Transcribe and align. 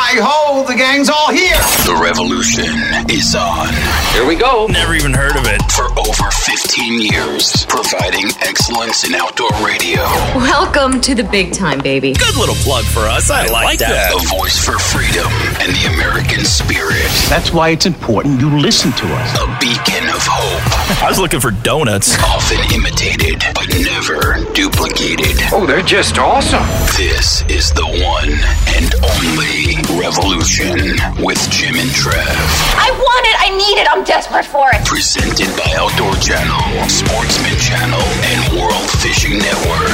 Hi 0.00 0.14
ho, 0.22 0.62
the 0.62 0.78
gang's 0.78 1.10
all 1.10 1.34
here. 1.34 1.58
The 1.82 1.98
revolution 1.98 2.70
is 3.10 3.34
on. 3.34 3.66
Here 4.14 4.22
we 4.22 4.38
go. 4.38 4.70
Never 4.70 4.94
even 4.94 5.12
heard 5.12 5.34
of 5.34 5.42
it. 5.44 5.58
For 5.74 5.90
over 5.98 6.30
15 6.46 7.02
years, 7.02 7.66
providing 7.66 8.30
excellence 8.38 9.02
in 9.02 9.18
outdoor 9.18 9.50
radio. 9.58 10.06
Welcome 10.38 11.02
to 11.02 11.18
the 11.18 11.24
big 11.24 11.52
time, 11.52 11.80
baby. 11.80 12.14
Good 12.14 12.38
little 12.38 12.54
plug 12.62 12.84
for 12.86 13.10
us. 13.10 13.28
I, 13.28 13.50
like, 13.50 13.64
like 13.74 13.78
that. 13.82 14.14
A 14.14 14.22
voice 14.38 14.56
for 14.62 14.78
freedom 14.78 15.26
and 15.58 15.74
the 15.74 15.90
American 15.98 16.46
spirit. 16.46 17.10
That's 17.28 17.52
why 17.52 17.70
it's 17.70 17.84
important 17.84 18.40
you 18.40 18.54
listen 18.54 18.92
to 18.92 19.06
us. 19.18 19.28
A 19.34 19.50
beacon 19.58 20.06
of 20.14 20.22
hope. 20.22 21.02
I 21.02 21.10
was 21.10 21.18
looking 21.18 21.42
for 21.42 21.50
donuts. 21.50 22.14
Often 22.22 22.62
imitated, 22.70 23.42
but 23.52 23.66
never 23.82 24.46
duplicated. 24.54 25.42
Oh, 25.50 25.66
they're 25.66 25.82
just 25.82 26.18
awesome. 26.22 26.62
This 26.96 27.42
is 27.50 27.74
the 27.74 27.84
one 27.84 28.30
and 28.78 28.94
only 29.02 29.87
Revolution 29.96 30.98
with 31.24 31.40
Jim 31.50 31.74
and 31.76 31.88
Trav. 31.90 32.12
I 32.76 32.90
want 32.92 33.24
it. 33.26 33.36
I 33.40 33.48
need 33.56 33.80
it. 33.80 33.88
I'm 33.90 34.04
desperate 34.04 34.44
for 34.44 34.68
it. 34.70 34.84
Presented 34.84 35.48
by 35.56 35.72
Outdoor 35.76 36.14
Channel, 36.16 36.88
Sportsman 36.88 37.56
Channel, 37.56 38.00
and 38.00 38.60
World 38.60 38.90
Fishing 39.00 39.38
Network. 39.38 39.88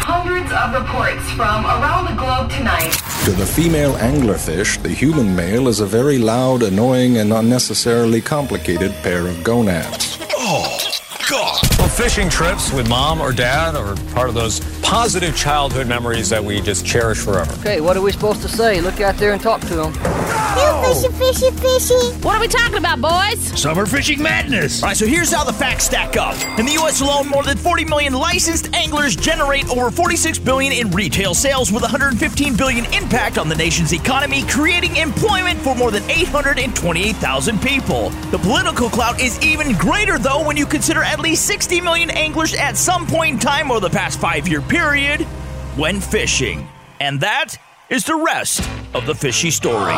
Hundreds 0.00 0.50
of 0.50 0.72
reports 0.72 1.30
from 1.32 1.66
around 1.66 2.06
the 2.06 2.14
globe 2.18 2.50
tonight. 2.50 2.92
To 3.26 3.32
the 3.32 3.44
female 3.44 3.92
anglerfish, 3.94 4.82
the 4.82 4.88
human 4.88 5.36
male 5.36 5.68
is 5.68 5.80
a 5.80 5.86
very 5.86 6.16
loud, 6.16 6.62
annoying, 6.62 7.18
and 7.18 7.34
unnecessarily 7.34 8.22
complicated 8.22 8.92
pair 9.02 9.26
of 9.26 9.44
gonads. 9.44 10.18
Oh, 10.32 10.78
God. 11.28 11.81
Well, 11.92 12.08
fishing 12.08 12.30
trips 12.30 12.72
with 12.72 12.88
mom 12.88 13.20
or 13.20 13.32
dad 13.32 13.76
or 13.76 13.96
part 14.14 14.30
of 14.30 14.34
those 14.34 14.60
positive 14.80 15.36
childhood 15.36 15.86
memories 15.86 16.30
that 16.30 16.42
we 16.42 16.62
just 16.62 16.86
cherish 16.86 17.18
forever. 17.18 17.52
Okay, 17.60 17.82
what 17.82 17.98
are 17.98 18.00
we 18.00 18.12
supposed 18.12 18.40
to 18.42 18.48
say? 18.48 18.80
Look 18.80 19.02
out 19.02 19.16
there 19.16 19.32
and 19.34 19.42
talk 19.42 19.60
to 19.60 19.74
them. 19.74 19.92
Fishy, 20.82 21.08
fishy, 21.12 21.50
fishy. 21.50 22.16
What 22.22 22.36
are 22.36 22.40
we 22.40 22.48
talking 22.48 22.78
about, 22.78 23.00
boys? 23.00 23.60
Summer 23.60 23.84
fishing 23.86 24.22
madness. 24.22 24.82
All 24.82 24.88
right, 24.88 24.96
so 24.96 25.06
here's 25.06 25.32
how 25.32 25.44
the 25.44 25.52
facts 25.52 25.84
stack 25.84 26.16
up. 26.16 26.34
In 26.58 26.66
the 26.66 26.72
U.S. 26.72 27.00
alone, 27.00 27.28
more 27.28 27.42
than 27.42 27.56
40 27.56 27.84
million 27.84 28.14
licensed 28.14 28.74
anglers 28.74 29.14
generate 29.14 29.68
over 29.70 29.90
46 29.90 30.38
billion 30.38 30.72
in 30.72 30.90
retail 30.90 31.34
sales, 31.34 31.70
with 31.72 31.82
115 31.82 32.56
billion 32.56 32.84
impact 32.92 33.38
on 33.38 33.48
the 33.48 33.54
nation's 33.54 33.92
economy, 33.92 34.44
creating 34.44 34.96
employment 34.96 35.58
for 35.60 35.74
more 35.74 35.90
than 35.90 36.02
828,000 36.10 37.60
people. 37.60 38.10
The 38.30 38.38
political 38.38 38.88
clout 38.88 39.20
is 39.20 39.40
even 39.42 39.76
greater, 39.76 40.18
though, 40.18 40.46
when 40.46 40.56
you 40.56 40.66
consider 40.66 41.02
at 41.02 41.20
least 41.20 41.46
60 41.46 41.81
million 41.82 42.10
anglers 42.10 42.54
at 42.54 42.76
some 42.76 43.06
point 43.06 43.34
in 43.34 43.38
time 43.38 43.70
over 43.70 43.80
the 43.80 43.90
past 43.90 44.20
five-year 44.20 44.62
period 44.62 45.26
went 45.76 46.02
fishing, 46.02 46.68
and 47.00 47.20
that 47.20 47.56
is 47.88 48.04
the 48.04 48.16
rest 48.16 48.68
of 48.94 49.06
the 49.06 49.14
fishy 49.14 49.50
story. 49.50 49.94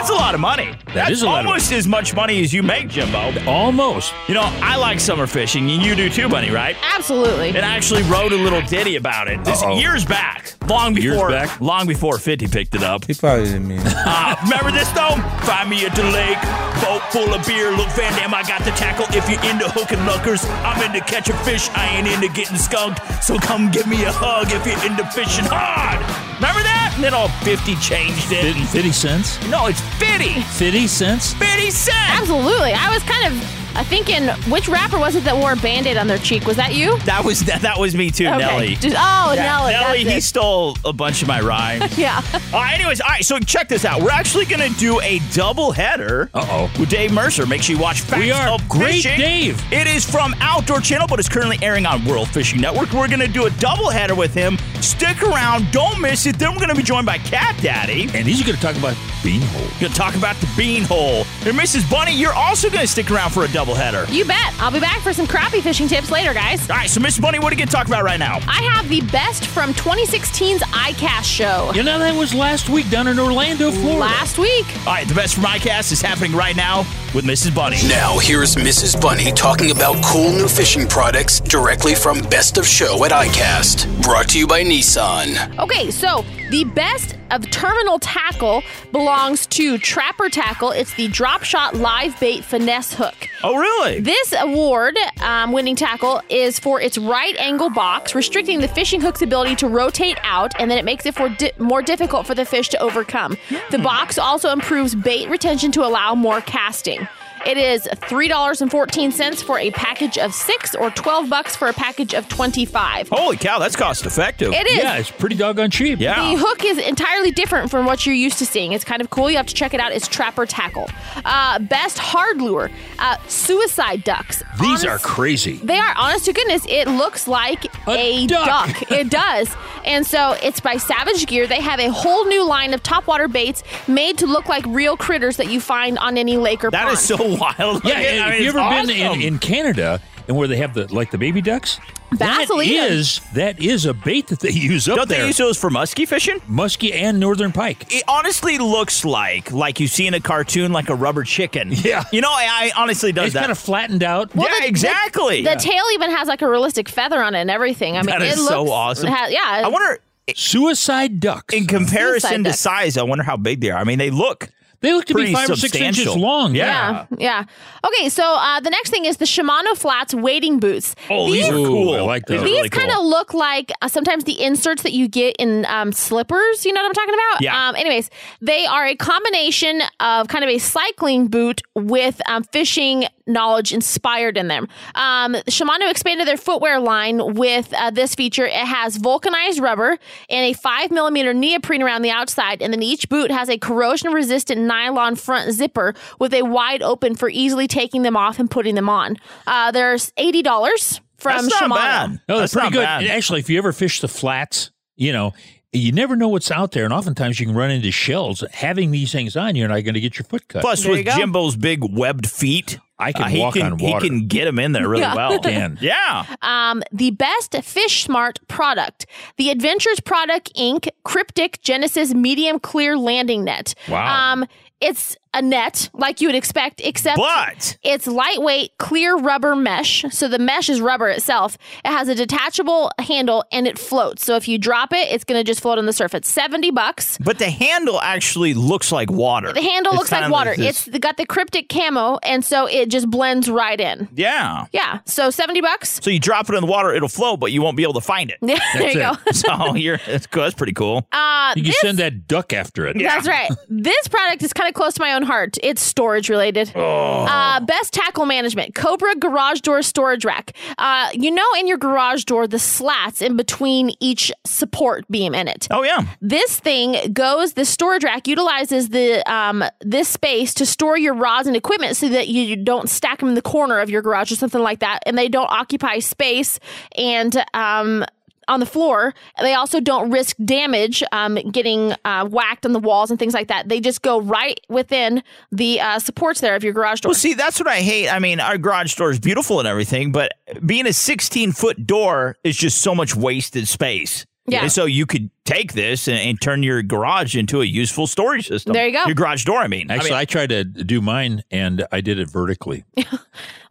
That's 0.00 0.08
a 0.12 0.14
lot 0.14 0.34
of 0.34 0.40
money. 0.40 0.74
That's 0.94 1.10
is 1.10 1.22
a 1.22 1.26
lot 1.26 1.40
of 1.40 1.46
almost 1.48 1.72
as 1.72 1.86
much 1.86 2.14
money 2.14 2.42
as 2.42 2.54
you 2.54 2.62
make, 2.62 2.88
Jimbo. 2.88 3.44
Almost. 3.46 4.14
You 4.28 4.32
know, 4.34 4.40
I 4.62 4.76
like 4.76 4.98
summer 4.98 5.26
fishing, 5.26 5.70
and 5.70 5.82
you 5.82 5.94
do 5.94 6.08
too, 6.08 6.26
Bunny, 6.26 6.50
right? 6.50 6.74
Absolutely. 6.94 7.48
And 7.50 7.58
I 7.58 7.76
actually 7.76 8.02
wrote 8.04 8.32
a 8.32 8.36
little 8.36 8.62
ditty 8.62 8.96
about 8.96 9.28
it. 9.28 9.44
This 9.44 9.62
Uh-oh. 9.62 9.78
years 9.78 10.06
back, 10.06 10.54
long 10.70 10.96
Years 10.96 11.12
before, 11.16 11.28
back? 11.28 11.60
long 11.60 11.86
before 11.86 12.16
Fifty 12.16 12.46
picked 12.48 12.74
it 12.74 12.82
up. 12.82 13.04
He 13.04 13.12
probably 13.12 13.44
didn't 13.44 13.68
mean 13.68 13.80
it. 13.84 13.92
Uh, 14.12 14.34
remember 14.44 14.70
this 14.72 14.88
though? 14.92 15.16
Find 15.44 15.68
me 15.68 15.84
at 15.84 15.94
the 15.94 16.02
lake, 16.04 16.40
boat 16.82 17.02
full 17.12 17.34
of 17.34 17.46
beer. 17.46 17.70
Look, 17.70 17.88
Van 17.90 18.10
Dam, 18.16 18.32
I 18.32 18.42
got 18.42 18.64
the 18.64 18.70
tackle. 18.72 19.04
If 19.14 19.28
you're 19.28 19.44
into 19.52 19.68
hooking 19.68 20.00
lookers, 20.06 20.42
I'm 20.64 20.80
into 20.82 21.04
catching 21.04 21.36
fish. 21.44 21.68
I 21.76 21.98
ain't 21.98 22.08
into 22.08 22.28
getting 22.34 22.56
skunked. 22.56 23.00
So 23.22 23.38
come 23.38 23.70
give 23.70 23.86
me 23.86 24.02
a 24.04 24.10
hug 24.12 24.48
if 24.50 24.64
you're 24.64 24.82
into 24.90 25.04
fishing 25.12 25.44
hard. 25.44 26.00
Remember 26.40 26.62
that? 26.64 26.79
And 27.00 27.06
then 27.06 27.14
all 27.14 27.28
50 27.28 27.76
changed 27.76 28.30
it. 28.30 28.42
50, 28.42 28.64
50 28.64 28.92
cents? 28.92 29.48
No, 29.48 29.68
it's 29.68 29.80
50. 29.80 30.42
50 30.42 30.86
cents? 30.86 31.32
50 31.32 31.70
cents. 31.70 31.96
Absolutely. 32.20 32.74
I 32.74 32.90
was 32.92 33.02
kind 33.04 33.32
of 33.32 33.59
uh, 33.76 33.84
thinking, 33.84 34.28
which 34.50 34.68
rapper 34.68 34.98
was 34.98 35.16
it 35.16 35.24
that 35.24 35.36
wore 35.36 35.52
a 35.52 35.56
band 35.56 35.86
aid 35.86 35.96
on 35.96 36.06
their 36.06 36.18
cheek? 36.18 36.46
Was 36.46 36.56
that 36.56 36.74
you? 36.74 36.98
That 37.00 37.24
was 37.24 37.40
that, 37.44 37.62
that 37.62 37.78
was 37.78 37.94
me 37.94 38.10
too, 38.10 38.26
Okay. 38.26 38.38
Nelly. 38.38 38.74
Just- 38.76 38.96
oh, 38.98 39.32
Yeah, 39.34 39.42
Nelly. 39.42 39.72
Nelly, 39.72 39.98
he 40.04 40.16
it. 40.18 40.22
stole 40.22 40.76
a 40.84 40.92
bunch 40.92 41.22
of 41.22 41.28
my 41.28 41.40
rhymes. 41.40 41.96
Yeah. 42.00 42.22
All 42.54 42.60
right, 42.60 42.74
anyways, 42.74 43.00
all 43.02 43.08
right, 43.10 43.24
so 43.24 43.38
check 43.40 43.68
this 43.68 43.84
out. 43.84 44.00
We're 44.00 44.10
actually 44.10 44.46
going 44.46 44.72
to 44.72 44.78
do 44.78 45.00
a 45.02 45.20
double 45.32 45.70
header 45.70 46.30
Uh-oh. 46.32 46.70
with 46.80 46.88
Dave 46.88 47.12
Mercer. 47.12 47.44
Make 47.46 47.62
sure 47.62 47.76
you 47.76 47.82
watch 47.82 48.00
Facts 48.00 48.20
We 48.20 48.30
are. 48.32 48.48
of 48.48 48.66
Great 48.68 49.02
Fishing. 49.02 49.18
Dave. 49.18 49.62
It 49.72 49.86
is 49.86 50.08
from 50.08 50.34
Outdoor 50.40 50.80
Channel, 50.80 51.06
but 51.06 51.18
it's 51.18 51.28
currently 51.28 51.58
airing 51.62 51.84
on 51.84 52.02
World 52.06 52.28
Fishing 52.28 52.60
Network. 52.60 52.92
We're 52.92 53.08
going 53.08 53.20
to 53.20 53.28
do 53.28 53.46
a 53.46 53.50
double 53.50 53.90
header 53.90 54.14
with 54.14 54.32
him. 54.32 54.56
Stick 54.80 55.22
around. 55.22 55.70
Don't 55.72 56.00
miss 56.00 56.24
it. 56.26 56.38
Then 56.38 56.50
we're 56.52 56.58
going 56.58 56.70
to 56.70 56.74
be 56.74 56.82
joined 56.82 57.04
by 57.06 57.18
Cat 57.18 57.58
Daddy. 57.62 58.02
And 58.14 58.26
he's 58.26 58.42
going 58.42 58.56
to 58.56 58.62
talk 58.62 58.76
about 58.76 58.94
beanhole. 59.22 59.80
Going 59.80 59.92
to 59.92 59.98
talk 59.98 60.14
about 60.16 60.36
the 60.36 60.46
beanhole. 60.48 61.20
And 61.46 61.58
Mrs. 61.58 61.88
Bunny, 61.90 62.14
you're 62.14 62.32
also 62.32 62.68
going 62.70 62.80
to 62.80 62.86
stick 62.88 63.10
around 63.10 63.30
for 63.30 63.44
a 63.44 63.48
double 63.48 63.59
header. 63.66 64.06
You 64.10 64.24
bet. 64.24 64.54
I'll 64.58 64.70
be 64.70 64.80
back 64.80 65.00
for 65.00 65.12
some 65.12 65.26
crappie 65.26 65.62
fishing 65.62 65.88
tips 65.88 66.10
later, 66.10 66.32
guys. 66.34 66.68
All 66.68 66.76
right, 66.76 66.88
so 66.88 67.00
Mrs. 67.00 67.20
Bunny, 67.20 67.38
what 67.38 67.52
are 67.52 67.54
you 67.54 67.58
going 67.58 67.68
to 67.68 67.74
talk 67.74 67.86
about 67.86 68.04
right 68.04 68.18
now? 68.18 68.36
I 68.48 68.62
have 68.74 68.88
the 68.88 69.00
best 69.12 69.46
from 69.46 69.72
2016's 69.74 70.62
iCast 70.62 71.24
show. 71.24 71.72
You 71.74 71.82
know, 71.82 71.98
that 71.98 72.14
was 72.16 72.34
last 72.34 72.68
week 72.68 72.88
down 72.90 73.06
in 73.08 73.18
Orlando, 73.18 73.70
Florida. 73.70 74.00
Last 74.00 74.38
week. 74.38 74.66
All 74.86 74.94
right, 74.94 75.06
the 75.06 75.14
best 75.14 75.34
from 75.34 75.44
iCast 75.44 75.92
is 75.92 76.00
happening 76.00 76.32
right 76.32 76.56
now 76.56 76.80
with 77.14 77.24
Mrs. 77.24 77.54
Bunny. 77.54 77.78
Now, 77.88 78.18
here's 78.18 78.54
Mrs. 78.56 79.00
Bunny 79.00 79.32
talking 79.32 79.70
about 79.70 80.02
cool 80.04 80.32
new 80.32 80.48
fishing 80.48 80.86
products 80.86 81.40
directly 81.40 81.94
from 81.94 82.20
Best 82.22 82.58
of 82.58 82.66
Show 82.66 83.04
at 83.04 83.10
iCast. 83.10 84.02
Brought 84.02 84.28
to 84.30 84.38
you 84.38 84.46
by 84.46 84.62
Nissan. 84.64 85.58
Okay, 85.58 85.90
so 85.90 86.24
the 86.50 86.64
best 86.64 87.16
of 87.30 87.48
terminal 87.50 87.98
tackle 87.98 88.62
belongs 88.92 89.46
to 89.46 89.78
Trapper 89.78 90.28
Tackle. 90.28 90.72
It's 90.72 90.92
the 90.94 91.08
drop 91.08 91.44
shot 91.44 91.76
live 91.76 92.18
bait 92.18 92.44
finesse 92.44 92.92
hook. 92.92 93.28
Oh, 93.42 93.56
really? 93.56 94.00
This 94.00 94.34
award 94.38 94.96
um, 95.22 95.52
winning 95.52 95.76
tackle 95.76 96.20
is 96.28 96.58
for 96.58 96.80
its 96.80 96.98
right 96.98 97.36
angle 97.36 97.70
box, 97.70 98.14
restricting 98.14 98.60
the 98.60 98.68
fishing 98.68 99.00
hook's 99.00 99.22
ability 99.22 99.56
to 99.56 99.68
rotate 99.68 100.18
out, 100.22 100.52
and 100.58 100.70
then 100.70 100.78
it 100.78 100.84
makes 100.84 101.06
it 101.06 101.14
for 101.14 101.28
di- 101.28 101.52
more 101.58 101.82
difficult 101.82 102.26
for 102.26 102.34
the 102.34 102.44
fish 102.44 102.68
to 102.70 102.78
overcome. 102.80 103.36
The 103.70 103.78
box 103.78 104.18
also 104.18 104.50
improves 104.50 104.94
bait 104.94 105.28
retention 105.28 105.72
to 105.72 105.84
allow 105.84 106.14
more 106.14 106.40
casting. 106.40 107.06
It 107.46 107.56
is 107.56 107.88
$3.14 107.92 109.42
for 109.42 109.58
a 109.58 109.70
package 109.70 110.18
of 110.18 110.34
six 110.34 110.74
or 110.74 110.90
12 110.90 111.28
bucks 111.30 111.56
for 111.56 111.68
a 111.68 111.72
package 111.72 112.14
of 112.14 112.28
25. 112.28 113.08
Holy 113.08 113.36
cow, 113.36 113.58
that's 113.58 113.76
cost 113.76 114.04
effective. 114.06 114.52
It 114.52 114.66
is. 114.68 114.78
Yeah, 114.78 114.96
it's 114.98 115.10
pretty 115.10 115.36
doggone 115.36 115.70
cheap. 115.70 116.00
Yeah. 116.00 116.32
The 116.32 116.38
hook 116.38 116.64
is 116.64 116.78
entirely 116.78 117.30
different 117.30 117.70
from 117.70 117.86
what 117.86 118.04
you're 118.06 118.14
used 118.14 118.38
to 118.38 118.46
seeing. 118.46 118.72
It's 118.72 118.84
kind 118.84 119.00
of 119.00 119.10
cool. 119.10 119.30
You 119.30 119.36
have 119.38 119.46
to 119.46 119.54
check 119.54 119.74
it 119.74 119.80
out. 119.80 119.92
It's 119.92 120.06
Trapper 120.08 120.46
Tackle. 120.46 120.88
Uh, 121.24 121.58
best 121.60 121.98
hard 121.98 122.40
lure, 122.42 122.70
uh, 122.98 123.16
Suicide 123.28 124.04
Ducks. 124.04 124.42
These 124.60 124.84
are 124.84 124.98
crazy. 124.98 125.56
They 125.56 125.78
are, 125.78 125.94
honest 125.96 126.26
to 126.26 126.32
goodness, 126.32 126.64
it 126.68 126.88
looks 126.88 127.26
like 127.26 127.64
A 127.88 128.24
a, 128.24 128.26
duck. 128.26 128.46
duck. 128.46 128.90
It 129.00 129.08
does. 129.08 129.48
And 129.86 130.06
so 130.06 130.32
it's 130.42 130.60
by 130.60 130.76
Savage 130.76 131.26
Gear. 131.26 131.46
They 131.46 131.60
have 131.60 131.80
a 131.80 131.90
whole 131.90 132.26
new 132.26 132.44
line 132.44 132.74
of 132.74 132.82
topwater 132.82 133.32
baits 133.32 133.62
made 133.88 134.18
to 134.18 134.26
look 134.26 134.46
like 134.48 134.64
real 134.66 134.96
critters 134.96 135.36
that 135.38 135.50
you 135.50 135.60
find 135.60 135.96
on 135.98 136.18
any 136.18 136.36
lake 136.36 136.62
or 136.64 136.70
That 136.70 136.82
pond. 136.84 136.92
is 136.94 137.00
so 137.00 137.29
wild. 137.38 137.84
Yeah, 137.84 137.94
I 137.94 138.00
and 138.00 138.02
mean, 138.02 138.22
have 138.22 138.40
you 138.40 138.48
it's 138.48 138.56
ever 138.56 138.86
been 138.86 138.90
in, 139.20 139.20
in 139.34 139.38
Canada 139.38 140.00
and 140.28 140.36
where 140.36 140.48
they 140.48 140.56
have 140.56 140.74
the 140.74 140.92
like 140.92 141.10
the 141.10 141.18
baby 141.18 141.40
ducks? 141.40 141.78
That 142.18 142.38
Vaseline. 142.48 142.68
is 142.70 143.20
that 143.34 143.60
is 143.62 143.86
a 143.86 143.94
bait 143.94 144.26
that 144.28 144.40
they 144.40 144.50
use 144.50 144.88
up 144.88 144.96
Don't 144.96 145.08
there. 145.08 145.20
they 145.20 145.26
use 145.28 145.36
those 145.36 145.56
for 145.56 145.70
muskie 145.70 146.08
fishing? 146.08 146.40
muskie 146.40 146.92
and 146.92 147.20
northern 147.20 147.52
pike. 147.52 147.86
It 147.94 148.02
honestly 148.08 148.58
looks 148.58 149.04
like 149.04 149.52
like 149.52 149.78
you 149.78 149.86
see 149.86 150.08
in 150.08 150.14
a 150.14 150.20
cartoon, 150.20 150.72
like 150.72 150.88
a 150.88 150.94
rubber 150.96 151.22
chicken. 151.22 151.70
Yeah. 151.84 152.02
you 152.12 152.20
know, 152.20 152.30
I, 152.30 152.72
I 152.76 152.82
honestly 152.82 153.12
does 153.12 153.26
It's 153.26 153.34
that. 153.34 153.40
kind 153.42 153.52
of 153.52 153.58
flattened 153.58 154.02
out. 154.02 154.34
Well, 154.34 154.48
yeah, 154.48 154.56
the- 154.56 154.60
the- 154.62 154.68
exactly. 154.68 155.42
The 155.44 155.54
tail 155.54 155.84
even 155.94 156.10
has 156.10 156.26
like 156.26 156.42
a 156.42 156.48
realistic 156.50 156.88
feather 156.88 157.22
on 157.22 157.36
it 157.36 157.42
and 157.42 157.50
everything. 157.50 157.96
I 157.96 158.00
mean, 158.02 158.06
That 158.06 158.22
is 158.22 158.34
it 158.34 158.38
looks 158.38 158.48
so 158.50 158.70
awesome. 158.72 159.06
it 159.06 159.12
has- 159.12 159.32
yeah. 159.32 159.62
I 159.64 159.68
wonder, 159.68 160.00
Suicide 160.34 161.20
ducks. 161.20 161.54
in 161.54 161.66
comparison 161.66 162.28
Suicide 162.30 162.36
to 162.38 162.42
ducks. 162.44 162.58
size, 162.60 162.96
I 162.96 163.02
wonder 163.04 163.22
how 163.24 163.36
big 163.36 163.60
they 163.60 163.70
are. 163.70 163.78
I 163.78 163.84
mean, 163.84 163.98
they 163.98 164.10
look 164.10 164.48
They 164.82 164.94
look 164.94 165.04
to 165.06 165.14
Pretty 165.14 165.30
be 165.30 165.34
five 165.34 165.50
or 165.50 165.56
six 165.56 165.74
inches 165.76 166.06
long. 166.16 166.54
Yeah. 166.54 167.06
Yeah. 167.18 167.44
Okay, 167.84 168.08
so 168.08 168.22
uh, 168.24 168.60
the 168.60 168.70
next 168.70 168.90
thing 168.90 169.04
is 169.04 169.18
the 169.18 169.26
Shimano 169.26 169.76
Flats 169.76 170.14
wading 170.14 170.58
boots. 170.58 170.94
Oh, 171.10 171.30
these, 171.30 171.48
are 171.48 171.52
cool. 171.52 171.94
I 171.94 172.00
like 172.00 172.26
These 172.26 172.40
those. 172.40 172.44
These 172.46 172.56
really 172.56 172.68
kind 172.70 172.90
of 172.90 172.96
cool. 172.96 173.10
look 173.10 173.34
like 173.34 173.70
uh, 173.82 173.88
sometimes 173.88 174.24
the 174.24 174.42
inserts 174.42 174.82
that 174.82 174.92
you 174.92 175.06
get 175.08 175.36
in 175.38 175.66
um, 175.66 175.92
slippers. 175.92 176.64
You 176.64 176.72
know 176.72 176.80
what 176.82 176.88
I'm 176.88 176.94
talking 176.94 177.14
about? 177.14 177.42
Yeah. 177.42 177.68
Um, 177.68 177.76
anyways, 177.76 178.10
they 178.40 178.64
are 178.66 178.86
a 178.86 178.96
combination 178.96 179.82
of 180.00 180.28
kind 180.28 180.44
of 180.44 180.50
a 180.50 180.58
cycling 180.58 181.28
boot 181.28 181.60
with 181.74 182.20
um, 182.26 182.44
fishing 182.44 183.04
knowledge 183.32 183.72
inspired 183.72 184.36
in 184.36 184.48
them. 184.48 184.68
Um, 184.94 185.34
Shimano 185.48 185.90
expanded 185.90 186.26
their 186.26 186.36
footwear 186.36 186.80
line 186.80 187.34
with 187.34 187.72
uh, 187.74 187.90
this 187.90 188.14
feature. 188.14 188.46
It 188.46 188.54
has 188.54 188.96
vulcanized 188.96 189.60
rubber 189.60 189.98
and 190.28 190.44
a 190.44 190.52
five 190.52 190.90
millimeter 190.90 191.32
neoprene 191.32 191.82
around 191.82 192.02
the 192.02 192.10
outside, 192.10 192.62
and 192.62 192.72
then 192.72 192.82
each 192.82 193.08
boot 193.08 193.30
has 193.30 193.48
a 193.48 193.58
corrosion 193.58 194.12
resistant 194.12 194.60
nylon 194.62 195.16
front 195.16 195.52
zipper 195.52 195.94
with 196.18 196.34
a 196.34 196.42
wide 196.42 196.82
open 196.82 197.14
for 197.14 197.28
easily 197.30 197.66
taking 197.66 198.02
them 198.02 198.16
off 198.16 198.38
and 198.38 198.50
putting 198.50 198.74
them 198.74 198.88
on. 198.88 199.16
Uh, 199.46 199.70
there's 199.70 200.12
eighty 200.16 200.42
dollars 200.42 201.00
from 201.16 201.32
That's 201.46 201.60
not 201.60 201.62
Shimano. 201.70 201.74
bad. 201.76 202.10
No, 202.28 202.38
that's, 202.38 202.52
That's 202.52 202.54
pretty 202.54 202.66
not 202.66 202.72
good. 202.72 203.06
bad. 203.06 203.16
Actually, 203.16 203.40
if 203.40 203.50
you 203.50 203.58
ever 203.58 203.72
fish 203.72 204.00
the 204.00 204.08
flats, 204.08 204.70
you 204.96 205.12
know, 205.12 205.34
you 205.72 205.92
never 205.92 206.16
know 206.16 206.28
what's 206.28 206.50
out 206.50 206.72
there, 206.72 206.84
and 206.84 206.92
oftentimes 206.92 207.38
you 207.38 207.46
can 207.46 207.54
run 207.54 207.70
into 207.70 207.92
shells. 207.92 208.42
Having 208.52 208.90
these 208.90 209.12
things 209.12 209.36
on, 209.36 209.54
you're 209.54 209.68
not 209.68 209.84
going 209.84 209.94
to 209.94 210.00
get 210.00 210.18
your 210.18 210.24
foot 210.24 210.48
cut. 210.48 210.62
Plus, 210.62 210.82
There 210.82 210.92
with. 210.92 211.06
Jimbo's 211.06 211.56
big 211.56 211.80
webbed 211.96 212.28
feet, 212.28 212.78
I 213.00 213.12
can 213.12 213.36
uh, 213.36 213.40
walk 213.40 213.54
can, 213.54 213.72
on 213.72 213.78
water. 213.78 214.04
He 214.04 214.08
can 214.08 214.26
get 214.28 214.44
them 214.44 214.58
in 214.58 214.72
there 214.72 214.88
really 214.88 215.02
Yeah. 215.02 215.14
well. 215.14 215.38
Can. 215.40 215.78
Yeah. 215.80 216.24
um, 216.42 216.82
the 216.92 217.10
best 217.12 217.54
Fish 217.62 218.04
Smart 218.04 218.38
product, 218.48 219.06
the 219.36 219.50
Adventures 219.50 220.00
Product 220.00 220.52
Inc. 220.54 220.88
Cryptic 221.04 221.60
Genesis 221.62 222.14
Medium 222.14 222.60
Clear 222.60 222.96
Landing 222.98 223.44
Net. 223.44 223.74
Wow. 223.88 224.32
Um, 224.32 224.46
it's 224.80 225.16
a 225.34 225.42
net 225.42 225.88
like 225.92 226.20
you 226.20 226.28
would 226.28 226.34
expect, 226.34 226.80
except 226.84 227.16
But 227.18 227.76
it's 227.82 228.06
lightweight, 228.06 228.78
clear 228.78 229.16
rubber 229.16 229.54
mesh. 229.54 230.04
So 230.10 230.28
the 230.28 230.38
mesh 230.38 230.68
is 230.68 230.80
rubber 230.80 231.08
itself. 231.08 231.56
It 231.84 231.88
has 231.90 232.08
a 232.08 232.14
detachable 232.14 232.90
handle 232.98 233.44
and 233.52 233.66
it 233.66 233.78
floats. 233.78 234.24
So 234.24 234.36
if 234.36 234.48
you 234.48 234.58
drop 234.58 234.92
it, 234.92 235.08
it's 235.10 235.24
going 235.24 235.38
to 235.38 235.44
just 235.44 235.60
float 235.60 235.78
on 235.78 235.86
the 235.86 235.92
surface. 235.92 236.26
70 236.28 236.70
bucks. 236.72 237.18
but 237.18 237.38
the 237.38 237.50
handle 237.50 238.00
actually 238.00 238.54
looks 238.54 238.90
like 238.92 239.10
water. 239.10 239.52
The 239.52 239.62
handle 239.62 239.92
It's 239.92 239.98
looks 240.00 240.12
like 240.12 240.30
water. 240.30 240.54
this- 240.56 240.88
It's 240.88 240.98
got 240.98 241.16
the 241.16 241.26
cryptic 241.26 241.68
camo, 241.68 242.18
and 242.22 242.44
so 242.44 242.66
it 242.66 242.88
just 242.90 243.08
blends 243.08 243.48
right 243.48 243.80
in. 243.80 244.08
yeah. 244.14 244.66
Yeah. 244.72 245.00
So 245.06 245.30
70 245.30 245.60
bucks. 245.60 246.00
So 246.02 246.10
you 246.10 246.18
drop 246.20 246.48
it 246.50 246.54
in 246.54 246.60
the 246.60 246.66
water, 246.70 246.92
it'll 246.92 247.08
float, 247.08 247.40
but 247.40 247.52
you 247.52 247.62
won't 247.62 247.76
be 247.76 247.82
able 247.82 247.94
to 247.94 248.00
find 248.00 248.30
it. 248.30 248.38
Yeah, 248.42 248.58
there 248.74 248.88
you 248.88 248.94
go. 248.94 249.12
it. 249.26 249.36
so 249.36 249.74
you're 249.74 249.98
that's 250.06 250.26
cool. 250.26 250.42
That's 250.42 250.54
pretty 250.54 250.72
cool. 250.72 251.06
Uh, 251.12 251.52
you 251.56 251.62
can 251.62 251.70
this- 251.70 251.80
send 251.80 251.98
that 251.98 252.26
duck 252.26 252.52
after 252.52 252.86
it. 252.86 252.96
That's 252.98 253.26
right. 253.28 253.50
This 253.68 254.08
product 254.08 254.42
is 254.42 254.52
kind 254.52 254.68
of 254.68 254.74
close 254.74 254.94
to 254.94 255.00
my 255.02 255.12
own 255.14 255.19
heart. 255.22 255.56
It's 255.62 255.82
storage 255.82 256.28
related. 256.28 256.72
Oh. 256.74 257.26
Uh, 257.28 257.60
best 257.60 257.92
tackle 257.92 258.26
management 258.26 258.74
Cobra 258.74 259.14
garage 259.16 259.60
door 259.60 259.82
storage 259.82 260.24
rack. 260.24 260.56
Uh, 260.78 261.08
you 261.12 261.30
know, 261.30 261.46
in 261.58 261.66
your 261.66 261.78
garage 261.78 262.24
door, 262.24 262.46
the 262.46 262.58
slats 262.58 263.22
in 263.22 263.36
between 263.36 263.92
each 264.00 264.32
support 264.46 265.06
beam 265.08 265.34
in 265.34 265.48
it. 265.48 265.66
Oh 265.70 265.82
yeah. 265.82 266.06
This 266.20 266.58
thing 266.58 267.12
goes. 267.12 267.54
The 267.54 267.64
storage 267.64 268.04
rack 268.04 268.26
utilizes 268.26 268.90
the 268.90 269.22
um, 269.30 269.64
this 269.80 270.08
space 270.08 270.54
to 270.54 270.66
store 270.66 270.98
your 270.98 271.14
rods 271.14 271.46
and 271.46 271.56
equipment 271.56 271.96
so 271.96 272.08
that 272.08 272.28
you 272.28 272.56
don't 272.56 272.88
stack 272.88 273.20
them 273.20 273.28
in 273.28 273.34
the 273.34 273.42
corner 273.42 273.78
of 273.78 273.90
your 273.90 274.02
garage 274.02 274.32
or 274.32 274.36
something 274.36 274.62
like 274.62 274.80
that, 274.80 275.00
and 275.06 275.16
they 275.16 275.28
don't 275.28 275.50
occupy 275.50 275.98
space 275.98 276.58
and 276.96 277.44
um, 277.54 278.04
on 278.50 278.60
the 278.60 278.66
floor. 278.66 279.14
They 279.40 279.54
also 279.54 279.80
don't 279.80 280.10
risk 280.10 280.36
damage, 280.44 281.02
um, 281.12 281.36
getting 281.36 281.94
uh, 282.04 282.26
whacked 282.26 282.66
on 282.66 282.72
the 282.72 282.80
walls 282.80 283.10
and 283.10 283.18
things 283.18 283.32
like 283.32 283.48
that. 283.48 283.68
They 283.68 283.80
just 283.80 284.02
go 284.02 284.20
right 284.20 284.60
within 284.68 285.22
the 285.52 285.80
uh, 285.80 285.98
supports 286.00 286.40
there 286.40 286.56
of 286.56 286.64
your 286.64 286.72
garage 286.72 287.00
door. 287.00 287.10
Well, 287.10 287.14
see, 287.14 287.34
that's 287.34 287.58
what 287.58 287.68
I 287.68 287.76
hate. 287.76 288.08
I 288.08 288.18
mean, 288.18 288.40
our 288.40 288.58
garage 288.58 288.94
door 288.96 289.10
is 289.10 289.20
beautiful 289.20 289.60
and 289.60 289.68
everything, 289.68 290.12
but 290.12 290.32
being 290.66 290.86
a 290.86 290.92
16 290.92 291.52
foot 291.52 291.86
door 291.86 292.36
is 292.44 292.56
just 292.56 292.82
so 292.82 292.94
much 292.94 293.14
wasted 293.14 293.68
space. 293.68 294.26
Yeah. 294.50 294.62
And 294.62 294.72
so 294.72 294.84
you 294.84 295.06
could 295.06 295.30
take 295.44 295.72
this 295.72 296.06
and, 296.08 296.18
and 296.18 296.40
turn 296.40 296.62
your 296.62 296.82
garage 296.82 297.36
into 297.36 297.60
a 297.60 297.64
useful 297.64 298.06
storage 298.06 298.46
system. 298.48 298.72
There 298.72 298.86
you 298.86 298.92
go. 298.92 299.04
Your 299.06 299.14
garage 299.14 299.44
door, 299.44 299.58
I 299.58 299.68
mean. 299.68 299.90
Actually, 299.90 300.12
I 300.12 300.20
I, 300.20 300.24
tried 300.24 300.50
to 300.50 300.64
do 300.64 301.00
mine, 301.00 301.42
and 301.50 301.84
I 301.92 302.00
did 302.00 302.18
it 302.18 302.28
vertically. 302.30 302.84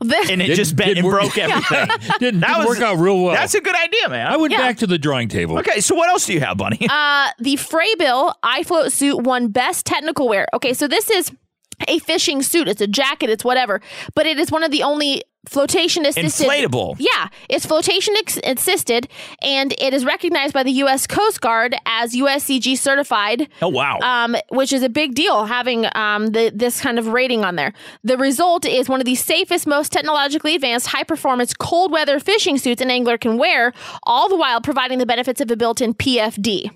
This- 0.01 0.29
and 0.29 0.41
it 0.41 0.45
Didn't- 0.45 0.55
just 0.55 0.75
bent 0.77 0.97
and 0.97 1.05
work. 1.05 1.19
broke 1.19 1.37
everything. 1.37 1.87
didn't 2.19 2.39
didn't 2.39 2.57
was- 2.59 2.67
work 2.67 2.79
out 2.79 2.97
real 2.99 3.21
well. 3.21 3.33
That's 3.33 3.53
a 3.53 3.59
good 3.59 3.75
idea, 3.75 4.07
man. 4.07 4.27
I 4.27 4.37
went 4.37 4.53
Yeah. 4.53 4.59
back 4.59 4.77
to 4.77 4.87
the 4.87 4.97
drawing 4.97 5.27
table. 5.27 5.57
Okay, 5.59 5.81
so 5.81 5.93
what 5.93 6.07
else 6.07 6.25
do 6.25 6.33
you 6.33 6.39
have, 6.39 6.57
Bunny? 6.57 6.87
Uh, 6.89 7.29
the 7.39 7.55
Frabill 7.55 8.33
iFloat 8.43 8.91
suit 8.93 9.21
won 9.23 9.49
best 9.49 9.85
technical 9.85 10.27
wear. 10.29 10.47
Okay, 10.53 10.73
so 10.73 10.87
this 10.87 11.09
is 11.09 11.31
a 11.87 11.99
fishing 11.99 12.41
suit. 12.41 12.67
It's 12.69 12.81
a 12.81 12.87
jacket. 12.87 13.29
It's 13.29 13.43
whatever, 13.43 13.81
but 14.15 14.25
it 14.25 14.39
is 14.39 14.51
one 14.51 14.63
of 14.63 14.71
the 14.71 14.83
only 14.83 15.23
flotation 15.47 16.05
assisted 16.05 16.47
Inflatable. 16.47 16.95
Yeah, 16.99 17.29
it's 17.47 17.65
flotation 17.65 18.13
ex- 18.17 18.39
assisted, 18.43 19.07
and 19.41 19.73
it 19.79 19.93
is 19.93 20.05
recognized 20.05 20.53
by 20.53 20.63
the 20.63 20.71
U.S. 20.71 21.07
Coast 21.07 21.41
Guard 21.41 21.75
as 21.85 22.13
USCG 22.13 22.77
certified. 22.77 23.47
Oh, 23.61 23.69
wow. 23.69 23.99
Um, 24.01 24.35
which 24.49 24.73
is 24.73 24.83
a 24.83 24.89
big 24.89 25.15
deal 25.15 25.45
having 25.45 25.87
um 25.95 26.27
the 26.27 26.51
this 26.53 26.81
kind 26.81 26.99
of 26.99 27.07
rating 27.07 27.43
on 27.45 27.55
there. 27.55 27.73
The 28.03 28.17
result 28.17 28.65
is 28.65 28.89
one 28.89 28.99
of 28.99 29.05
the 29.05 29.15
safest, 29.15 29.65
most 29.67 29.91
technologically 29.91 30.55
advanced, 30.55 30.87
high 30.87 31.03
performance 31.03 31.53
cold 31.53 31.91
weather 31.91 32.19
fishing 32.19 32.57
suits 32.57 32.81
an 32.81 32.91
angler 32.91 33.17
can 33.17 33.37
wear, 33.37 33.73
all 34.03 34.29
the 34.29 34.37
while 34.37 34.61
providing 34.61 34.99
the 34.99 35.05
benefits 35.05 35.41
of 35.41 35.49
a 35.51 35.55
built 35.55 35.81
in 35.81 35.93
PFD. 35.93 36.69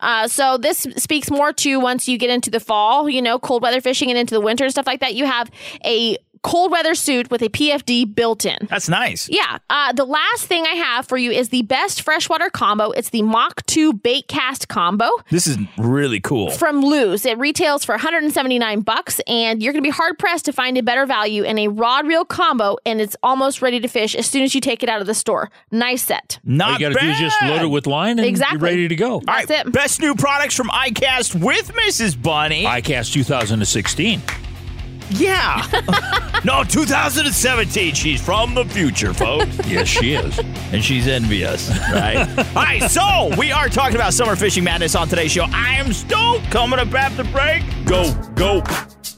Uh, 0.00 0.26
so 0.28 0.56
this 0.56 0.86
speaks 0.96 1.30
more 1.30 1.52
to 1.52 1.78
once 1.78 2.08
you 2.08 2.18
get 2.18 2.30
into 2.30 2.50
the 2.50 2.60
fall, 2.60 3.08
you 3.08 3.22
know, 3.22 3.38
cold 3.38 3.62
weather 3.62 3.80
fishing 3.80 4.10
and 4.10 4.18
into 4.18 4.34
the 4.34 4.40
winter 4.40 4.64
and 4.64 4.72
stuff 4.72 4.86
like 4.86 5.00
that. 5.00 5.14
You 5.14 5.26
have 5.26 5.50
a 5.84 6.16
cold 6.42 6.70
weather 6.72 6.94
suit 6.94 7.30
with 7.30 7.42
a 7.42 7.48
PFD 7.48 8.14
built 8.14 8.44
in. 8.44 8.56
That's 8.70 8.88
nice. 8.88 9.28
Yeah. 9.28 9.58
Uh, 9.68 9.92
the 9.92 10.04
last 10.04 10.46
thing 10.46 10.64
I 10.66 10.74
have 10.74 11.06
for 11.06 11.18
you 11.18 11.30
is 11.30 11.50
the 11.50 11.62
best 11.62 12.02
freshwater 12.02 12.48
combo. 12.50 12.90
It's 12.92 13.10
the 13.10 13.22
Mach 13.22 13.64
2 13.66 13.92
bait 13.92 14.26
cast 14.28 14.68
combo 14.68 15.10
This 15.30 15.46
is 15.46 15.58
really 15.76 16.20
cool. 16.20 16.50
from 16.50 16.80
Lew's. 16.80 17.26
It 17.26 17.38
retails 17.38 17.84
for 17.84 17.92
179 17.92 18.80
bucks, 18.80 19.20
and 19.26 19.62
you're 19.62 19.72
going 19.72 19.82
to 19.82 19.86
be 19.86 19.92
hard 19.92 20.18
pressed 20.18 20.46
to 20.46 20.52
find 20.52 20.78
a 20.78 20.82
better 20.82 21.04
value 21.06 21.42
in 21.42 21.58
a 21.58 21.68
rod 21.68 22.06
reel 22.06 22.24
combo, 22.24 22.76
and 22.86 23.00
it's 23.00 23.16
almost 23.22 23.60
ready 23.62 23.78
to 23.80 23.88
fish 23.88 24.14
as 24.14 24.26
soon 24.26 24.42
as 24.42 24.54
you 24.54 24.60
take 24.60 24.82
it 24.82 24.88
out 24.88 25.00
of 25.00 25.06
the 25.06 25.14
store. 25.14 25.50
Nice 25.70 26.02
set. 26.04 26.38
All 26.44 26.52
Not 26.52 26.80
you 26.80 26.86
got 26.86 26.88
to 26.90 26.94
bad. 26.94 27.02
do 27.04 27.10
is 27.10 27.18
just 27.18 27.42
load 27.42 27.62
it 27.62 27.66
with 27.66 27.86
line 27.86 28.18
and 28.18 28.26
Exactly. 28.26 28.58
you're 28.58 28.64
ready 28.76 28.88
to 28.88 28.96
go. 28.96 29.12
All 29.14 29.20
right, 29.26 29.50
it. 29.50 29.70
best 29.72 30.00
new 30.00 30.14
products 30.14 30.54
from 30.54 30.68
iCast 30.68 31.34
with 31.44 31.70
Mrs. 31.72 32.20
Bunny. 32.20 32.64
ICAST 32.64 33.12
2016. 33.12 34.20
Yeah. 35.10 35.66
no, 36.44 36.64
2017. 36.64 37.94
She's 37.94 38.20
from 38.22 38.54
the 38.54 38.64
future, 38.64 39.12
folks. 39.14 39.58
Yes, 39.70 39.86
she 39.86 40.14
is. 40.14 40.36
and 40.72 40.82
she's 40.82 41.06
envious, 41.06 41.68
right? 41.92 42.26
All 42.56 42.62
right, 42.64 42.82
so 42.90 43.30
we 43.38 43.52
are 43.52 43.68
talking 43.68 43.94
about 43.94 44.12
summer 44.12 44.34
fishing 44.34 44.64
madness 44.64 44.96
on 44.96 45.06
today's 45.06 45.30
show. 45.30 45.44
I 45.52 45.74
am 45.76 45.92
stoked. 45.92 46.50
Coming 46.50 46.80
up 46.80 46.92
after 46.92 47.22
break. 47.24 47.62
Go, 47.84 48.12
go. 48.34 48.62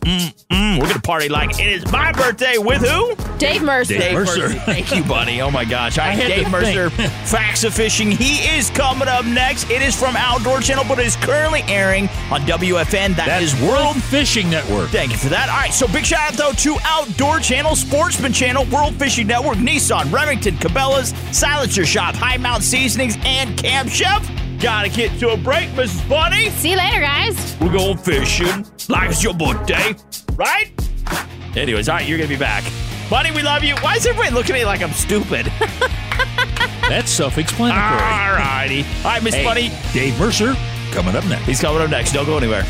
Mm-mm. 0.05 0.81
We're 0.81 0.87
gonna 0.87 1.01
party 1.01 1.29
like 1.29 1.61
it 1.61 1.67
is 1.67 1.93
my 1.93 2.13
birthday 2.13 2.59
with 2.59 2.83
who? 2.83 3.15
Dave 3.39 3.63
Mercer. 3.63 3.99
Dave 3.99 4.15
Mercer. 4.15 4.49
Thank 4.67 4.95
you, 4.95 5.05
buddy. 5.05 5.41
Oh 5.41 5.51
my 5.51 5.65
gosh. 5.65 5.99
I, 5.99 6.09
I 6.09 6.11
had 6.11 6.29
Dave 6.29 6.51
Mercer, 6.51 6.91
Facts 7.27 7.65
of 7.65 7.75
Fishing. 7.75 8.11
He 8.11 8.39
is 8.57 8.71
coming 8.71 9.09
up 9.09 9.25
next. 9.25 9.71
It 9.71 9.83
is 9.83 9.95
from 9.99 10.17
Outdoor 10.17 10.61
Channel, 10.61 10.85
but 10.89 10.99
it 10.99 11.07
is 11.07 11.17
currently 11.17 11.63
airing 11.69 12.09
on 12.31 12.41
WFN. 12.43 13.15
That's 13.17 13.61
World 13.61 13.73
World 13.83 14.03
Fishing 14.05 14.49
Network. 14.51 14.91
Thank 14.91 15.13
you 15.13 15.19
for 15.19 15.29
that. 15.29 15.49
All 15.49 15.57
right, 15.57 15.73
so 15.73 15.87
big 15.89 16.05
shout 16.05 16.33
out 16.33 16.39
though 16.39 16.53
to 16.53 16.77
Outdoor 16.85 17.41
Channel, 17.41 17.75
Sportsman 17.75 18.33
Channel, 18.33 18.65
World 18.67 18.95
Fishing 18.95 19.27
Network, 19.27 19.59
Nissan, 19.59 20.13
Remington, 20.13 20.55
Cabela's, 20.57 21.15
Silencer 21.37 21.85
Shop, 21.85 22.15
High 22.15 22.37
Mountain 22.37 22.63
Seasonings, 22.63 23.17
and 23.25 23.57
Camp 23.59 23.89
Chef. 23.89 24.29
Gotta 24.61 24.89
get 24.89 25.19
to 25.19 25.31
a 25.31 25.37
break, 25.37 25.69
Mrs. 25.71 26.09
Bunny. 26.09 26.51
See 26.51 26.71
you 26.71 26.77
later, 26.77 27.01
guys. 27.01 27.57
We're 27.61 27.73
going 27.73 27.99
fishing 27.99 28.65
like 28.89 29.11
it's 29.11 29.23
your 29.23 29.35
birthday, 29.35 29.92
right? 30.37 30.71
Anyways, 31.57 31.89
all 31.89 31.97
right, 31.97 32.09
you're 32.09 32.19
gonna 32.19 32.29
be 32.29 32.37
back. 32.37 32.65
Bunny, 33.11 33.31
we 33.31 33.43
love 33.43 33.63
you. 33.63 33.75
Why 33.77 33.97
is 33.97 34.07
everybody 34.07 34.35
looking 34.35 34.55
at 34.57 34.61
me 34.61 34.65
like 34.65 34.83
I'm 34.83 34.93
stupid? 34.93 35.47
That's 36.89 37.11
self-explanatory. 37.11 37.81
all 38.03 38.33
righty. 38.37 38.85
All 38.99 39.05
right, 39.13 39.23
Miss 39.23 39.35
Hey, 39.35 39.45
Bunny. 39.45 39.71
Dave 39.93 40.19
Mercer 40.19 40.55
coming 40.93 41.15
up 41.15 41.25
next. 41.27 41.45
He's 41.47 41.61
coming 41.61 41.83
up 41.83 41.91
next. 41.91 42.13
Don't 42.13 42.27
go 42.27 42.37
anywhere. 42.39 42.63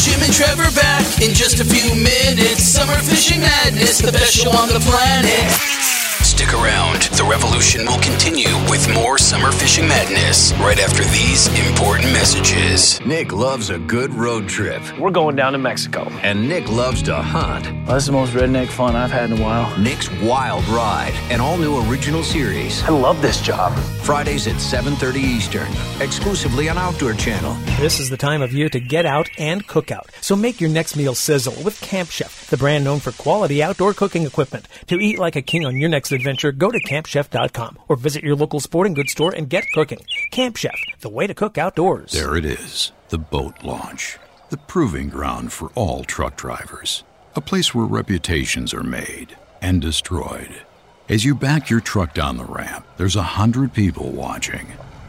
Jim 0.00 0.20
and 0.22 0.32
Trevor 0.32 0.70
back 0.74 1.04
in 1.20 1.34
just 1.34 1.60
a 1.60 1.64
few 1.64 1.94
minutes. 1.94 2.62
Summer 2.64 2.94
fishing 2.96 3.40
madness, 3.40 3.98
the 3.98 4.12
best 4.12 4.34
show 4.34 4.50
on 4.50 4.68
the 4.68 4.80
planet. 4.80 5.99
Stick 6.40 6.54
around. 6.54 7.02
The 7.02 7.26
revolution 7.30 7.84
will 7.84 7.98
continue 7.98 8.48
with 8.70 8.88
more 8.94 9.18
Summer 9.18 9.52
Fishing 9.52 9.86
Madness 9.86 10.54
right 10.54 10.78
after 10.78 11.04
these 11.04 11.48
important 11.68 12.10
messages. 12.14 12.98
Nick 13.04 13.30
loves 13.30 13.68
a 13.68 13.78
good 13.78 14.10
road 14.14 14.48
trip. 14.48 14.80
We're 14.98 15.10
going 15.10 15.36
down 15.36 15.52
to 15.52 15.58
Mexico. 15.58 16.08
And 16.22 16.48
Nick 16.48 16.66
loves 16.70 17.02
to 17.02 17.14
hunt. 17.14 17.66
Well, 17.66 17.92
that's 17.92 18.06
the 18.06 18.12
most 18.12 18.32
redneck 18.32 18.68
fun 18.68 18.96
I've 18.96 19.10
had 19.10 19.30
in 19.30 19.38
a 19.38 19.42
while. 19.42 19.78
Nick's 19.78 20.10
Wild 20.22 20.66
Ride, 20.68 21.12
an 21.30 21.42
all-new 21.42 21.86
original 21.90 22.22
series. 22.22 22.82
I 22.84 22.88
love 22.88 23.20
this 23.20 23.42
job. 23.42 23.78
Fridays 24.00 24.46
at 24.46 24.54
7.30 24.54 25.16
Eastern, 25.16 25.68
exclusively 26.00 26.70
on 26.70 26.78
Outdoor 26.78 27.12
Channel. 27.12 27.52
This 27.78 28.00
is 28.00 28.08
the 28.08 28.16
time 28.16 28.40
of 28.40 28.54
year 28.54 28.70
to 28.70 28.80
get 28.80 29.04
out 29.04 29.28
and 29.36 29.66
cook 29.66 29.90
out. 29.90 30.08
So 30.22 30.36
make 30.36 30.58
your 30.58 30.70
next 30.70 30.96
meal 30.96 31.14
sizzle 31.14 31.62
with 31.62 31.78
Camp 31.82 32.08
Chef, 32.08 32.48
the 32.48 32.56
brand 32.56 32.84
known 32.84 33.00
for 33.00 33.12
quality 33.12 33.62
outdoor 33.62 33.92
cooking 33.92 34.24
equipment. 34.24 34.66
To 34.86 34.98
eat 34.98 35.18
like 35.18 35.36
a 35.36 35.42
king 35.42 35.66
on 35.66 35.76
your 35.76 35.90
next 35.90 36.12
adventure, 36.12 36.29
go 36.36 36.70
to 36.70 36.80
campchef.com 36.80 37.78
or 37.88 37.96
visit 37.96 38.22
your 38.22 38.36
local 38.36 38.60
sporting 38.60 38.94
goods 38.94 39.12
store 39.12 39.32
and 39.32 39.48
get 39.48 39.64
cooking. 39.74 40.00
Camp 40.30 40.56
Chef, 40.56 40.78
the 41.00 41.08
way 41.08 41.26
to 41.26 41.34
cook 41.34 41.58
outdoors. 41.58 42.12
There 42.12 42.36
it 42.36 42.44
is, 42.44 42.92
the 43.08 43.18
boat 43.18 43.62
launch, 43.62 44.18
the 44.50 44.56
proving 44.56 45.08
ground 45.08 45.52
for 45.52 45.70
all 45.74 46.04
truck 46.04 46.36
drivers, 46.36 47.04
a 47.34 47.40
place 47.40 47.74
where 47.74 47.86
reputations 47.86 48.72
are 48.72 48.82
made 48.82 49.36
and 49.60 49.80
destroyed. 49.80 50.62
As 51.08 51.24
you 51.24 51.34
back 51.34 51.70
your 51.70 51.80
truck 51.80 52.14
down 52.14 52.36
the 52.36 52.44
ramp, 52.44 52.86
there's 52.96 53.16
a 53.16 53.22
hundred 53.22 53.72
people 53.72 54.10
watching. 54.10 54.68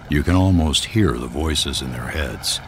You 0.10 0.24
can 0.24 0.36
almost 0.36 0.86
hear 0.86 1.14
the 1.14 1.28
voices 1.28 1.82
in 1.82 1.92
their 1.92 2.08
heads. 2.08 2.60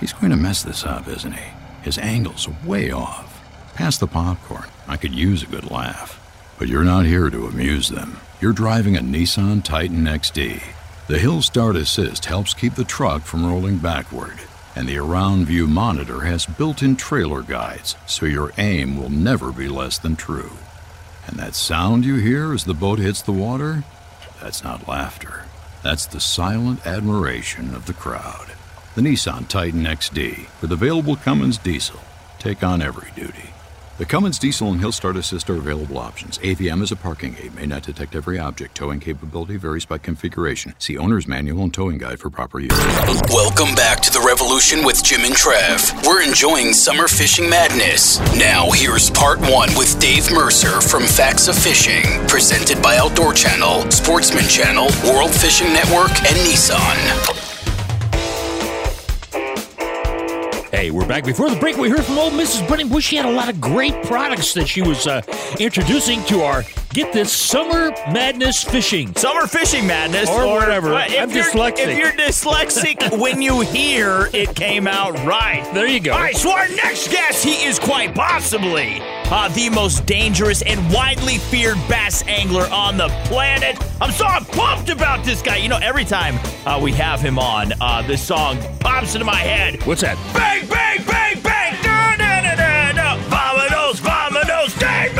He's 0.00 0.12
going 0.12 0.30
to 0.30 0.36
mess 0.36 0.62
this 0.62 0.84
up, 0.84 1.08
isn't 1.08 1.32
he? 1.32 1.50
His 1.82 1.98
angle's 1.98 2.48
way 2.64 2.90
off. 2.90 3.42
Pass 3.74 3.98
the 3.98 4.06
popcorn. 4.06 4.68
I 4.88 4.96
could 4.96 5.14
use 5.14 5.42
a 5.42 5.46
good 5.46 5.70
laugh. 5.70 6.25
But 6.58 6.68
you're 6.68 6.84
not 6.84 7.04
here 7.04 7.28
to 7.28 7.46
amuse 7.46 7.88
them. 7.88 8.18
You're 8.40 8.52
driving 8.52 8.96
a 8.96 9.00
Nissan 9.00 9.62
Titan 9.62 10.04
XD. 10.04 10.62
The 11.06 11.18
Hill 11.18 11.42
Start 11.42 11.76
Assist 11.76 12.24
helps 12.24 12.54
keep 12.54 12.74
the 12.74 12.84
truck 12.84 13.22
from 13.22 13.46
rolling 13.46 13.78
backward, 13.78 14.40
and 14.74 14.88
the 14.88 14.98
Around 14.98 15.46
View 15.46 15.66
monitor 15.66 16.20
has 16.22 16.46
built 16.46 16.82
in 16.82 16.96
trailer 16.96 17.42
guides, 17.42 17.94
so 18.06 18.26
your 18.26 18.52
aim 18.58 18.96
will 18.96 19.10
never 19.10 19.52
be 19.52 19.68
less 19.68 19.98
than 19.98 20.16
true. 20.16 20.52
And 21.26 21.38
that 21.38 21.54
sound 21.54 22.04
you 22.04 22.16
hear 22.16 22.52
as 22.52 22.64
the 22.64 22.74
boat 22.74 22.98
hits 22.98 23.20
the 23.20 23.32
water? 23.32 23.84
That's 24.40 24.64
not 24.64 24.88
laughter. 24.88 25.44
That's 25.82 26.06
the 26.06 26.20
silent 26.20 26.86
admiration 26.86 27.74
of 27.74 27.86
the 27.86 27.94
crowd. 27.94 28.52
The 28.94 29.02
Nissan 29.02 29.46
Titan 29.46 29.84
XD 29.84 30.46
with 30.62 30.72
available 30.72 31.16
Cummins 31.16 31.58
diesel. 31.58 32.00
Take 32.38 32.64
on 32.64 32.80
every 32.80 33.10
duty. 33.14 33.50
The 33.98 34.04
Cummins 34.04 34.38
diesel 34.38 34.70
and 34.72 34.78
Hill 34.78 34.92
Start 34.92 35.16
Assist 35.16 35.48
are 35.48 35.54
available 35.54 35.96
options. 35.96 36.36
AVM 36.40 36.82
is 36.82 36.92
a 36.92 36.96
parking 36.96 37.34
aid, 37.40 37.54
may 37.54 37.64
not 37.64 37.82
detect 37.82 38.14
every 38.14 38.38
object. 38.38 38.74
Towing 38.74 39.00
capability 39.00 39.56
varies 39.56 39.86
by 39.86 39.96
configuration. 39.96 40.74
See 40.78 40.98
owner's 40.98 41.26
manual 41.26 41.62
and 41.62 41.72
towing 41.72 41.96
guide 41.96 42.20
for 42.20 42.28
proper 42.28 42.60
use. 42.60 42.78
Welcome 43.30 43.74
back 43.74 44.00
to 44.02 44.12
the 44.12 44.20
Revolution 44.20 44.84
with 44.84 45.02
Jim 45.02 45.22
and 45.24 45.34
Trav. 45.34 46.06
We're 46.06 46.22
enjoying 46.22 46.74
summer 46.74 47.08
fishing 47.08 47.48
madness. 47.48 48.20
Now, 48.36 48.70
here's 48.70 49.08
part 49.08 49.40
one 49.40 49.70
with 49.78 49.98
Dave 49.98 50.30
Mercer 50.30 50.82
from 50.82 51.04
Facts 51.04 51.48
of 51.48 51.56
Fishing, 51.56 52.04
presented 52.28 52.82
by 52.82 52.98
Outdoor 52.98 53.32
Channel, 53.32 53.90
Sportsman 53.90 54.44
Channel, 54.44 54.88
World 55.10 55.34
Fishing 55.34 55.72
Network, 55.72 56.10
and 56.10 56.36
Nissan. 56.44 57.45
Hey, 60.86 60.92
we're 60.92 61.04
back. 61.04 61.24
Before 61.24 61.50
the 61.50 61.58
break, 61.58 61.76
we 61.78 61.88
heard 61.88 62.04
from 62.04 62.16
old 62.16 62.32
Mrs. 62.34 62.68
Bunny 62.68 62.84
Bush. 62.84 63.06
She 63.08 63.16
had 63.16 63.26
a 63.26 63.30
lot 63.32 63.48
of 63.48 63.60
great 63.60 64.04
products 64.04 64.54
that 64.54 64.68
she 64.68 64.82
was 64.82 65.08
uh, 65.08 65.20
introducing 65.58 66.22
to 66.26 66.42
our, 66.42 66.62
get 66.96 67.12
this, 67.12 67.30
summer 67.30 67.90
madness 68.10 68.64
fishing. 68.64 69.14
Summer 69.16 69.46
fishing 69.46 69.86
madness. 69.86 70.30
Or, 70.30 70.46
whatever. 70.46 70.92
Well, 70.92 71.06
if 71.06 71.20
I'm 71.20 71.30
dyslexic. 71.30 71.88
If 71.88 71.98
you're 71.98 72.12
dyslexic, 72.12 73.18
when 73.20 73.42
you 73.42 73.60
hear 73.60 74.30
it 74.32 74.56
came 74.56 74.86
out 74.86 75.12
right. 75.26 75.62
There 75.74 75.86
you 75.86 76.00
go. 76.00 76.12
All 76.12 76.18
right, 76.18 76.34
so 76.34 76.50
our 76.50 76.68
next 76.68 77.08
guest, 77.08 77.44
he 77.44 77.64
is 77.64 77.78
quite 77.78 78.14
possibly 78.14 78.98
uh, 79.26 79.48
the 79.48 79.68
most 79.68 80.06
dangerous 80.06 80.62
and 80.62 80.80
widely 80.90 81.36
feared 81.36 81.76
bass 81.86 82.26
angler 82.26 82.66
on 82.68 82.96
the 82.96 83.08
planet. 83.26 83.76
I'm 84.00 84.10
so 84.10 84.24
pumped 84.52 84.88
about 84.88 85.22
this 85.22 85.42
guy. 85.42 85.56
You 85.56 85.68
know, 85.68 85.78
every 85.82 86.04
time 86.04 86.38
uh, 86.66 86.80
we 86.80 86.92
have 86.92 87.20
him 87.20 87.38
on, 87.38 87.74
uh, 87.78 88.06
this 88.06 88.26
song 88.26 88.56
pops 88.80 89.14
into 89.14 89.26
my 89.26 89.36
head. 89.36 89.84
What's 89.86 90.00
that? 90.00 90.16
Bang, 90.32 90.66
bang, 90.66 91.04
bang, 91.04 91.42
bang! 91.42 91.56
Vamonos, 93.28 94.00
vamonos, 94.00 94.78
Dave 94.78 95.15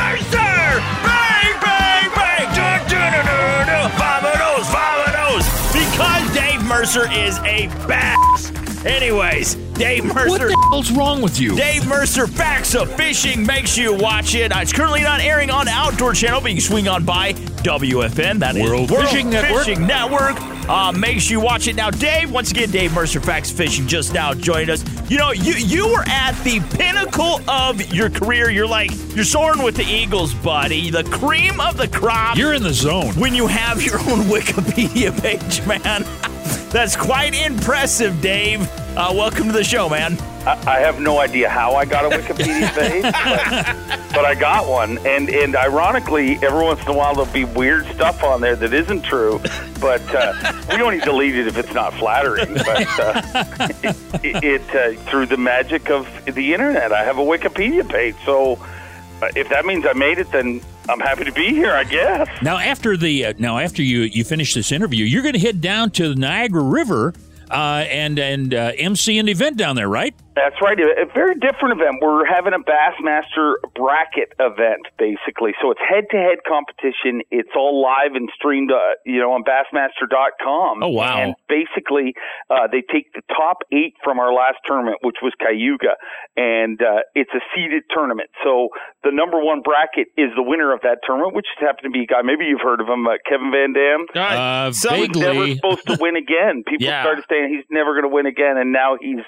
Mercer 6.87 7.11
is 7.11 7.37
a 7.39 7.67
bass. 7.89 8.76
Anyways, 8.87 9.57
Dave 9.75 10.05
Mercer. 10.05 10.29
What 10.29 10.41
the 10.41 10.67
hell's 10.71 10.93
wrong 10.93 11.21
with 11.21 11.41
you? 11.41 11.57
Dave 11.57 11.87
Mercer, 11.89 12.27
Facts 12.29 12.75
of 12.77 12.91
Fishing. 12.95 13.45
Make 13.45 13.67
sure 13.67 13.83
you 13.85 13.95
watch 13.95 14.35
it. 14.37 14.53
Uh, 14.53 14.61
It's 14.61 14.73
currently 14.73 15.01
not 15.03 15.21
airing 15.21 15.51
on 15.51 15.67
Outdoor 15.67 16.15
Channel, 16.15 16.41
but 16.41 16.51
you 16.53 16.57
can 16.59 16.65
swing 16.65 16.87
on 16.89 17.05
by 17.05 17.33
WFN. 17.33 18.39
That 18.39 18.57
is 18.57 18.63
World 18.63 18.89
Fishing 18.89 19.29
Network. 19.29 19.65
Fishing 19.65 19.87
Network. 19.87 20.41
Uh, 20.69 20.93
make 20.93 21.21
sure 21.21 21.39
you 21.39 21.41
watch 21.45 21.67
it 21.67 21.75
now. 21.75 21.91
Dave, 21.91 22.31
once 22.31 22.53
again, 22.53 22.71
Dave 22.71 22.93
Mercer, 22.95 23.21
Facts 23.21 23.51
of 23.51 23.57
Fishing, 23.57 23.89
just 23.89 24.15
now 24.15 24.33
joined 24.35 24.71
us. 24.71 24.85
You 25.11 25.19
know, 25.19 25.33
you 25.33 25.55
you 25.55 25.89
were 25.89 26.05
at 26.07 26.33
the 26.45 26.61
pinnacle 26.77 27.41
of 27.51 27.93
your 27.93 28.09
career. 28.09 28.51
You're 28.51 28.67
like, 28.69 28.91
you're 29.17 29.25
soaring 29.25 29.63
with 29.63 29.75
the 29.77 29.85
Eagles, 29.85 30.33
buddy. 30.33 30.91
The 30.91 31.05
cream 31.05 31.61
of 31.61 31.77
the 31.77 31.89
crop. 31.89 32.37
You're 32.37 32.55
in 32.55 32.63
the 32.63 32.73
zone. 32.73 33.15
When 33.15 33.35
you 33.35 33.49
have 33.49 33.83
your 33.83 33.99
own 33.99 34.21
Wikipedia 34.31 35.11
page, 35.21 35.67
man. 35.67 36.05
That's 36.71 36.97
quite 36.97 37.35
impressive, 37.35 38.21
Dave. 38.21 38.69
Uh, 38.97 39.13
welcome 39.15 39.47
to 39.47 39.53
the 39.53 39.63
show, 39.63 39.91
man. 39.91 40.17
I, 40.47 40.77
I 40.77 40.79
have 40.81 41.01
no 41.01 41.19
idea 41.19 41.51
how 41.51 41.75
I 41.75 41.85
got 41.85 42.07
a 42.07 42.17
Wikipedia 42.17 42.73
page, 42.75 43.03
but, 43.03 44.15
but 44.15 44.25
I 44.25 44.35
got 44.35 44.67
one. 44.67 44.97
And 45.07 45.29
and 45.29 45.55
ironically, 45.55 46.39
every 46.43 46.65
once 46.65 46.81
in 46.83 46.89
a 46.89 46.95
while 46.95 47.15
there'll 47.15 47.31
be 47.31 47.45
weird 47.45 47.85
stuff 47.89 48.23
on 48.25 48.41
there 48.41 48.57
that 48.57 48.73
isn't 48.73 49.03
true, 49.03 49.39
but 49.81 50.03
uh, 50.15 50.53
we 50.71 50.81
only 50.81 51.01
delete 51.01 51.35
it 51.37 51.47
if 51.47 51.59
it's 51.59 51.75
not 51.75 51.93
flattering. 51.95 52.55
But 52.55 52.87
uh, 52.99 53.45
it, 54.23 54.45
it 54.45 54.75
uh, 54.75 54.99
through 55.11 55.27
the 55.27 55.37
magic 55.37 55.91
of 55.91 56.09
the 56.25 56.55
internet, 56.55 56.91
I 56.93 57.05
have 57.05 57.19
a 57.19 57.23
Wikipedia 57.23 57.87
page. 57.87 58.17
So 58.25 58.55
uh, 59.21 59.29
if 59.37 59.51
that 59.51 59.67
means 59.67 59.85
I 59.85 59.93
made 59.93 60.17
it, 60.19 60.31
then 60.33 60.63
I'm 60.89 61.01
happy 61.01 61.25
to 61.25 61.33
be 61.33 61.49
here. 61.51 61.73
I 61.73 61.85
guess. 61.85 62.29
Now, 62.41 62.57
after 62.57 62.97
the 62.97 63.27
uh, 63.27 63.33
now 63.39 63.59
after 63.59 63.83
you 63.83 64.01
you 64.03 64.25
finish 64.25 64.55
this 64.55 64.73
interview, 64.73 65.05
you're 65.05 65.23
going 65.23 65.35
to 65.35 65.41
head 65.41 65.61
down 65.61 65.91
to 65.91 66.09
the 66.09 66.15
Niagara 66.15 66.63
River 66.63 67.13
uh, 67.51 67.85
and 67.89 68.19
and 68.19 68.55
uh, 68.55 68.73
MC 68.77 69.19
an 69.19 69.29
event 69.29 69.57
down 69.57 69.77
there, 69.77 69.89
right? 69.89 70.15
That's 70.37 70.55
right. 70.61 70.79
A 70.79 71.03
a 71.03 71.07
very 71.17 71.35
different 71.35 71.81
event. 71.81 71.97
We're 72.03 72.27
having 72.29 72.53
a 72.53 72.61
Bassmaster 72.61 73.57
bracket 73.75 74.33
event, 74.39 74.85
basically. 74.99 75.53
So 75.63 75.71
it's 75.73 75.81
head-to-head 75.81 76.45
competition. 76.47 77.23
It's 77.31 77.49
all 77.57 77.81
live 77.81 78.13
and 78.15 78.29
streamed, 78.37 78.71
uh, 78.71 78.77
you 79.07 79.19
know, 79.19 79.33
on 79.33 79.43
Bassmaster.com. 79.45 80.83
Oh, 80.83 80.89
wow. 80.89 81.19
And 81.19 81.35
basically, 81.49 82.15
uh, 82.51 82.69
they 82.71 82.83
take 82.83 83.13
the 83.15 83.23
top 83.35 83.59
eight 83.73 83.95
from 84.05 84.19
our 84.19 84.33
last 84.33 84.59
tournament, 84.67 84.99
which 85.03 85.17
was 85.23 85.33
Cayuga, 85.41 85.97
and 86.37 86.81
uh, 86.83 87.01
it's 87.15 87.31
a 87.35 87.41
seeded 87.55 87.85
tournament. 87.95 88.29
So 88.45 88.69
the 89.05 89.13
number 89.13 89.43
one 89.43 89.63
bracket 89.63 90.09
is 90.17 90.31
the 90.37 90.43
winner 90.43 90.73
of 90.75 90.83
that 90.83 90.99
tournament, 91.07 91.35
which 91.35 91.47
happened 91.59 91.85
to 91.85 91.91
be 91.91 92.03
a 92.05 92.07
guy. 92.07 92.23
Maybe 92.23 92.45
you've 92.45 92.61
heard 92.61 92.81
of 92.81 92.89
him, 92.89 93.07
uh, 93.07 93.13
Kevin 93.29 93.51
Van 93.51 93.73
Dam. 93.73 94.07
Uh, 94.15 94.71
He 94.97 95.09
was 95.09 95.17
never 95.17 95.49
supposed 95.55 95.87
to 95.89 95.97
win 96.01 96.17
again. 96.17 96.63
People 96.67 96.87
Yeah. 96.93 97.03
started 97.03 97.25
saying 97.31 97.49
he's 97.55 97.65
never 97.71 97.93
going 97.93 98.05
to 98.05 98.15
win 98.15 98.27
again, 98.27 98.57
and 98.59 98.71
now 98.73 98.97
he's, 99.01 99.25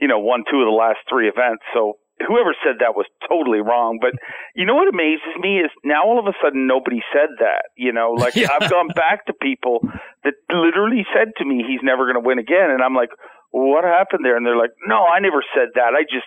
you 0.00 0.08
know, 0.08 0.18
won 0.18 0.44
two 0.50 0.58
of 0.60 0.66
the 0.66 0.74
last 0.74 0.98
three 1.08 1.28
events. 1.28 1.62
So 1.72 1.98
whoever 2.26 2.54
said 2.62 2.78
that 2.80 2.94
was 2.94 3.06
totally 3.28 3.60
wrong. 3.60 3.98
But 4.00 4.12
you 4.54 4.66
know 4.66 4.74
what 4.74 4.88
amazes 4.88 5.34
me 5.40 5.58
is 5.60 5.70
now 5.84 6.02
all 6.04 6.18
of 6.18 6.26
a 6.26 6.34
sudden 6.42 6.66
nobody 6.66 7.02
said 7.12 7.30
that. 7.40 7.70
You 7.76 7.92
know, 7.92 8.12
like 8.18 8.34
Yeah. 8.36 8.48
I've 8.52 8.70
gone 8.70 8.88
back 8.94 9.26
to 9.26 9.32
people 9.32 9.80
that 10.24 10.34
literally 10.50 11.06
said 11.14 11.32
to 11.38 11.44
me 11.44 11.64
he's 11.66 11.82
never 11.82 12.04
going 12.04 12.22
to 12.22 12.26
win 12.26 12.38
again, 12.38 12.70
and 12.70 12.82
I'm 12.82 12.94
like. 12.94 13.10
What 13.56 13.84
happened 13.84 14.24
there? 14.24 14.36
And 14.36 14.44
they're 14.44 14.58
like, 14.58 14.74
"No, 14.84 15.06
I 15.06 15.20
never 15.20 15.38
said 15.54 15.68
that. 15.76 15.94
I 15.94 16.02
just 16.02 16.26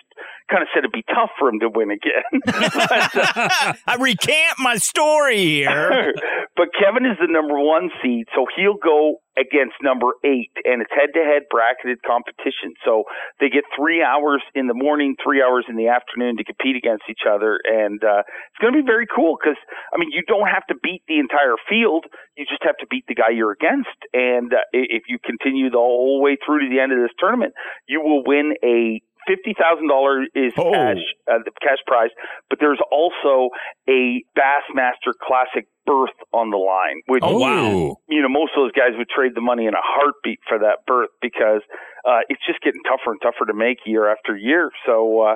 kind 0.50 0.62
of 0.62 0.68
said 0.72 0.80
it'd 0.80 0.92
be 0.92 1.04
tough 1.08 1.30
for 1.38 1.48
him 1.48 1.60
to 1.60 1.68
win 1.68 1.90
again." 1.90 2.40
But, 2.44 3.16
uh, 3.16 3.72
I 3.86 3.96
recant 3.98 4.58
my 4.58 4.76
story 4.76 5.64
here. 5.64 6.12
but 6.56 6.68
Kevin 6.78 7.06
is 7.06 7.16
the 7.20 7.30
number 7.30 7.58
one 7.58 7.90
seed, 8.02 8.26
so 8.34 8.46
he'll 8.56 8.80
go 8.80 9.20
against 9.38 9.78
number 9.82 10.18
eight, 10.26 10.50
and 10.64 10.82
it's 10.82 10.90
head 10.90 11.14
to 11.14 11.22
head 11.22 11.46
bracketed 11.48 12.02
competition. 12.02 12.74
So 12.84 13.04
they 13.38 13.48
get 13.48 13.62
three 13.78 14.02
hours 14.02 14.42
in 14.54 14.66
the 14.66 14.74
morning, 14.74 15.14
three 15.22 15.40
hours 15.40 15.64
in 15.68 15.76
the 15.76 15.88
afternoon 15.88 16.36
to 16.38 16.44
compete 16.44 16.74
against 16.74 17.04
each 17.08 17.22
other, 17.22 17.58
and 17.62 18.02
uh, 18.02 18.26
it's 18.26 18.60
going 18.60 18.74
to 18.74 18.82
be 18.82 18.86
very 18.86 19.06
cool 19.06 19.38
because 19.38 19.58
I 19.94 19.98
mean 19.98 20.10
you 20.10 20.22
don't 20.26 20.48
have 20.50 20.66
to 20.68 20.74
beat 20.82 21.02
the 21.06 21.18
entire 21.22 21.54
field, 21.70 22.06
you 22.36 22.44
just 22.50 22.62
have 22.66 22.76
to 22.82 22.86
beat 22.90 23.06
the 23.06 23.14
guy 23.14 23.30
you're 23.30 23.54
against, 23.54 23.98
and 24.12 24.52
uh, 24.52 24.66
if 24.72 25.04
you 25.06 25.18
continue 25.22 25.70
the 25.70 25.78
whole 25.78 26.20
way 26.20 26.36
through 26.44 26.66
to 26.66 26.68
the 26.68 26.80
end 26.80 26.92
of 26.92 26.98
this 26.98 27.14
tournament, 27.18 27.54
you 27.86 28.02
will 28.02 28.24
win 28.26 28.54
a 28.64 29.00
fifty 29.28 29.54
thousand 29.54 29.88
dollars 29.88 30.28
is 30.34 30.52
cash, 30.56 31.04
uh, 31.30 31.38
the 31.44 31.52
cash 31.60 31.78
prize, 31.86 32.10
but 32.48 32.58
there's 32.60 32.80
also 32.90 33.50
a 33.88 34.24
Bassmaster 34.32 35.12
Classic 35.20 35.68
berth 35.84 36.16
on 36.32 36.50
the 36.50 36.56
line. 36.56 37.02
Which, 37.06 37.22
Oh, 37.24 37.38
wow. 37.38 37.96
You 38.08 38.22
know, 38.22 38.28
most 38.28 38.52
of 38.56 38.64
those 38.64 38.72
guys 38.72 38.96
would 38.96 39.08
trade 39.08 39.32
the 39.34 39.40
money 39.40 39.66
in 39.66 39.74
a 39.74 39.84
heartbeat 39.84 40.40
for 40.48 40.58
that 40.58 40.84
berth 40.86 41.10
because 41.20 41.62
uh, 42.04 42.24
it's 42.28 42.44
just 42.46 42.60
getting 42.62 42.82
tougher 42.82 43.12
and 43.12 43.20
tougher 43.22 43.46
to 43.46 43.54
make 43.54 43.78
year 43.86 44.10
after 44.10 44.36
year. 44.36 44.70
So. 44.86 45.20
uh 45.20 45.34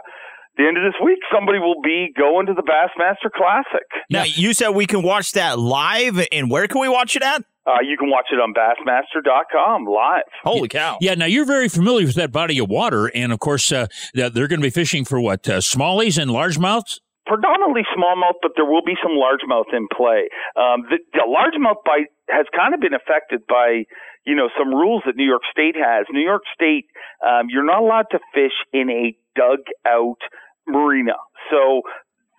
the 0.55 0.67
end 0.67 0.77
of 0.77 0.83
this 0.85 1.01
week, 1.03 1.19
somebody 1.33 1.59
will 1.59 1.81
be 1.83 2.13
going 2.15 2.45
to 2.45 2.53
the 2.53 2.63
Bassmaster 2.63 3.31
Classic. 3.35 3.87
Now, 4.11 4.25
you 4.25 4.53
said 4.53 4.69
we 4.69 4.85
can 4.85 5.03
watch 5.03 5.33
that 5.33 5.59
live, 5.59 6.21
and 6.31 6.51
where 6.51 6.69
can 6.69 6.83
we 6.83 6.91
watch 6.91 7.17
it 7.17 7.23
at? 7.23 7.43
Uh, 7.67 7.77
you 7.83 7.97
can 7.97 8.11
watch 8.11 8.27
it 8.33 8.37
on 8.37 8.53
Bassmaster.com 8.55 9.85
live. 9.85 10.23
Holy 10.43 10.69
cow. 10.69 10.99
Yeah, 11.01 11.15
now 11.15 11.27
you're 11.27 11.47
very 11.47 11.69
familiar 11.69 12.07
with 12.07 12.17
that 12.17 12.33
body 12.33 12.59
of 12.59 12.69
water, 12.69 13.07
and 13.15 13.33
of 13.33 13.39
course, 13.39 13.71
uh, 13.71 13.87
they're 14.15 14.31
going 14.31 14.61
to 14.61 14.67
be 14.67 14.71
fishing 14.71 15.05
for 15.05 15.21
what, 15.21 15.49
uh, 15.49 15.59
smallies 15.59 16.21
and 16.21 16.31
largemouths? 16.31 16.99
predominantly 17.27 17.83
smallmouth, 17.95 18.39
but 18.43 18.53
there 18.57 18.67
will 18.67 18.83
be 18.83 18.99
some 19.03 19.13
largemouth 19.13 19.71
in 19.73 19.87
play. 19.89 20.29
Um, 20.57 20.83
the, 20.91 20.99
the 21.13 21.25
largemouth 21.25 21.83
bite 21.85 22.11
has 22.29 22.47
kind 22.55 22.75
of 22.75 22.81
been 22.81 22.95
affected 22.95 23.47
by, 23.47 23.87
you 24.27 24.35
know, 24.35 24.51
some 24.59 24.75
rules 24.75 25.03
that 25.07 25.17
New 25.17 25.27
York 25.27 25.43
State 25.51 25.77
has. 25.77 26.07
New 26.11 26.25
York 26.25 26.43
State, 26.53 26.87
um, 27.25 27.47
you're 27.49 27.65
not 27.65 27.83
allowed 27.83 28.11
to 28.11 28.19
fish 28.35 28.53
in 28.73 28.91
a 28.91 29.17
dug 29.37 29.61
out 29.87 30.19
marina. 30.67 31.17
So 31.51 31.83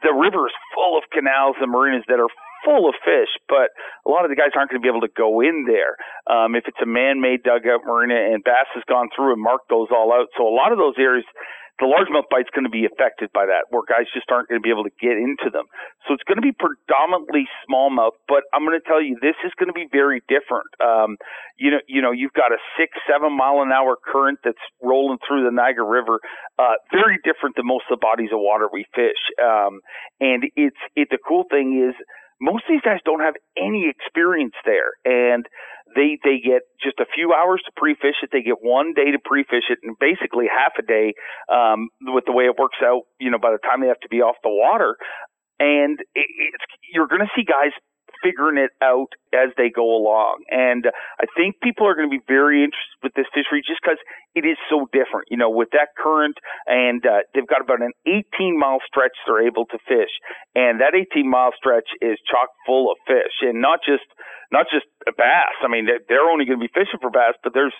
the 0.04 0.14
river 0.14 0.48
is 0.48 0.54
full 0.76 0.98
of 0.98 1.04
canals 1.12 1.56
and 1.62 1.72
marinas 1.72 2.04
that 2.08 2.20
are 2.20 2.32
full 2.66 2.90
of 2.90 2.96
fish, 3.04 3.30
but 3.48 3.70
a 4.08 4.10
lot 4.10 4.26
of 4.26 4.30
the 4.30 4.40
guys 4.40 4.56
aren't 4.56 4.72
going 4.72 4.82
to 4.82 4.86
be 4.86 4.92
able 4.92 5.06
to 5.06 5.14
go 5.16 5.42
in 5.42 5.68
there. 5.68 6.00
Um, 6.26 6.56
if 6.56 6.64
it's 6.68 6.82
a 6.82 6.88
man-made 6.88 7.44
dugout 7.44 7.86
marina 7.86 8.16
and 8.16 8.44
bass 8.44 8.68
has 8.74 8.84
gone 8.88 9.10
through 9.16 9.34
and 9.34 9.42
marked 9.42 9.70
those 9.70 9.88
all 9.92 10.12
out, 10.14 10.28
so 10.38 10.48
a 10.48 10.56
lot 10.56 10.72
of 10.72 10.78
those 10.78 10.96
areas, 10.98 11.26
the 11.82 11.90
largemouth 11.90 12.30
bite's 12.30 12.54
going 12.54 12.70
to 12.70 12.72
be 12.72 12.86
affected 12.86 13.34
by 13.34 13.50
that, 13.50 13.66
where 13.74 13.82
guys 13.90 14.06
just 14.14 14.30
aren't 14.30 14.48
going 14.48 14.62
to 14.62 14.64
be 14.64 14.70
able 14.70 14.86
to 14.86 14.94
get 15.02 15.18
into 15.18 15.50
them. 15.50 15.66
So 16.06 16.14
it's 16.14 16.22
going 16.24 16.38
to 16.38 16.46
be 16.46 16.54
predominantly 16.54 17.50
smallmouth, 17.66 18.14
but 18.30 18.46
I'm 18.54 18.62
going 18.62 18.78
to 18.78 18.86
tell 18.86 19.02
you 19.02 19.18
this 19.18 19.36
is 19.42 19.52
going 19.58 19.74
to 19.74 19.76
be 19.76 19.90
very 19.90 20.22
different. 20.30 20.70
Um, 20.78 21.18
you 21.58 21.72
know, 21.74 21.82
you 21.90 22.02
know, 22.02 22.14
you've 22.14 22.38
got 22.38 22.54
a 22.54 22.62
six, 22.78 22.94
seven 23.10 23.34
mile 23.34 23.66
an 23.66 23.74
hour 23.74 23.98
current 23.98 24.38
that's 24.46 24.62
rolling 24.86 25.18
through 25.26 25.50
the 25.50 25.52
Niagara 25.52 25.86
River. 25.86 26.22
Uh, 26.62 26.78
very 26.94 27.18
different 27.26 27.58
than 27.58 27.66
most 27.66 27.90
of 27.90 27.98
the 27.98 28.04
bodies 28.06 28.30
of 28.30 28.38
water 28.38 28.70
we 28.72 28.86
fish. 28.94 29.20
Um, 29.42 29.82
and 30.22 30.46
it's 30.56 30.78
it. 30.96 31.10
The 31.10 31.18
cool 31.18 31.46
thing 31.50 31.74
is 31.82 31.98
most 32.42 32.64
of 32.66 32.70
these 32.70 32.82
guys 32.82 33.00
don't 33.06 33.22
have 33.22 33.36
any 33.58 33.90
experience 33.90 34.56
there 34.66 34.94
and 35.06 35.46
they 35.96 36.18
they 36.24 36.40
get 36.44 36.64
just 36.82 37.00
a 37.00 37.06
few 37.06 37.34
hours 37.34 37.62
to 37.66 37.72
pre-fish 37.76 38.18
it. 38.24 38.30
They 38.32 38.42
get 38.42 38.62
one 38.62 38.94
day 38.94 39.12
to 39.12 39.20
pre-fish 39.20 39.70
it 39.70 39.80
and 39.84 39.96
basically 40.00 40.46
half 40.50 40.74
a 40.80 40.82
day 40.82 41.14
um 41.52 41.90
with 42.02 42.26
the 42.26 42.32
way 42.32 42.46
it 42.46 42.58
works 42.58 42.80
out 42.84 43.04
you 43.20 43.30
know 43.30 43.38
by 43.38 43.52
the 43.52 43.60
time 43.60 43.82
they 43.82 43.88
have 43.88 44.00
to 44.02 44.10
be 44.10 44.22
off 44.22 44.36
the 44.44 44.50
water. 44.50 44.98
And 45.60 46.00
it, 46.16 46.28
it's 46.28 46.66
you're 46.94 47.08
going 47.08 47.22
to 47.22 47.32
see 47.36 47.44
guys 47.44 47.72
figuring 48.24 48.58
it 48.58 48.72
out 48.82 49.12
as 49.34 49.50
they 49.58 49.70
go 49.70 49.84
along. 49.84 50.44
And 50.50 50.86
I 51.20 51.26
think 51.36 51.60
people 51.62 51.86
are 51.88 51.96
going 51.96 52.10
to 52.10 52.16
be 52.16 52.24
very 52.28 52.64
interested 52.64 52.98
with 53.04 53.14
this 53.14 53.28
fishery 53.36 53.62
just 53.62 53.82
because 53.84 54.00
it 54.34 54.46
is 54.46 54.58
so 54.70 54.88
different, 54.94 55.28
you 55.30 55.38
know, 55.38 55.50
with 55.50 55.70
that 55.74 55.90
current 56.00 56.38
and 56.66 57.06
uh, 57.06 57.28
they've 57.36 57.48
got 57.48 57.62
about 57.62 57.82
an 57.82 57.92
18 58.08 58.24
mile 58.58 58.80
stretch 58.88 59.14
they're 59.28 59.46
able 59.46 59.66
to 59.68 59.78
fish. 59.88 60.14
And 60.56 60.80
that 60.82 60.96
18 60.96 61.30
mile 61.30 61.52
stretch 61.58 61.90
is 62.02 62.18
chock 62.26 62.50
full 62.66 62.92
of 62.92 62.98
fish 63.06 63.36
and 63.42 63.62
not 63.62 63.80
just, 63.86 64.08
not 64.52 64.68
just 64.72 64.86
bass. 65.18 65.58
I 65.62 65.68
mean, 65.68 65.86
they're- 65.86 66.02
they're 66.08 66.30
only 66.30 66.46
going 66.46 66.60
to 66.60 66.66
be 66.66 66.72
fishing 66.74 67.00
for 67.02 67.10
bass, 67.10 67.36
but 67.44 67.54
there's 67.54 67.76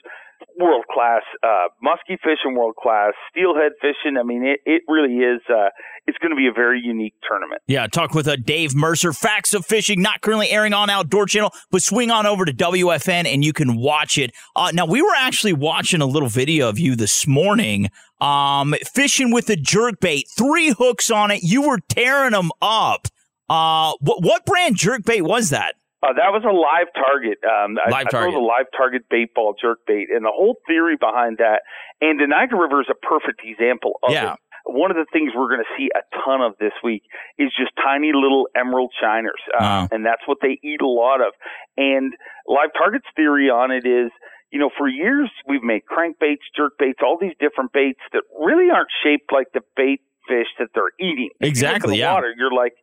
world 0.60 0.86
class, 0.92 1.22
uh, 1.44 1.68
musky 1.82 2.18
fishing, 2.24 2.56
world 2.56 2.76
class, 2.76 3.14
steelhead 3.30 3.74
fishing. 3.82 4.18
I 4.18 4.24
mean, 4.24 4.46
it, 4.46 4.60
it 4.66 4.84
really 4.88 5.16
is, 5.16 5.42
uh, 5.50 5.70
it's 6.06 6.18
going 6.18 6.32
to 6.32 6.36
be 6.36 6.48
a 6.48 6.54
very 6.54 6.82
unique 6.84 7.16
tournament. 7.28 7.62
Yeah, 7.68 7.88
talk 7.88 8.14
with 8.14 8.28
uh, 8.28 8.36
Dave 8.36 8.76
Mercer, 8.76 9.14
Facts 9.14 9.54
of 9.54 9.66
Fishing, 9.66 10.02
not 10.02 10.22
currently 10.22 10.50
airing 10.50 10.74
on 10.74 10.90
Outdoor 10.90 11.26
Channel, 11.26 11.52
but 11.72 11.82
swing 11.82 12.12
on 12.12 12.26
over 12.26 12.46
to 12.46 12.54
WFN 12.54 13.26
and 13.26 13.44
you 13.44 13.54
can 13.54 13.76
watch 13.76 14.18
it. 14.18 14.32
Uh, 14.56 14.72
now, 14.74 14.86
we 14.86 15.02
were 15.02 15.16
actually 15.18 15.54
watching 15.54 16.02
a 16.02 16.06
little 16.06 16.30
video 16.30 16.70
of 16.70 16.80
you 16.80 16.96
this 16.96 17.26
morning 17.28 17.90
um, 18.20 18.74
fishing 18.94 19.32
with 19.32 19.50
a 19.50 19.56
jerkbait, 19.56 20.24
three 20.38 20.70
hooks 20.70 21.12
on 21.12 21.32
it. 21.32 21.44
You 21.44 21.68
were 21.68 21.80
tearing 21.90 22.32
them 22.32 22.52
up. 22.62 23.08
Uh, 23.50 23.94
what, 24.00 24.24
what 24.24 24.46
brand 24.46 24.78
jerkbait 24.78 25.22
was 25.22 25.50
that? 25.50 25.76
Uh, 26.04 26.12
that 26.14 26.36
was 26.36 26.44
a 26.44 26.52
live 26.52 26.92
target. 26.94 27.40
Um, 27.48 27.78
I, 27.80 27.90
Live 27.90 28.08
I 28.08 28.12
target. 28.12 28.34
the 28.36 28.44
live 28.44 28.68
target 28.76 29.04
bait 29.10 29.34
ball 29.34 29.56
jerk 29.60 29.80
bait, 29.88 30.10
and 30.12 30.26
the 30.26 30.36
whole 30.36 30.58
theory 30.68 30.98
behind 31.00 31.38
that. 31.38 31.62
And 32.02 32.20
the 32.20 32.28
Niagara 32.28 32.60
River 32.60 32.82
is 32.82 32.88
a 32.92 32.96
perfect 33.00 33.40
example 33.44 34.00
of 34.04 34.12
Yeah. 34.12 34.34
it. 34.34 34.40
One 34.66 34.92
of 34.92 34.98
the 34.98 35.06
things 35.12 35.32
we're 35.36 35.48
going 35.50 35.64
to 35.64 35.74
see 35.78 35.90
a 35.96 36.04
ton 36.24 36.42
of 36.42 36.56
this 36.60 36.72
week 36.84 37.04
is 37.38 37.52
just 37.58 37.72
tiny 37.82 38.12
little 38.14 38.48
emerald 38.56 38.92
shiners, 39.00 39.40
uh, 39.56 39.60
Wow. 39.60 39.88
and 39.92 40.06
that's 40.06 40.24
what 40.26 40.40
they 40.42 40.60
eat 40.64 40.82
a 40.82 40.88
lot 40.88 41.20
of. 41.22 41.34
And 41.78 42.14
live 42.48 42.72
target's 42.78 43.08
theory 43.16 43.50
on 43.50 43.72
it 43.72 43.86
is, 43.86 44.12
you 44.52 44.60
know, 44.60 44.70
for 44.78 44.88
years 44.88 45.30
we've 45.48 45.64
made 45.64 45.84
crankbaits, 45.86 46.44
jerk 46.56 46.74
baits, 46.80 47.00
all 47.04 47.18
these 47.20 47.36
different 47.40 47.72
baits 47.74 48.00
that 48.14 48.24
really 48.40 48.70
aren't 48.72 48.92
shaped 49.04 49.32
like 49.32 49.48
the 49.54 49.62
bait 49.76 50.00
fish 50.28 50.48
that 50.60 50.70
they're 50.74 50.96
eating. 51.00 51.30
If 51.40 51.46
you 51.46 51.48
Exactly, 51.50 51.92
the 51.96 51.98
yeah. 52.00 52.14
Water, 52.14 52.34
you're 52.38 52.52
like, 52.54 52.74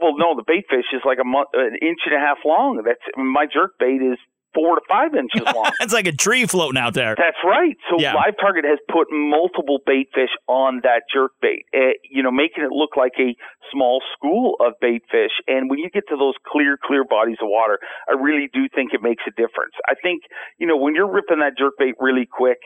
well, 0.00 0.16
no, 0.16 0.34
the 0.34 0.44
bait 0.46 0.64
fish 0.70 0.86
is 0.92 1.02
like 1.04 1.18
a 1.20 1.26
month, 1.26 1.48
an 1.54 1.76
inch 1.82 2.00
and 2.06 2.14
a 2.14 2.18
half 2.18 2.38
long. 2.44 2.82
That's 2.84 3.02
my 3.16 3.46
jerk 3.46 3.78
bait 3.78 4.02
is 4.02 4.18
four 4.54 4.76
to 4.76 4.82
five 4.88 5.14
inches 5.14 5.42
long. 5.54 5.70
It's 5.80 5.92
like 5.92 6.06
a 6.06 6.12
tree 6.12 6.46
floating 6.46 6.80
out 6.80 6.94
there. 6.94 7.14
That's 7.16 7.38
right. 7.44 7.76
So 7.90 8.00
Yeah. 8.00 8.14
Live 8.14 8.34
Target 8.40 8.64
has 8.64 8.78
put 8.90 9.08
multiple 9.10 9.78
bait 9.86 10.08
fish 10.14 10.30
on 10.46 10.80
that 10.84 11.02
jerk 11.12 11.32
bait, 11.40 11.64
uh, 11.74 11.94
you 12.10 12.22
know, 12.22 12.30
making 12.30 12.64
it 12.64 12.72
look 12.72 12.96
like 12.96 13.12
a 13.18 13.36
small 13.72 14.00
school 14.16 14.56
of 14.60 14.74
bait 14.80 15.02
fish. 15.10 15.32
And 15.46 15.68
when 15.70 15.78
you 15.78 15.90
get 15.90 16.04
to 16.08 16.16
those 16.16 16.34
clear, 16.46 16.78
clear 16.82 17.04
bodies 17.04 17.38
of 17.42 17.48
water, 17.48 17.78
I 18.08 18.14
really 18.14 18.48
do 18.52 18.68
think 18.74 18.92
it 18.94 19.02
makes 19.02 19.22
a 19.26 19.30
difference. 19.30 19.74
I 19.88 19.94
think, 20.00 20.22
you 20.58 20.66
know, 20.66 20.76
when 20.76 20.94
you're 20.94 21.10
ripping 21.10 21.40
that 21.40 21.58
jerk 21.58 21.74
bait 21.78 21.94
really 21.98 22.26
quick, 22.26 22.58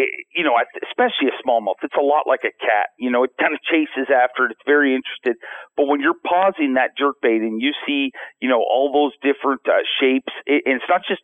it, 0.00 0.08
you 0.34 0.44
know, 0.44 0.54
especially 0.88 1.28
a 1.28 1.36
smallmouth, 1.44 1.76
it's 1.82 1.96
a 1.98 2.02
lot 2.04 2.24
like 2.26 2.40
a 2.44 2.54
cat. 2.60 2.88
You 2.98 3.10
know, 3.10 3.24
it 3.24 3.30
kind 3.38 3.52
of 3.52 3.60
chases 3.62 4.08
after 4.08 4.46
it. 4.46 4.52
It's 4.52 4.64
very 4.66 4.94
interested. 4.96 5.36
But 5.76 5.86
when 5.86 6.00
you're 6.00 6.18
pausing 6.24 6.74
that 6.74 6.96
jerk 6.96 7.16
bait 7.22 7.40
and 7.42 7.60
you 7.60 7.72
see, 7.86 8.10
you 8.40 8.48
know, 8.48 8.60
all 8.64 8.90
those 8.92 9.12
different 9.20 9.60
uh, 9.68 9.84
shapes, 10.00 10.32
it, 10.46 10.62
and 10.66 10.76
it's 10.80 10.88
not 10.88 11.02
just 11.06 11.22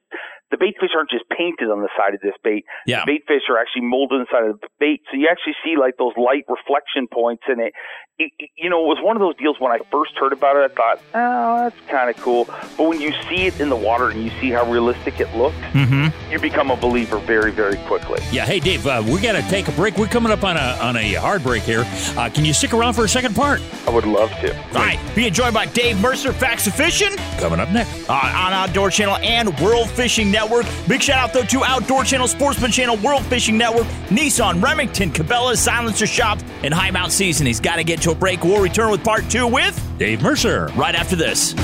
the 0.50 0.56
bait 0.56 0.76
fish 0.78 0.90
aren't 0.94 1.10
just 1.10 1.24
painted 1.28 1.70
on 1.74 1.82
the 1.82 1.88
side 1.98 2.14
of 2.14 2.20
this 2.20 2.34
bait. 2.44 2.64
Yeah. 2.86 3.02
The 3.04 3.18
bait 3.18 3.22
fish 3.26 3.42
are 3.50 3.58
actually 3.58 3.82
molded 3.82 4.20
inside 4.20 4.46
of 4.48 4.60
the 4.60 4.68
bait, 4.78 5.02
so 5.10 5.16
you 5.18 5.26
actually 5.30 5.56
see 5.64 5.74
like 5.76 5.96
those 5.98 6.12
light 6.16 6.44
reflection 6.48 7.08
points 7.10 7.42
in 7.48 7.58
it. 7.58 7.72
it, 8.18 8.30
it- 8.38 8.50
you 8.56 8.70
know, 8.70 8.80
it 8.84 8.88
was 8.88 8.98
one 9.02 9.16
of 9.16 9.20
those 9.20 9.36
deals 9.36 9.56
when 9.58 9.70
I 9.72 9.78
first 9.90 10.12
heard 10.16 10.32
about 10.32 10.56
it. 10.56 10.70
I 10.70 10.74
thought, 10.74 10.98
oh, 11.14 11.56
that's 11.68 11.80
kind 11.90 12.08
of 12.08 12.16
cool. 12.22 12.44
But 12.78 12.88
when 12.88 13.00
you 13.00 13.12
see 13.28 13.46
it 13.46 13.60
in 13.60 13.68
the 13.68 13.76
water 13.76 14.08
and 14.10 14.22
you 14.24 14.30
see 14.40 14.50
how 14.50 14.64
realistic 14.70 15.20
it 15.20 15.34
looks, 15.36 15.56
Mm-hmm. 15.76 16.32
you 16.32 16.38
become 16.38 16.70
a 16.70 16.76
believer 16.76 17.18
very, 17.18 17.50
very 17.52 17.76
quickly. 17.86 18.20
Yeah, 18.32 18.46
hey 18.46 18.60
Dave, 18.66 18.84
uh, 18.84 19.00
we 19.06 19.20
got 19.20 19.34
to 19.40 19.42
take 19.42 19.68
a 19.68 19.70
break. 19.70 19.96
We're 19.96 20.08
coming 20.08 20.32
up 20.32 20.42
on 20.42 20.56
a 20.56 20.76
on 20.80 20.96
a 20.96 21.12
hard 21.14 21.44
break 21.44 21.62
here. 21.62 21.84
Uh, 22.16 22.28
can 22.28 22.44
you 22.44 22.52
stick 22.52 22.74
around 22.74 22.94
for 22.94 23.04
a 23.04 23.08
second 23.08 23.36
part? 23.36 23.62
I 23.86 23.90
would 23.90 24.04
love 24.04 24.28
to. 24.40 24.58
All 24.58 24.74
right, 24.74 24.98
being 25.14 25.32
joined 25.32 25.54
by 25.54 25.66
Dave 25.66 26.00
Mercer, 26.00 26.32
Facts 26.32 26.66
of 26.66 26.74
Fishing. 26.74 27.16
Coming 27.38 27.60
up 27.60 27.70
next. 27.70 28.10
uh, 28.10 28.14
on 28.14 28.52
Outdoor 28.52 28.90
Channel 28.90 29.18
and 29.18 29.56
World 29.60 29.88
Fishing 29.90 30.32
Network. 30.32 30.66
Big 30.88 31.00
shout 31.00 31.18
out 31.18 31.32
though 31.32 31.44
to 31.44 31.62
Outdoor 31.62 32.02
Channel, 32.02 32.26
Sportsman 32.26 32.72
Channel, 32.72 32.96
World 32.96 33.24
Fishing 33.26 33.56
Network, 33.56 33.86
Nissan, 34.08 34.60
Remington, 34.60 35.12
Cabela's, 35.12 35.60
Silencer 35.60 36.08
Shop, 36.08 36.40
and 36.64 36.74
High 36.74 36.90
Mount 36.90 37.12
Season. 37.12 37.46
He's 37.46 37.60
Got 37.60 37.76
to 37.76 37.84
get 37.84 38.02
to 38.02 38.10
a 38.10 38.14
break. 38.16 38.42
We'll 38.42 38.60
return 38.60 38.90
with 38.90 39.04
part 39.04 39.30
two 39.30 39.46
with 39.46 39.80
Dave 39.96 40.22
Mercer 40.22 40.72
right 40.74 40.96
after 40.96 41.14
this. 41.14 41.54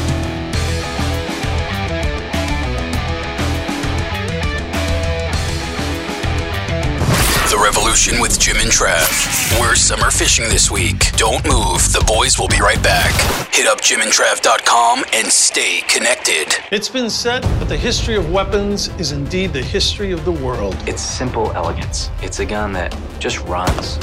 The 7.92 8.18
with 8.22 8.40
Jim 8.40 8.56
and 8.56 8.70
Trav. 8.70 9.60
We're 9.60 9.74
summer 9.74 10.10
fishing 10.10 10.48
this 10.48 10.70
week. 10.70 11.12
Don't 11.16 11.44
move. 11.44 11.92
The 11.92 12.02
boys 12.06 12.38
will 12.38 12.48
be 12.48 12.58
right 12.58 12.82
back. 12.82 13.12
Hit 13.52 13.66
up 13.66 13.82
jimandtrav.com 13.82 15.04
and 15.12 15.26
stay 15.26 15.82
connected. 15.88 16.54
It's 16.70 16.88
been 16.88 17.10
said 17.10 17.42
that 17.42 17.68
the 17.68 17.76
history 17.76 18.16
of 18.16 18.32
weapons 18.32 18.88
is 18.98 19.12
indeed 19.12 19.52
the 19.52 19.62
history 19.62 20.10
of 20.10 20.24
the 20.24 20.32
world. 20.32 20.74
It's 20.86 21.02
simple 21.02 21.52
elegance. 21.52 22.08
It's 22.22 22.38
a 22.38 22.46
gun 22.46 22.72
that 22.72 22.96
just 23.18 23.40
runs. 23.40 23.98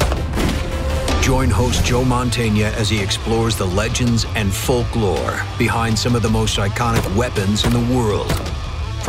Join 1.23 1.49
host 1.49 1.83
Joe 1.83 2.03
Mantegna 2.03 2.71
as 2.73 2.91
he 2.91 3.01
explores 3.01 3.57
the 3.57 3.65
legends 3.65 4.27
and 4.35 4.53
folklore 4.53 5.41
behind 5.57 5.97
some 5.97 6.13
of 6.13 6.21
the 6.21 6.29
most 6.29 6.59
iconic 6.59 7.15
weapons 7.15 7.65
in 7.65 7.73
the 7.73 7.95
world. 7.95 8.31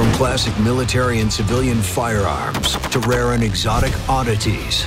From 0.00 0.10
classic 0.12 0.58
military 0.58 1.20
and 1.20 1.30
civilian 1.30 1.76
firearms 1.82 2.72
to 2.88 3.00
rare 3.00 3.32
and 3.32 3.44
exotic 3.44 3.92
oddities. 4.08 4.86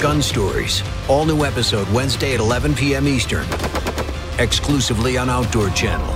Gun 0.00 0.22
Stories, 0.22 0.82
all 1.10 1.26
new 1.26 1.44
episode 1.44 1.86
Wednesday 1.90 2.32
at 2.32 2.40
11 2.40 2.74
p.m. 2.74 3.06
Eastern. 3.06 3.46
Exclusively 4.38 5.18
on 5.18 5.28
Outdoor 5.28 5.68
Channel. 5.68 6.13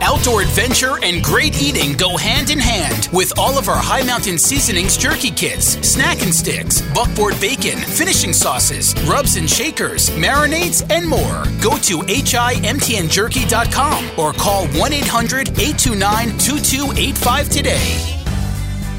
Outdoor 0.00 0.42
adventure 0.42 0.98
and 1.02 1.22
great 1.22 1.60
eating 1.60 1.94
go 1.94 2.16
hand 2.16 2.50
in 2.50 2.58
hand 2.58 3.08
with 3.12 3.32
all 3.38 3.58
of 3.58 3.68
our 3.68 3.76
High 3.76 4.04
Mountain 4.04 4.38
Seasonings 4.38 4.96
jerky 4.96 5.30
kits, 5.30 5.78
snack 5.86 6.22
and 6.22 6.34
sticks, 6.34 6.82
buckboard 6.94 7.38
bacon, 7.40 7.78
finishing 7.78 8.32
sauces, 8.32 8.94
rubs 9.04 9.36
and 9.36 9.48
shakers, 9.48 10.10
marinades, 10.10 10.88
and 10.90 11.08
more. 11.08 11.44
Go 11.60 11.76
to 11.78 12.00
himtnjerky.com 12.00 14.18
or 14.18 14.32
call 14.32 14.66
1 14.68 14.92
800 14.92 15.48
829 15.48 16.28
2285 16.38 17.48
today. 17.48 18.17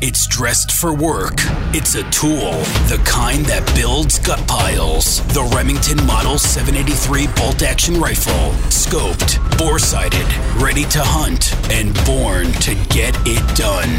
It's 0.00 0.28
dressed 0.28 0.70
for 0.70 0.94
work. 0.94 1.34
It's 1.74 1.96
a 1.96 2.08
tool, 2.10 2.52
the 2.86 3.02
kind 3.04 3.44
that 3.46 3.66
builds 3.74 4.20
gut 4.20 4.46
piles. 4.46 5.26
The 5.34 5.42
Remington 5.56 6.06
Model 6.06 6.38
783 6.38 7.26
bolt 7.34 7.62
action 7.62 8.00
rifle. 8.00 8.54
Scoped, 8.70 9.58
bore 9.58 9.80
sighted, 9.80 10.24
ready 10.62 10.84
to 10.84 11.02
hunt, 11.02 11.52
and 11.72 11.92
born 12.06 12.52
to 12.62 12.76
get 12.94 13.18
it 13.26 13.42
done. 13.56 13.90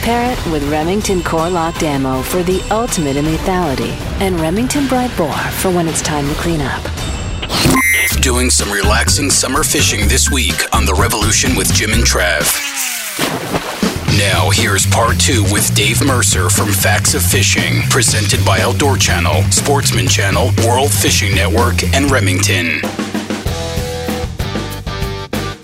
Pair 0.00 0.32
it 0.32 0.46
with 0.46 0.66
Remington 0.70 1.22
Core-Lokt 1.22 1.82
Ammo 1.82 2.22
for 2.22 2.42
the 2.42 2.62
ultimate 2.70 3.16
in 3.16 3.26
lethality, 3.26 3.92
and 4.22 4.40
Remington 4.40 4.86
Bright 4.86 5.14
Bore 5.18 5.30
for 5.60 5.70
when 5.70 5.86
it's 5.88 6.00
time 6.00 6.26
to 6.26 6.34
clean 6.36 6.62
up. 6.62 6.82
Doing 8.22 8.48
some 8.48 8.72
relaxing 8.72 9.28
summer 9.28 9.62
fishing 9.62 10.08
this 10.08 10.30
week 10.30 10.74
on 10.74 10.86
The 10.86 10.94
Revolution 10.94 11.54
with 11.54 11.70
Jim 11.74 11.92
and 11.92 12.02
Trav. 12.02 12.46
Now, 14.18 14.48
here's 14.48 14.86
part 14.86 15.20
two 15.20 15.42
with 15.52 15.74
Dave 15.74 16.02
Mercer 16.02 16.48
from 16.48 16.72
Facts 16.72 17.12
of 17.12 17.22
Fishing, 17.22 17.82
presented 17.90 18.42
by 18.46 18.60
Outdoor 18.62 18.96
Channel, 18.96 19.42
Sportsman 19.50 20.08
Channel, 20.08 20.52
World 20.66 20.90
Fishing 20.90 21.34
Network, 21.34 21.82
and 21.94 22.10
Remington. 22.10 22.80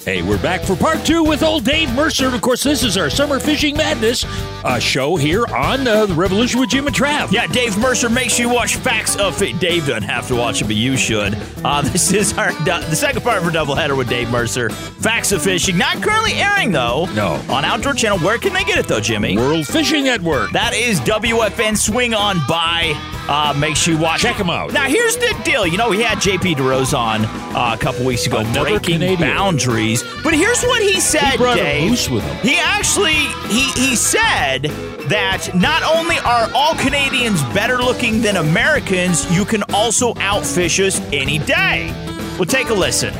Hey, 0.04 0.20
we're 0.20 0.42
back 0.42 0.62
for 0.62 0.74
part 0.74 1.06
two 1.06 1.22
with 1.22 1.44
old 1.44 1.64
Dave 1.64 1.94
Mercer. 1.94 2.26
And 2.26 2.34
of 2.34 2.40
course, 2.40 2.64
this 2.64 2.82
is 2.82 2.96
our 2.96 3.08
Summer 3.08 3.38
Fishing 3.38 3.76
Madness 3.76 4.24
uh, 4.64 4.80
show 4.80 5.14
here 5.14 5.46
on 5.46 5.86
uh, 5.86 6.06
The 6.06 6.14
Revolution 6.14 6.58
with 6.58 6.70
Jim 6.70 6.88
and 6.88 6.96
Trav. 6.96 7.30
Yeah, 7.30 7.46
Dave 7.46 7.78
Mercer 7.78 8.08
makes 8.08 8.36
you 8.36 8.48
watch 8.48 8.74
Facts 8.74 9.14
of 9.14 9.40
It. 9.40 9.60
Dave 9.60 9.86
doesn't 9.86 10.02
have 10.02 10.26
to 10.26 10.34
watch 10.34 10.60
it, 10.60 10.64
but 10.64 10.74
you 10.74 10.96
should. 10.96 11.38
Uh, 11.64 11.82
this 11.92 12.12
is 12.12 12.36
our 12.36 12.52
the 12.64 12.96
second 12.96 13.22
part 13.22 13.38
of 13.38 13.44
our 13.44 13.52
doubleheader 13.52 13.96
with 13.96 14.08
Dave 14.08 14.28
Mercer. 14.28 14.70
Facts 14.70 15.30
of 15.30 15.40
Fishing, 15.40 15.78
not 15.78 16.02
currently 16.02 16.32
airing 16.32 16.72
though. 16.72 17.04
No. 17.14 17.34
On 17.48 17.64
Outdoor 17.64 17.94
Channel. 17.94 18.18
Where 18.18 18.38
can 18.38 18.52
they 18.52 18.64
get 18.64 18.78
it 18.78 18.88
though, 18.88 19.00
Jimmy? 19.00 19.36
World 19.36 19.68
Fishing 19.68 20.02
Network. 20.02 20.50
That 20.50 20.74
is 20.74 20.98
WFN. 21.02 21.78
Swing 21.78 22.12
on 22.12 22.38
by. 22.48 23.11
Uh, 23.28 23.54
make 23.58 23.76
sure 23.76 23.94
you 23.94 24.00
watch. 24.00 24.20
Check 24.20 24.36
them 24.36 24.50
out. 24.50 24.72
Now, 24.72 24.86
here's 24.88 25.16
the 25.16 25.34
deal. 25.44 25.66
You 25.66 25.78
know, 25.78 25.90
we 25.90 26.00
had 26.02 26.18
JP 26.18 26.56
DeRose 26.56 26.96
on 26.96 27.24
uh, 27.24 27.74
a 27.74 27.78
couple 27.78 28.04
weeks 28.04 28.26
ago, 28.26 28.38
Another 28.40 28.70
breaking 28.78 28.94
Canadian. 29.00 29.20
boundaries. 29.20 30.02
But 30.24 30.34
here's 30.34 30.62
what 30.64 30.82
he 30.82 30.98
said, 31.00 31.30
He 31.32 31.36
brought 31.36 31.58
a 31.58 31.62
Dave. 31.62 31.90
moose 31.90 32.10
with 32.10 32.24
him. 32.24 32.36
He 32.46 32.56
actually 32.58 33.14
he 33.48 33.62
he 33.80 33.94
said 33.96 34.62
that 35.08 35.50
not 35.54 35.82
only 35.82 36.18
are 36.20 36.50
all 36.54 36.74
Canadians 36.74 37.42
better 37.54 37.78
looking 37.78 38.20
than 38.22 38.36
Americans, 38.36 39.30
you 39.36 39.44
can 39.44 39.62
also 39.74 40.14
outfish 40.14 40.84
us 40.84 41.00
any 41.12 41.38
day. 41.38 41.90
Well, 42.38 42.46
take 42.46 42.70
a 42.70 42.74
listen. 42.74 43.14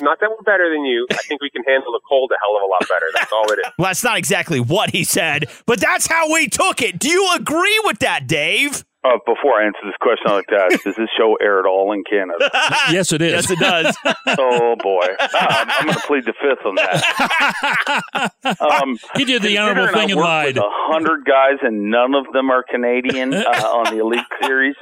Not 0.00 0.20
that 0.20 0.30
we're 0.30 0.42
better 0.44 0.70
than 0.72 0.84
you. 0.84 1.06
I 1.10 1.16
think 1.16 1.40
we 1.42 1.50
can 1.50 1.64
handle 1.64 1.90
the 1.92 2.00
cold 2.08 2.30
a 2.30 2.36
hell 2.40 2.56
of 2.56 2.62
a 2.62 2.66
lot 2.66 2.80
better. 2.88 3.06
That's 3.14 3.32
all 3.32 3.50
it 3.52 3.58
is. 3.58 3.64
Well, 3.78 3.86
that's 3.88 4.04
not 4.04 4.16
exactly 4.18 4.60
what 4.60 4.90
he 4.90 5.02
said, 5.04 5.46
but 5.66 5.80
that's 5.80 6.06
how 6.06 6.32
we 6.32 6.48
took 6.48 6.82
it. 6.82 6.98
Do 6.98 7.08
you 7.08 7.32
agree 7.34 7.80
with 7.84 7.98
that, 8.00 8.26
Dave? 8.26 8.84
Uh, 9.04 9.10
before 9.24 9.60
I 9.60 9.66
answer 9.66 9.78
this 9.84 9.94
question, 10.00 10.26
I'd 10.26 10.34
like 10.34 10.46
to 10.48 10.56
ask: 10.56 10.82
Does 10.82 10.96
this 10.96 11.08
show 11.16 11.36
air 11.40 11.60
at 11.60 11.66
all 11.66 11.92
in 11.92 12.02
Canada? 12.02 12.50
yes, 12.90 13.12
it 13.12 13.22
is. 13.22 13.32
Yes, 13.32 13.50
it 13.50 13.58
does. 13.60 13.96
oh 14.38 14.74
boy, 14.82 15.06
um, 15.20 15.28
I'm 15.40 15.86
going 15.86 15.94
to 15.94 16.04
plead 16.06 16.24
the 16.24 16.34
fifth 16.34 16.66
on 16.66 16.74
that. 16.74 18.32
Um, 18.60 18.98
He 19.14 19.24
did 19.24 19.42
the 19.42 19.58
honorable 19.58 19.88
thing 19.88 20.08
I 20.08 20.12
and 20.12 20.20
lied. 20.20 20.56
A 20.56 20.62
hundred 20.64 21.24
guys, 21.24 21.58
and 21.62 21.90
none 21.90 22.14
of 22.14 22.26
them 22.32 22.50
are 22.50 22.64
Canadian 22.68 23.34
uh, 23.34 23.40
on 23.46 23.94
the 23.94 24.00
Elite 24.02 24.24
Series. 24.42 24.74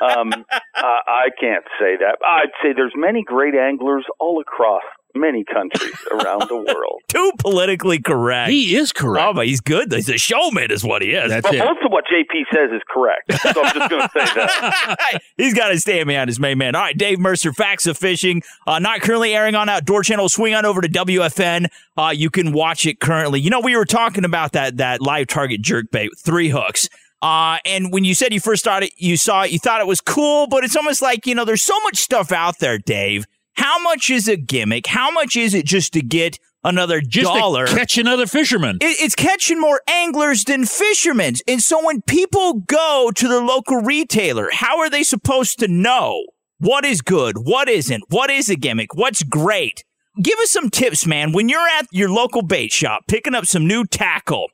Um, 0.00 0.32
uh, 0.32 0.42
I 0.74 1.28
can't 1.40 1.64
say 1.78 1.96
that. 2.00 2.18
I'd 2.26 2.50
say 2.62 2.72
there's 2.74 2.92
many 2.94 3.22
great 3.22 3.54
anglers 3.54 4.04
all 4.18 4.40
across 4.40 4.82
many 5.14 5.44
countries 5.44 5.94
around 6.10 6.48
the 6.48 6.56
world. 6.56 7.00
Too 7.08 7.32
politically 7.38 8.00
correct. 8.00 8.50
He 8.50 8.76
is 8.76 8.92
correct. 8.92 9.26
Oh, 9.28 9.34
but 9.34 9.46
he's 9.46 9.60
good. 9.60 9.92
He's 9.92 10.08
a 10.08 10.18
showman, 10.18 10.70
is 10.70 10.84
what 10.84 11.02
he 11.02 11.10
is. 11.12 11.30
That's 11.30 11.46
But 11.46 11.54
it. 11.56 11.58
most 11.64 11.80
of 11.84 11.90
what 11.92 12.04
JP 12.04 12.44
says 12.52 12.70
is 12.72 12.82
correct, 12.88 13.32
so 13.40 13.62
I'm 13.62 13.74
just 13.74 13.90
going 13.90 14.02
to 14.02 14.10
say 14.12 14.24
that. 14.34 15.18
He's 15.36 15.54
got 15.54 15.68
to 15.68 15.78
stand 15.78 16.06
behind 16.08 16.28
his 16.28 16.38
main 16.40 16.58
man. 16.58 16.74
All 16.74 16.82
right, 16.82 16.96
Dave 16.96 17.18
Mercer, 17.18 17.52
Facts 17.52 17.86
of 17.86 17.96
Fishing. 17.98 18.42
Uh, 18.66 18.78
not 18.78 19.00
currently 19.00 19.34
airing 19.34 19.54
on 19.54 19.68
Outdoor 19.68 20.02
Channel. 20.02 20.28
Swing 20.28 20.54
on 20.54 20.64
over 20.64 20.80
to 20.80 20.88
WFN. 20.88 21.66
Uh, 21.96 22.12
you 22.14 22.30
can 22.30 22.52
watch 22.52 22.86
it 22.86 23.00
currently. 23.00 23.40
You 23.40 23.50
know, 23.50 23.60
we 23.60 23.76
were 23.76 23.84
talking 23.84 24.24
about 24.24 24.52
that 24.52 24.76
that 24.78 25.00
live 25.00 25.26
target 25.28 25.62
jerk 25.62 25.90
bait, 25.90 26.10
three 26.18 26.48
hooks. 26.48 26.88
Uh, 27.22 27.56
and 27.64 27.90
when 27.92 28.04
you 28.04 28.14
said 28.14 28.32
you 28.34 28.40
first 28.40 28.62
started, 28.62 28.90
you 28.98 29.16
saw 29.16 29.42
it, 29.44 29.50
you 29.50 29.58
thought 29.58 29.80
it 29.80 29.86
was 29.86 30.00
cool, 30.02 30.46
but 30.46 30.62
it's 30.62 30.76
almost 30.76 31.00
like, 31.00 31.26
you 31.26 31.34
know, 31.34 31.44
there's 31.46 31.62
so 31.62 31.78
much 31.80 31.96
stuff 31.96 32.32
out 32.32 32.58
there, 32.58 32.76
Dave. 32.76 33.24
How 33.54 33.78
much 33.82 34.10
is 34.10 34.28
a 34.28 34.36
gimmick? 34.36 34.86
How 34.86 35.10
much 35.10 35.36
is 35.36 35.54
it 35.54 35.64
just 35.64 35.92
to 35.94 36.02
get 36.02 36.38
another 36.64 37.00
Just 37.00 37.32
dollar? 37.32 37.66
to 37.66 37.74
catch 37.74 37.98
another 37.98 38.26
fisherman. 38.26 38.78
It- 38.80 39.00
it's 39.00 39.14
catching 39.14 39.60
more 39.60 39.80
anglers 39.88 40.44
than 40.44 40.64
fishermen. 40.66 41.34
And 41.46 41.62
so 41.62 41.84
when 41.84 42.02
people 42.02 42.54
go 42.54 43.10
to 43.14 43.28
the 43.28 43.40
local 43.40 43.76
retailer, 43.82 44.48
how 44.52 44.78
are 44.78 44.90
they 44.90 45.02
supposed 45.02 45.58
to 45.60 45.68
know 45.68 46.24
what 46.58 46.84
is 46.84 47.00
good, 47.02 47.36
what 47.38 47.68
isn't, 47.68 48.04
what 48.08 48.30
is 48.30 48.48
a 48.48 48.56
gimmick, 48.56 48.94
what's 48.94 49.22
great? 49.22 49.84
Give 50.22 50.38
us 50.38 50.50
some 50.50 50.70
tips, 50.70 51.06
man. 51.06 51.32
When 51.32 51.48
you're 51.48 51.68
at 51.68 51.86
your 51.90 52.08
local 52.08 52.42
bait 52.42 52.72
shop 52.72 53.02
picking 53.08 53.34
up 53.34 53.46
some 53.46 53.66
new 53.66 53.84
tackle, 53.84 54.48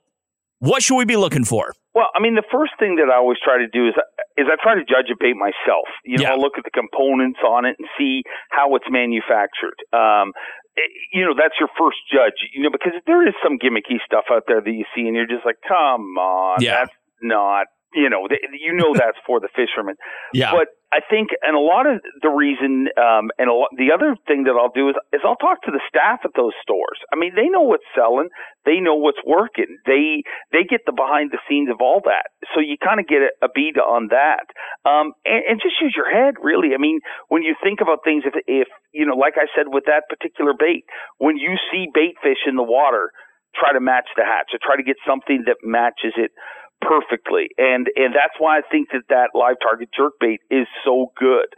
what 0.59 0.83
should 0.83 0.97
we 0.97 1.05
be 1.05 1.17
looking 1.17 1.45
for? 1.45 1.75
Well, 1.95 2.07
I 2.15 2.21
mean, 2.21 2.37
the 2.37 2.47
first 2.53 2.73
thing 2.79 2.97
that 2.97 3.11
I 3.11 3.17
always 3.19 3.39
try 3.43 3.59
to 3.59 3.67
do 3.67 3.89
is 3.89 3.95
is 4.39 4.47
I 4.47 4.57
try 4.63 4.75
to 4.75 4.85
judge 4.87 5.11
a 5.11 5.17
bait 5.19 5.35
myself. 5.37 5.89
You 6.05 6.19
know, 6.19 6.23
Yeah. 6.23 6.31
I'll 6.33 6.41
look 6.41 6.57
at 6.57 6.65
the 6.65 6.71
components 6.71 7.41
on 7.45 7.65
it 7.67 7.77
and 7.79 7.89
see 7.99 8.23
how 8.51 8.75
it's 8.77 8.89
manufactured. 8.89 9.75
Um, 9.93 10.33
it- 10.77 10.91
you 11.13 11.25
know, 11.27 11.35
that's 11.35 11.59
your 11.59 11.69
first 11.77 11.99
judge. 12.13 12.39
You 12.55 12.63
know, 12.63 12.71
because 12.71 12.93
there 13.07 13.27
is 13.27 13.35
some 13.43 13.59
gimmicky 13.59 14.01
stuff 14.07 14.27
out 14.31 14.45
there 14.47 14.61
that 14.61 14.71
you 14.71 14.85
see, 14.95 15.07
and 15.09 15.17
you're 15.17 15.27
just 15.27 15.45
like, 15.45 15.59
come 15.67 16.17
on, 16.17 16.63
Yeah. 16.63 16.85
that's 16.87 16.97
not. 17.21 17.67
You 17.95 18.09
know, 18.09 18.29
you 18.53 18.73
know 18.73 18.95
that's 18.95 19.19
for 19.27 19.41
the 19.41 19.49
fishermen. 19.55 19.97
Yeah. 20.33 20.53
But 20.53 20.69
I 20.93 20.99
think, 21.07 21.31
and 21.43 21.55
a 21.55 21.63
lot 21.63 21.87
of 21.87 22.03
the 22.19 22.31
reason, 22.31 22.91
um, 22.99 23.31
and 23.39 23.47
a 23.47 23.55
lot, 23.55 23.71
the 23.79 23.95
other 23.95 24.19
thing 24.27 24.51
that 24.51 24.59
I'll 24.59 24.75
do 24.75 24.91
is, 24.91 24.99
is 25.15 25.23
I'll 25.23 25.39
talk 25.39 25.63
to 25.63 25.71
the 25.71 25.79
staff 25.87 26.27
at 26.27 26.35
those 26.35 26.51
stores. 26.67 26.99
I 27.15 27.17
mean, 27.17 27.31
they 27.39 27.47
know 27.47 27.63
what's 27.63 27.87
selling, 27.95 28.27
they 28.67 28.83
know 28.83 28.99
what's 28.99 29.23
working, 29.23 29.79
they 29.87 30.27
they 30.51 30.67
get 30.67 30.83
the 30.91 30.93
behind 30.93 31.31
the 31.31 31.39
scenes 31.47 31.71
of 31.71 31.79
all 31.79 32.03
that. 32.11 32.35
So 32.55 32.59
you 32.59 32.75
kind 32.75 32.99
of 32.99 33.07
get 33.07 33.23
a, 33.23 33.31
a 33.47 33.49
beat 33.55 33.79
on 33.79 34.11
that, 34.11 34.51
um, 34.83 35.15
and, 35.23 35.55
and 35.55 35.57
just 35.63 35.79
use 35.79 35.95
your 35.95 36.11
head, 36.11 36.35
really. 36.43 36.75
I 36.75 36.79
mean, 36.83 36.99
when 37.31 37.47
you 37.47 37.55
think 37.63 37.79
about 37.79 38.03
things, 38.03 38.27
if 38.27 38.35
if 38.51 38.67
you 38.91 39.07
know, 39.07 39.15
like 39.15 39.39
I 39.39 39.47
said 39.55 39.71
with 39.71 39.87
that 39.87 40.11
particular 40.11 40.59
bait, 40.59 40.83
when 41.19 41.39
you 41.39 41.55
see 41.71 41.87
bait 41.95 42.19
fish 42.19 42.51
in 42.51 42.59
the 42.59 42.67
water, 42.67 43.15
try 43.55 43.71
to 43.71 43.81
match 43.81 44.11
the 44.19 44.27
hatch, 44.27 44.51
or 44.51 44.59
try 44.59 44.75
to 44.75 44.83
get 44.83 44.99
something 45.07 45.47
that 45.47 45.63
matches 45.63 46.19
it 46.19 46.35
perfectly. 46.81 47.51
And 47.59 47.89
and 47.97 48.15
that's 48.15 48.35
why 48.39 48.59
I 48.59 48.63
think 48.71 48.91
that 48.93 49.05
that 49.09 49.31
live 49.35 49.57
target 49.63 49.91
jerk 49.97 50.15
bait 50.21 50.41
is 50.51 50.67
so 50.85 51.13
good. 51.19 51.49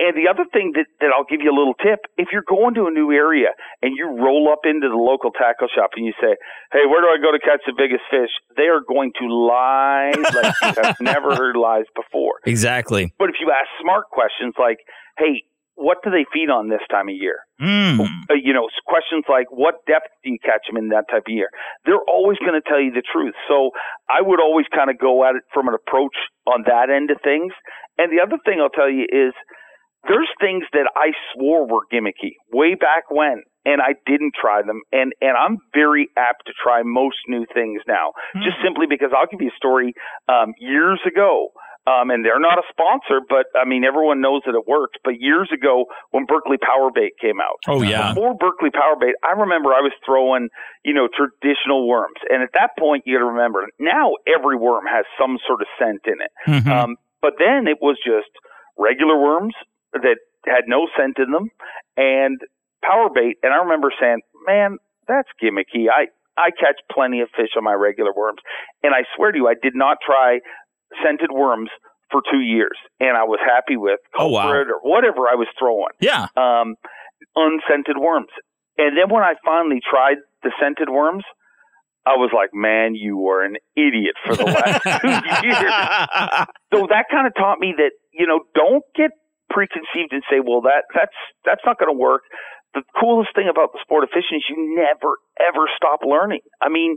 And 0.00 0.16
the 0.16 0.32
other 0.32 0.48
thing 0.48 0.72
that, 0.80 0.88
that 1.04 1.12
I'll 1.12 1.28
give 1.28 1.44
you 1.44 1.52
a 1.52 1.58
little 1.58 1.76
tip, 1.76 2.08
if 2.16 2.32
you're 2.32 2.46
going 2.48 2.72
to 2.80 2.88
a 2.88 2.90
new 2.90 3.12
area 3.12 3.52
and 3.82 3.92
you 3.94 4.08
roll 4.08 4.48
up 4.48 4.64
into 4.64 4.88
the 4.88 4.96
local 4.96 5.30
tackle 5.30 5.68
shop 5.68 5.92
and 5.94 6.06
you 6.08 6.16
say, 6.16 6.40
Hey, 6.72 6.88
where 6.88 7.04
do 7.04 7.08
I 7.12 7.20
go 7.20 7.28
to 7.28 7.38
catch 7.38 7.60
the 7.68 7.76
biggest 7.76 8.08
fish? 8.08 8.32
They 8.56 8.72
are 8.72 8.80
going 8.80 9.12
to 9.20 9.28
lie 9.28 10.16
like 10.16 10.54
you 10.64 10.82
have 10.82 11.00
never 11.04 11.36
heard 11.36 11.54
lies 11.54 11.84
before. 11.94 12.40
Exactly. 12.46 13.12
But 13.18 13.28
if 13.28 13.36
you 13.44 13.52
ask 13.52 13.68
smart 13.84 14.08
questions 14.08 14.54
like, 14.56 14.80
Hey, 15.18 15.44
what 15.80 16.04
do 16.04 16.10
they 16.12 16.28
feed 16.28 16.52
on 16.52 16.68
this 16.68 16.84
time 16.92 17.08
of 17.08 17.16
year? 17.16 17.40
Mm. 17.56 18.04
you 18.44 18.52
know, 18.52 18.68
questions 18.84 19.24
like 19.28 19.48
what 19.48 19.80
depth 19.88 20.12
do 20.22 20.30
you 20.30 20.38
catch 20.44 20.68
them 20.68 20.76
in 20.76 20.92
that 20.92 21.08
type 21.10 21.24
of 21.26 21.32
year? 21.32 21.48
They're 21.88 22.04
always 22.06 22.36
going 22.38 22.52
to 22.52 22.60
tell 22.60 22.80
you 22.80 22.92
the 22.92 23.02
truth. 23.02 23.34
So 23.48 23.72
I 24.08 24.20
would 24.20 24.40
always 24.40 24.66
kind 24.68 24.90
of 24.92 25.00
go 25.00 25.24
at 25.24 25.36
it 25.36 25.42
from 25.52 25.68
an 25.68 25.74
approach 25.74 26.14
on 26.46 26.64
that 26.68 26.92
end 26.92 27.10
of 27.10 27.16
things. 27.24 27.52
And 27.96 28.12
the 28.12 28.20
other 28.20 28.36
thing 28.44 28.60
I'll 28.60 28.68
tell 28.68 28.92
you 28.92 29.08
is 29.08 29.32
there's 30.04 30.28
things 30.40 30.64
that 30.72 30.88
I 30.96 31.16
swore 31.32 31.66
were 31.66 31.88
gimmicky 31.92 32.36
way 32.52 32.76
back 32.76 33.10
when. 33.10 33.42
And 33.64 33.82
I 33.82 33.92
didn't 34.08 34.32
try 34.40 34.62
them, 34.62 34.80
and 34.90 35.12
and 35.20 35.36
I'm 35.36 35.58
very 35.74 36.08
apt 36.16 36.46
to 36.46 36.52
try 36.56 36.80
most 36.82 37.18
new 37.28 37.44
things 37.52 37.82
now, 37.86 38.12
just 38.42 38.56
simply 38.64 38.86
because 38.88 39.10
I'll 39.12 39.26
give 39.26 39.42
you 39.42 39.52
a 39.52 39.56
story. 39.60 39.92
Um, 40.30 40.54
years 40.58 40.98
ago, 41.06 41.52
Um, 41.86 42.10
and 42.10 42.24
they're 42.24 42.38
not 42.38 42.58
a 42.58 42.62
sponsor, 42.68 43.24
but 43.26 43.46
I 43.56 43.64
mean, 43.64 43.84
everyone 43.84 44.20
knows 44.20 44.42
that 44.44 44.54
it 44.54 44.68
works. 44.68 44.98
But 45.02 45.14
years 45.18 45.48
ago, 45.52 45.86
when 46.10 46.26
Berkley 46.26 46.58
Power 46.58 46.90
Bait 46.94 47.12
came 47.20 47.40
out, 47.40 47.56
Oh, 47.66 47.80
yeah. 47.82 48.12
before 48.12 48.34
Berkley 48.34 48.70
Power 48.70 48.96
Bait, 49.00 49.14
I 49.24 49.32
remember 49.32 49.70
I 49.72 49.80
was 49.80 49.92
throwing, 50.04 50.50
you 50.84 50.92
know, 50.92 51.08
traditional 51.08 51.88
worms. 51.88 52.20
And 52.28 52.42
at 52.42 52.50
that 52.52 52.76
point, 52.78 53.04
you 53.06 53.16
got 53.16 53.20
to 53.24 53.32
remember, 53.32 53.66
now 53.78 54.12
every 54.28 54.56
worm 54.56 54.84
has 54.86 55.06
some 55.18 55.38
sort 55.46 55.62
of 55.62 55.68
scent 55.78 56.02
in 56.04 56.20
it. 56.20 56.30
Mhm. 56.46 56.68
Um, 56.70 56.96
but 57.22 57.34
then 57.38 57.66
it 57.66 57.78
was 57.80 57.96
just 58.04 58.28
regular 58.76 59.16
worms 59.18 59.54
that 59.94 60.18
had 60.46 60.64
no 60.68 60.86
scent 60.96 61.18
in 61.18 61.32
them 61.32 61.50
and 61.96 62.40
power 62.84 63.08
bait. 63.08 63.38
And 63.42 63.52
I 63.54 63.56
remember 63.56 63.90
saying, 63.98 64.20
man, 64.46 64.76
that's 65.08 65.28
gimmicky. 65.42 65.88
I, 65.90 66.08
I 66.36 66.50
catch 66.50 66.76
plenty 66.92 67.20
of 67.20 67.28
fish 67.34 67.50
on 67.56 67.64
my 67.64 67.74
regular 67.74 68.12
worms. 68.14 68.38
And 68.82 68.94
I 68.94 69.04
swear 69.16 69.32
to 69.32 69.38
you, 69.38 69.48
I 69.48 69.54
did 69.60 69.74
not 69.74 69.98
try 70.04 70.40
scented 71.04 71.30
worms 71.32 71.70
for 72.10 72.22
two 72.30 72.40
years. 72.40 72.76
And 72.98 73.16
I 73.16 73.24
was 73.24 73.38
happy 73.44 73.76
with 73.76 74.00
Oh, 74.18 74.28
wow. 74.28 74.50
or 74.50 74.64
whatever 74.82 75.28
I 75.30 75.34
was 75.36 75.46
throwing. 75.58 75.94
Yeah. 76.00 76.26
Um, 76.36 76.74
unscented 77.36 77.96
worms. 77.98 78.28
And 78.78 78.96
then 78.96 79.08
when 79.12 79.22
I 79.22 79.34
finally 79.44 79.80
tried 79.88 80.16
the 80.42 80.50
scented 80.60 80.88
worms, 80.88 81.24
I 82.06 82.16
was 82.16 82.30
like, 82.34 82.50
man, 82.54 82.94
you 82.94 83.16
were 83.18 83.44
an 83.44 83.56
idiot 83.76 84.16
for 84.26 84.34
the 84.34 84.44
last 84.44 84.82
two 85.02 85.46
years. 85.46 85.70
So 86.72 86.86
that 86.88 87.06
kind 87.10 87.26
of 87.26 87.34
taught 87.36 87.58
me 87.60 87.74
that, 87.76 87.92
you 88.12 88.26
know, 88.26 88.40
don't 88.54 88.82
get 88.96 89.10
preconceived 89.50 90.12
and 90.12 90.22
say, 90.30 90.40
well, 90.40 90.62
that, 90.62 90.84
that's, 90.94 91.14
that's 91.44 91.60
not 91.66 91.78
going 91.78 91.92
to 91.92 91.98
work. 91.98 92.22
The 92.72 92.82
coolest 92.98 93.34
thing 93.34 93.48
about 93.50 93.72
the 93.72 93.80
sport 93.82 94.04
of 94.04 94.10
fishing 94.10 94.38
is 94.38 94.44
you 94.48 94.56
never, 94.74 95.18
ever 95.42 95.66
stop 95.76 96.00
learning. 96.06 96.40
I 96.62 96.68
mean, 96.70 96.96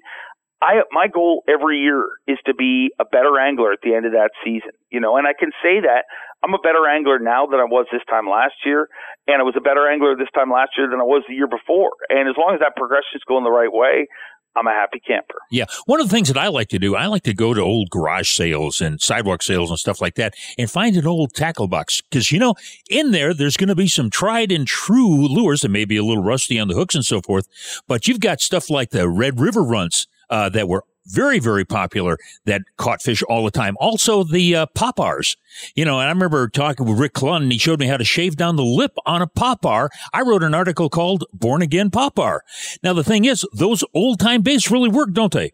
I, 0.62 0.84
my 0.92 1.08
goal 1.08 1.44
every 1.48 1.80
year 1.80 2.08
is 2.28 2.38
to 2.46 2.54
be 2.54 2.92
a 3.00 3.06
better 3.06 3.40
angler 3.40 3.74
at 3.74 3.80
the 3.84 3.94
end 3.96 4.06
of 4.06 4.14
that 4.14 4.32
season, 4.44 4.72
you 4.90 5.00
know, 5.00 5.18
and 5.18 5.28
I 5.28 5.34
can 5.38 5.52
say 5.62 5.82
that 5.82 6.06
I'm 6.44 6.54
a 6.54 6.60
better 6.60 6.88
angler 6.88 7.20
now 7.20 7.48
than 7.48 7.60
I 7.60 7.64
was 7.64 7.88
this 7.92 8.02
time 8.10 8.28
last 8.28 8.56
year. 8.66 8.88
And 9.28 9.40
I 9.40 9.44
was 9.44 9.56
a 9.58 9.62
better 9.62 9.90
angler 9.90 10.16
this 10.16 10.28
time 10.36 10.52
last 10.52 10.72
year 10.78 10.90
than 10.90 11.00
I 11.00 11.08
was 11.08 11.24
the 11.28 11.36
year 11.36 11.48
before. 11.48 11.92
And 12.10 12.28
as 12.28 12.36
long 12.38 12.54
as 12.54 12.60
that 12.60 12.76
progression 12.76 13.16
is 13.16 13.24
going 13.28 13.44
the 13.46 13.52
right 13.52 13.72
way, 13.72 14.08
I'm 14.56 14.68
a 14.68 14.72
happy 14.72 15.00
camper. 15.00 15.40
Yeah. 15.50 15.66
One 15.86 16.00
of 16.00 16.10
the 16.10 16.16
things 16.16 16.28
that 16.28 16.38
I 16.38 16.48
like 16.48 16.68
to 16.70 16.80
do, 16.80 16.96
I 16.96 17.08
like 17.08 17.24
to 17.24 17.34
go 17.34 17.54
to 17.54 17.62
old 17.62 17.90
garage 17.90 18.30
sales 18.30 18.82
and 18.82 19.02
sidewalk 19.02 19.42
sales 19.42 19.70
and 19.70 19.80
stuff 19.80 20.00
like 20.00 20.16
that 20.16 20.36
and 20.58 20.70
find 20.70 20.96
an 20.96 21.08
old 21.08 21.34
tackle 21.34 21.68
box. 21.68 22.02
Cause 22.12 22.32
you 22.32 22.40
know, 22.40 22.56
in 22.90 23.12
there, 23.12 23.34
there's 23.34 23.58
going 23.58 23.70
to 23.70 23.76
be 23.76 23.88
some 23.88 24.10
tried 24.10 24.52
and 24.52 24.68
true 24.68 25.28
lures 25.28 25.62
that 25.62 25.70
may 25.70 25.86
be 25.86 25.98
a 25.98 26.04
little 26.04 26.24
rusty 26.24 26.60
on 26.60 26.68
the 26.68 26.76
hooks 26.76 26.94
and 26.94 27.06
so 27.06 27.22
forth. 27.22 27.48
But 27.88 28.08
you've 28.08 28.20
got 28.20 28.42
stuff 28.42 28.70
like 28.70 28.92
the 28.92 29.10
Red 29.10 29.40
River 29.40 29.64
runs, 29.64 30.08
uh, 30.30 30.50
that 30.50 30.68
were 30.68 30.84
very, 31.06 31.40
very 31.40 31.66
popular 31.66 32.18
that 32.46 32.62
caught 32.78 33.02
fish 33.02 33.22
all 33.24 33.44
the 33.44 33.52
time. 33.52 33.76
Also 33.80 34.24
the, 34.24 34.56
uh, 34.56 34.66
Pop-Rs, 34.68 35.36
you 35.76 35.84
know, 35.84 36.00
and 36.00 36.08
I 36.08 36.12
remember 36.12 36.48
talking 36.48 36.86
with 36.86 36.98
Rick 36.98 37.14
Clunn 37.14 37.44
and 37.44 37.52
he 37.52 37.58
showed 37.58 37.80
me 37.80 37.88
how 37.88 37.98
to 37.98 38.06
shave 38.06 38.38
down 38.38 38.56
the 38.56 38.64
lip 38.64 38.94
on 39.06 39.22
a 39.22 39.28
Pop-R. 39.28 39.90
I 40.14 40.22
wrote 40.22 40.44
an 40.44 40.54
article 40.54 40.90
called 40.90 41.26
Born 41.34 41.62
Again 41.62 41.90
Pop-R. 41.92 42.44
Now, 42.84 42.94
the 42.94 43.04
thing 43.04 43.26
is, 43.26 43.46
those 43.54 43.84
old 43.94 44.20
time 44.20 44.42
baits 44.42 44.72
really 44.72 44.90
work, 44.90 45.12
don't 45.12 45.34
they? 45.34 45.52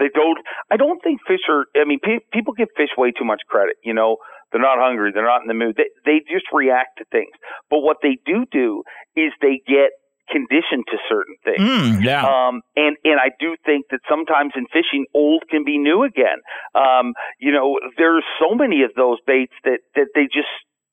They 0.00 0.08
don't. 0.14 0.38
I 0.72 0.76
don't 0.78 0.98
think 1.04 1.20
fish 1.28 1.44
are. 1.48 1.66
I 1.76 1.84
mean, 1.84 2.00
pe- 2.02 2.24
people 2.32 2.54
give 2.54 2.68
fish 2.74 2.88
way 2.96 3.12
too 3.12 3.26
much 3.26 3.42
credit. 3.46 3.76
You 3.84 3.92
know, 3.92 4.16
they're 4.50 4.60
not 4.60 4.78
hungry. 4.78 5.12
They're 5.12 5.22
not 5.26 5.42
in 5.42 5.46
the 5.46 5.54
mood. 5.54 5.76
They 5.76 5.90
they 6.06 6.18
just 6.20 6.46
react 6.52 6.98
to 6.98 7.04
things. 7.12 7.30
But 7.68 7.80
what 7.80 7.98
they 8.02 8.18
do 8.24 8.46
do 8.50 8.82
is 9.14 9.30
they 9.42 9.60
get 9.68 9.90
conditioned 10.30 10.86
to 10.90 10.96
certain 11.08 11.36
things. 11.44 11.60
Mm, 11.60 12.04
yeah. 12.04 12.22
Um, 12.24 12.62
and 12.76 12.96
and 13.04 13.18
I 13.20 13.30
do 13.38 13.56
think 13.66 13.86
that 13.90 14.00
sometimes 14.08 14.52
in 14.56 14.66
fishing, 14.72 15.06
old 15.14 15.44
can 15.50 15.64
be 15.64 15.78
new 15.78 16.02
again. 16.02 16.40
Um, 16.74 17.14
you 17.38 17.52
know, 17.52 17.78
there's 17.98 18.24
so 18.38 18.54
many 18.54 18.82
of 18.82 18.90
those 18.96 19.18
baits 19.26 19.54
that 19.64 19.80
that 19.94 20.08
they 20.14 20.24
just 20.24 20.50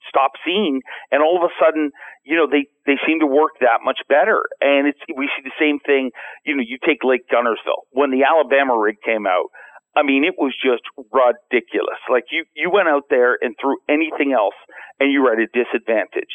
stop 0.10 0.32
seeing, 0.45 0.82
and 1.12 1.21
all 1.21 1.38
of 1.38 1.43
a 1.43 1.54
sudden, 1.60 1.91
you 2.23 2.36
know, 2.36 2.47
they 2.50 2.67
they 2.86 2.97
seem 3.06 3.19
to 3.19 3.28
work 3.28 3.60
that 3.62 3.84
much 3.84 4.00
better. 4.10 4.43
And 4.62 4.88
it's 4.88 5.00
we 5.15 5.30
see 5.36 5.43
the 5.43 5.56
same 5.60 5.80
thing. 5.80 6.12
You 6.45 6.56
know, 6.56 6.63
you 6.65 6.78
take 6.86 7.04
Lake 7.04 7.28
Guntersville 7.32 7.88
when 7.91 8.12
the 8.12 8.23
Alabama 8.23 8.78
rig 8.78 8.97
came 9.04 9.28
out. 9.28 9.50
I 9.95 10.04
mean, 10.04 10.23
it 10.23 10.36
was 10.38 10.54
just 10.62 10.84
ridiculous. 10.95 11.97
Like 12.10 12.26
you, 12.30 12.45
you 12.54 12.69
went 12.69 12.88
out 12.88 13.06
there 13.10 13.36
and 13.41 13.56
threw 13.60 13.78
anything 13.89 14.32
else, 14.32 14.54
and 15.00 15.12
you 15.12 15.23
were 15.23 15.34
at 15.34 15.39
a 15.39 15.47
disadvantage. 15.50 16.30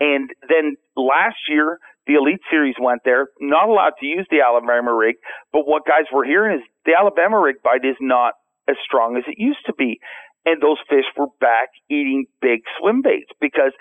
And 0.00 0.28
then 0.48 0.76
last 0.96 1.40
year, 1.48 1.78
the 2.06 2.14
Elite 2.14 2.40
Series 2.50 2.76
went 2.80 3.02
there, 3.04 3.28
not 3.40 3.68
allowed 3.68 3.94
to 4.00 4.06
use 4.06 4.26
the 4.30 4.40
Alabama 4.46 4.94
rig. 4.94 5.16
But 5.52 5.66
what 5.66 5.86
guys 5.86 6.06
were 6.12 6.24
hearing 6.24 6.58
is 6.58 6.64
the 6.84 6.94
Alabama 6.98 7.38
rig 7.40 7.56
bite 7.62 7.84
is 7.84 7.96
not 8.00 8.34
as 8.68 8.76
strong 8.84 9.16
as 9.16 9.24
it 9.26 9.38
used 9.38 9.64
to 9.66 9.74
be, 9.74 10.00
and 10.44 10.62
those 10.62 10.78
fish 10.88 11.06
were 11.16 11.30
back 11.40 11.68
eating 11.90 12.26
big 12.40 12.60
swim 12.78 13.02
baits 13.02 13.30
because. 13.40 13.72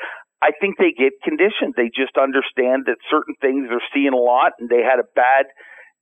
I 0.42 0.52
think 0.62 0.78
they 0.78 0.92
get 0.92 1.14
conditioned. 1.24 1.74
They 1.76 1.90
just 1.90 2.18
understand 2.22 2.86
that 2.86 2.98
certain 3.10 3.34
things 3.42 3.66
they're 3.70 3.82
seeing 3.96 4.14
a 4.14 4.18
lot, 4.20 4.52
and 4.60 4.70
they 4.70 4.84
had 4.84 5.00
a 5.00 5.08
bad 5.16 5.48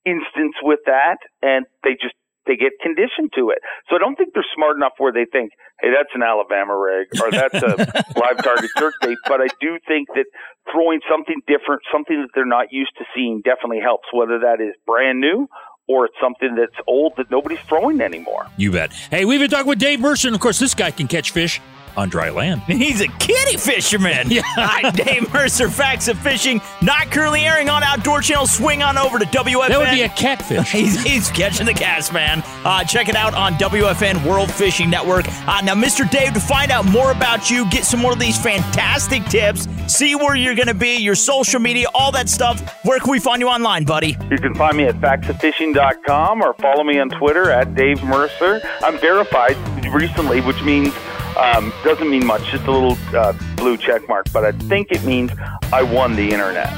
instance 0.04 0.56
with 0.60 0.80
that, 0.84 1.16
and 1.40 1.64
they 1.82 1.92
just 1.92 2.18
they 2.46 2.56
get 2.56 2.72
conditioned 2.82 3.32
to 3.36 3.50
it. 3.50 3.58
So 3.88 3.96
I 3.96 3.98
don't 3.98 4.16
think 4.16 4.34
they're 4.34 4.46
smart 4.54 4.76
enough 4.76 4.92
where 4.98 5.12
they 5.12 5.24
think, 5.24 5.52
hey, 5.80 5.88
that's 5.90 6.10
an 6.14 6.22
Alabama 6.22 6.76
rig 6.76 7.08
or 7.20 7.30
that's 7.30 7.54
a 7.54 7.74
live 8.20 8.42
target 8.42 8.70
jerk 8.78 8.94
bait. 9.00 9.18
But 9.26 9.40
I 9.40 9.48
do 9.60 9.78
think 9.86 10.08
that 10.14 10.26
throwing 10.70 11.00
something 11.10 11.40
different, 11.46 11.82
something 11.92 12.20
that 12.20 12.30
they're 12.34 12.46
not 12.46 12.72
used 12.72 12.92
to 12.98 13.04
seeing, 13.14 13.42
definitely 13.44 13.80
helps. 13.80 14.08
Whether 14.12 14.38
that 14.40 14.60
is 14.60 14.74
brand 14.86 15.20
new 15.20 15.48
or 15.86 16.06
it's 16.06 16.14
something 16.20 16.54
that's 16.54 16.76
old 16.86 17.12
that 17.16 17.30
nobody's 17.30 17.60
throwing 17.68 18.00
anymore. 18.00 18.46
You 18.56 18.72
bet. 18.72 18.92
Hey, 18.92 19.24
we've 19.24 19.40
been 19.40 19.50
talking 19.50 19.68
with 19.68 19.78
Dave 19.78 20.00
Mercer, 20.00 20.28
and 20.28 20.34
of 20.34 20.40
course, 20.40 20.58
this 20.58 20.74
guy 20.74 20.90
can 20.90 21.08
catch 21.08 21.30
fish 21.30 21.60
on 21.96 22.08
dry 22.08 22.30
land. 22.30 22.62
He's 22.66 23.00
a 23.00 23.08
kitty 23.08 23.56
fisherman. 23.56 24.30
Yeah. 24.30 24.42
Hi, 24.44 24.90
Dave 24.90 25.32
Mercer, 25.32 25.68
Facts 25.68 26.08
of 26.08 26.18
Fishing, 26.18 26.60
not 26.82 27.10
currently 27.10 27.42
airing 27.42 27.68
on 27.68 27.82
Outdoor 27.82 28.20
Channel. 28.20 28.46
Swing 28.46 28.82
on 28.82 28.98
over 28.98 29.18
to 29.18 29.24
WFN. 29.26 29.68
That 29.68 29.78
would 29.78 29.90
be 29.90 30.02
a 30.02 30.08
catfish. 30.08 30.70
he's, 30.72 31.02
he's 31.02 31.30
catching 31.30 31.66
the 31.66 31.74
cast, 31.74 32.12
man. 32.12 32.42
Uh, 32.64 32.84
check 32.84 33.08
it 33.08 33.16
out 33.16 33.34
on 33.34 33.54
WFN 33.54 34.24
World 34.26 34.50
Fishing 34.50 34.90
Network. 34.90 35.26
Uh, 35.48 35.60
now, 35.62 35.74
Mr. 35.74 36.08
Dave, 36.10 36.34
to 36.34 36.40
find 36.40 36.70
out 36.70 36.86
more 36.86 37.10
about 37.10 37.50
you, 37.50 37.68
get 37.70 37.84
some 37.84 38.00
more 38.00 38.12
of 38.12 38.18
these 38.18 38.40
fantastic 38.40 39.24
tips, 39.26 39.68
see 39.86 40.14
where 40.14 40.34
you're 40.34 40.54
going 40.54 40.68
to 40.68 40.74
be, 40.74 40.96
your 40.96 41.14
social 41.14 41.60
media, 41.60 41.86
all 41.94 42.12
that 42.12 42.28
stuff, 42.28 42.60
where 42.84 42.98
can 42.98 43.10
we 43.10 43.18
find 43.18 43.40
you 43.40 43.48
online, 43.48 43.84
buddy? 43.84 44.16
You 44.30 44.38
can 44.38 44.54
find 44.54 44.76
me 44.76 44.84
at 44.84 44.96
factsoffishing.com 44.96 46.42
or 46.42 46.54
follow 46.54 46.84
me 46.84 46.98
on 46.98 47.10
Twitter 47.10 47.50
at 47.50 47.74
Dave 47.74 48.02
Mercer. 48.02 48.60
I'm 48.82 48.98
verified 48.98 49.56
recently, 49.92 50.40
which 50.40 50.62
means 50.62 50.92
um, 51.36 51.72
doesn't 51.84 52.08
mean 52.08 52.26
much, 52.26 52.44
just 52.50 52.66
a 52.66 52.70
little 52.70 52.98
uh, 53.16 53.32
blue 53.56 53.76
check 53.76 54.08
mark, 54.08 54.26
but 54.32 54.44
I 54.44 54.52
think 54.52 54.92
it 54.92 55.04
means 55.04 55.32
I 55.72 55.82
won 55.82 56.16
the 56.16 56.30
internet. 56.30 56.68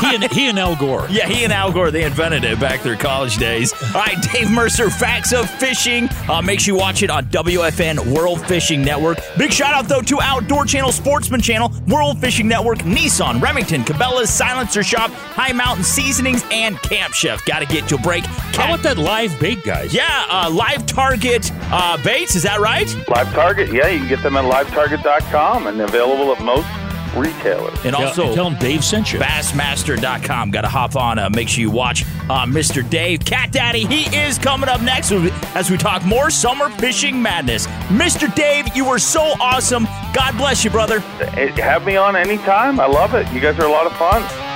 he, 0.00 0.14
and, 0.14 0.24
he 0.32 0.48
and 0.48 0.58
Al 0.58 0.76
Gore. 0.76 1.06
Yeah, 1.10 1.26
he 1.26 1.44
and 1.44 1.52
Al 1.52 1.72
Gore, 1.72 1.90
they 1.90 2.04
invented 2.04 2.44
it 2.44 2.60
back 2.60 2.82
their 2.82 2.96
college 2.96 3.36
days. 3.36 3.72
All 3.94 4.02
right, 4.02 4.16
Dave 4.32 4.50
Mercer, 4.50 4.90
Facts 4.90 5.32
of 5.32 5.48
Fishing. 5.48 6.08
Uh, 6.28 6.42
make 6.42 6.60
sure 6.60 6.74
you 6.74 6.80
watch 6.80 7.02
it 7.02 7.10
on 7.10 7.26
WFN 7.26 8.14
World 8.14 8.44
Fishing 8.46 8.82
Network. 8.82 9.18
Big 9.36 9.52
shout 9.52 9.74
out, 9.74 9.88
though, 9.88 10.02
to 10.02 10.20
Outdoor 10.20 10.64
Channel, 10.64 10.92
Sportsman 10.92 11.40
Channel, 11.40 11.72
World 11.86 12.20
Fishing 12.20 12.48
Network, 12.48 12.78
Nissan, 12.80 13.40
Remington, 13.40 13.84
Cabela's, 13.84 14.30
Silencer 14.30 14.82
Shop, 14.82 15.10
High 15.10 15.52
Mountain 15.52 15.84
Seasonings, 15.84 16.44
and 16.50 16.76
Camp 16.82 17.14
Chef. 17.14 17.44
Got 17.44 17.60
to 17.60 17.66
get 17.66 17.88
to 17.88 17.96
a 17.96 17.98
break. 17.98 18.24
How 18.24 18.74
about 18.74 18.82
that 18.82 18.98
live 18.98 19.38
bait, 19.38 19.62
guys? 19.62 19.94
Yeah, 19.94 20.26
uh, 20.28 20.50
Live 20.50 20.84
Target 20.84 21.52
uh, 21.70 21.96
baits, 22.18 22.34
is 22.34 22.42
that 22.42 22.60
right? 22.60 22.94
Live 23.08 23.32
Target, 23.32 23.72
yeah, 23.72 23.88
you 23.88 24.00
can 24.00 24.08
get 24.08 24.22
them 24.22 24.36
at 24.36 24.44
livetarget.com 24.44 25.66
and 25.66 25.80
available 25.80 26.32
at 26.32 26.42
most 26.42 26.68
retailers. 27.16 27.78
And 27.84 27.94
also, 27.94 28.26
and 28.26 28.34
tell 28.34 28.50
them 28.50 28.58
Dave 28.58 28.84
sent 28.84 29.12
you. 29.12 29.18
Bassmaster.com. 29.18 30.50
Got 30.50 30.62
to 30.62 30.68
hop 30.68 30.96
on. 30.96 31.18
Uh, 31.18 31.30
make 31.30 31.48
sure 31.48 31.62
you 31.62 31.70
watch 31.70 32.02
uh, 32.28 32.44
Mr. 32.44 32.88
Dave. 32.88 33.24
Cat 33.24 33.50
Daddy, 33.50 33.86
he 33.86 34.14
is 34.16 34.38
coming 34.38 34.68
up 34.68 34.82
next 34.82 35.10
as 35.12 35.70
we 35.70 35.78
talk 35.78 36.04
more 36.04 36.30
summer 36.30 36.68
fishing 36.70 37.20
madness. 37.20 37.66
Mr. 37.88 38.32
Dave, 38.34 38.74
you 38.76 38.84
were 38.84 38.98
so 38.98 39.34
awesome. 39.40 39.84
God 40.12 40.36
bless 40.36 40.64
you, 40.64 40.70
brother. 40.70 41.00
Have 41.00 41.86
me 41.86 41.96
on 41.96 42.16
anytime. 42.16 42.78
I 42.80 42.86
love 42.86 43.14
it. 43.14 43.30
You 43.32 43.40
guys 43.40 43.58
are 43.58 43.66
a 43.66 43.70
lot 43.70 43.86
of 43.86 43.96
fun. 43.96 44.47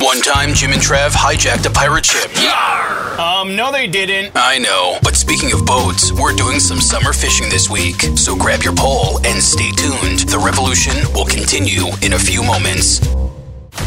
One 0.00 0.20
time, 0.20 0.54
Jim 0.54 0.72
and 0.72 0.80
Trav 0.80 1.10
hijacked 1.10 1.66
a 1.66 1.70
pirate 1.70 2.06
ship. 2.06 2.30
Um, 3.18 3.56
no, 3.56 3.72
they 3.72 3.86
didn't. 3.86 4.32
I 4.36 4.58
know. 4.58 4.98
But 5.02 5.16
speaking 5.16 5.52
of 5.52 5.66
boats, 5.66 6.12
we're 6.12 6.34
doing 6.34 6.60
some 6.60 6.80
summer 6.80 7.12
fishing 7.12 7.48
this 7.48 7.68
week. 7.68 8.02
So 8.16 8.36
grab 8.36 8.62
your 8.62 8.74
pole 8.74 9.18
and 9.26 9.42
stay 9.42 9.70
tuned. 9.72 10.20
The 10.28 10.38
revolution 10.38 10.94
will 11.14 11.26
continue 11.26 11.86
in 12.02 12.12
a 12.12 12.18
few 12.18 12.42
moments. 12.42 13.00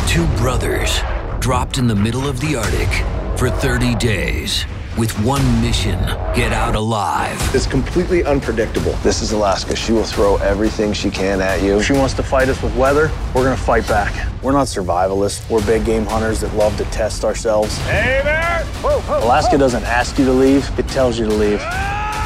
Two 0.07 0.25
brothers 0.37 0.99
dropped 1.39 1.77
in 1.77 1.87
the 1.87 1.95
middle 1.95 2.27
of 2.27 2.39
the 2.41 2.55
Arctic 2.55 2.89
for 3.37 3.49
30 3.49 3.95
days 3.95 4.65
with 4.97 5.11
one 5.19 5.43
mission 5.61 5.99
get 6.33 6.53
out 6.53 6.75
alive. 6.75 7.37
It's 7.53 7.67
completely 7.67 8.23
unpredictable. 8.23 8.93
This 9.03 9.21
is 9.21 9.31
Alaska. 9.31 9.75
She 9.75 9.91
will 9.91 10.03
throw 10.03 10.37
everything 10.37 10.93
she 10.93 11.09
can 11.09 11.41
at 11.41 11.61
you. 11.61 11.77
If 11.79 11.85
she 11.85 11.93
wants 11.93 12.13
to 12.15 12.23
fight 12.23 12.49
us 12.49 12.61
with 12.61 12.75
weather, 12.75 13.11
we're 13.33 13.43
going 13.43 13.57
to 13.57 13.61
fight 13.63 13.87
back. 13.87 14.31
We're 14.41 14.53
not 14.53 14.67
survivalists. 14.67 15.49
We're 15.49 15.65
big 15.65 15.85
game 15.85 16.05
hunters 16.05 16.41
that 16.41 16.53
love 16.55 16.77
to 16.77 16.85
test 16.85 17.25
ourselves. 17.25 17.77
Hey 17.79 18.21
there! 18.23 18.65
Alaska 18.83 19.57
doesn't 19.57 19.83
ask 19.83 20.17
you 20.17 20.25
to 20.25 20.33
leave, 20.33 20.69
it 20.79 20.87
tells 20.87 21.17
you 21.17 21.25
to 21.25 21.33
leave. 21.33 21.59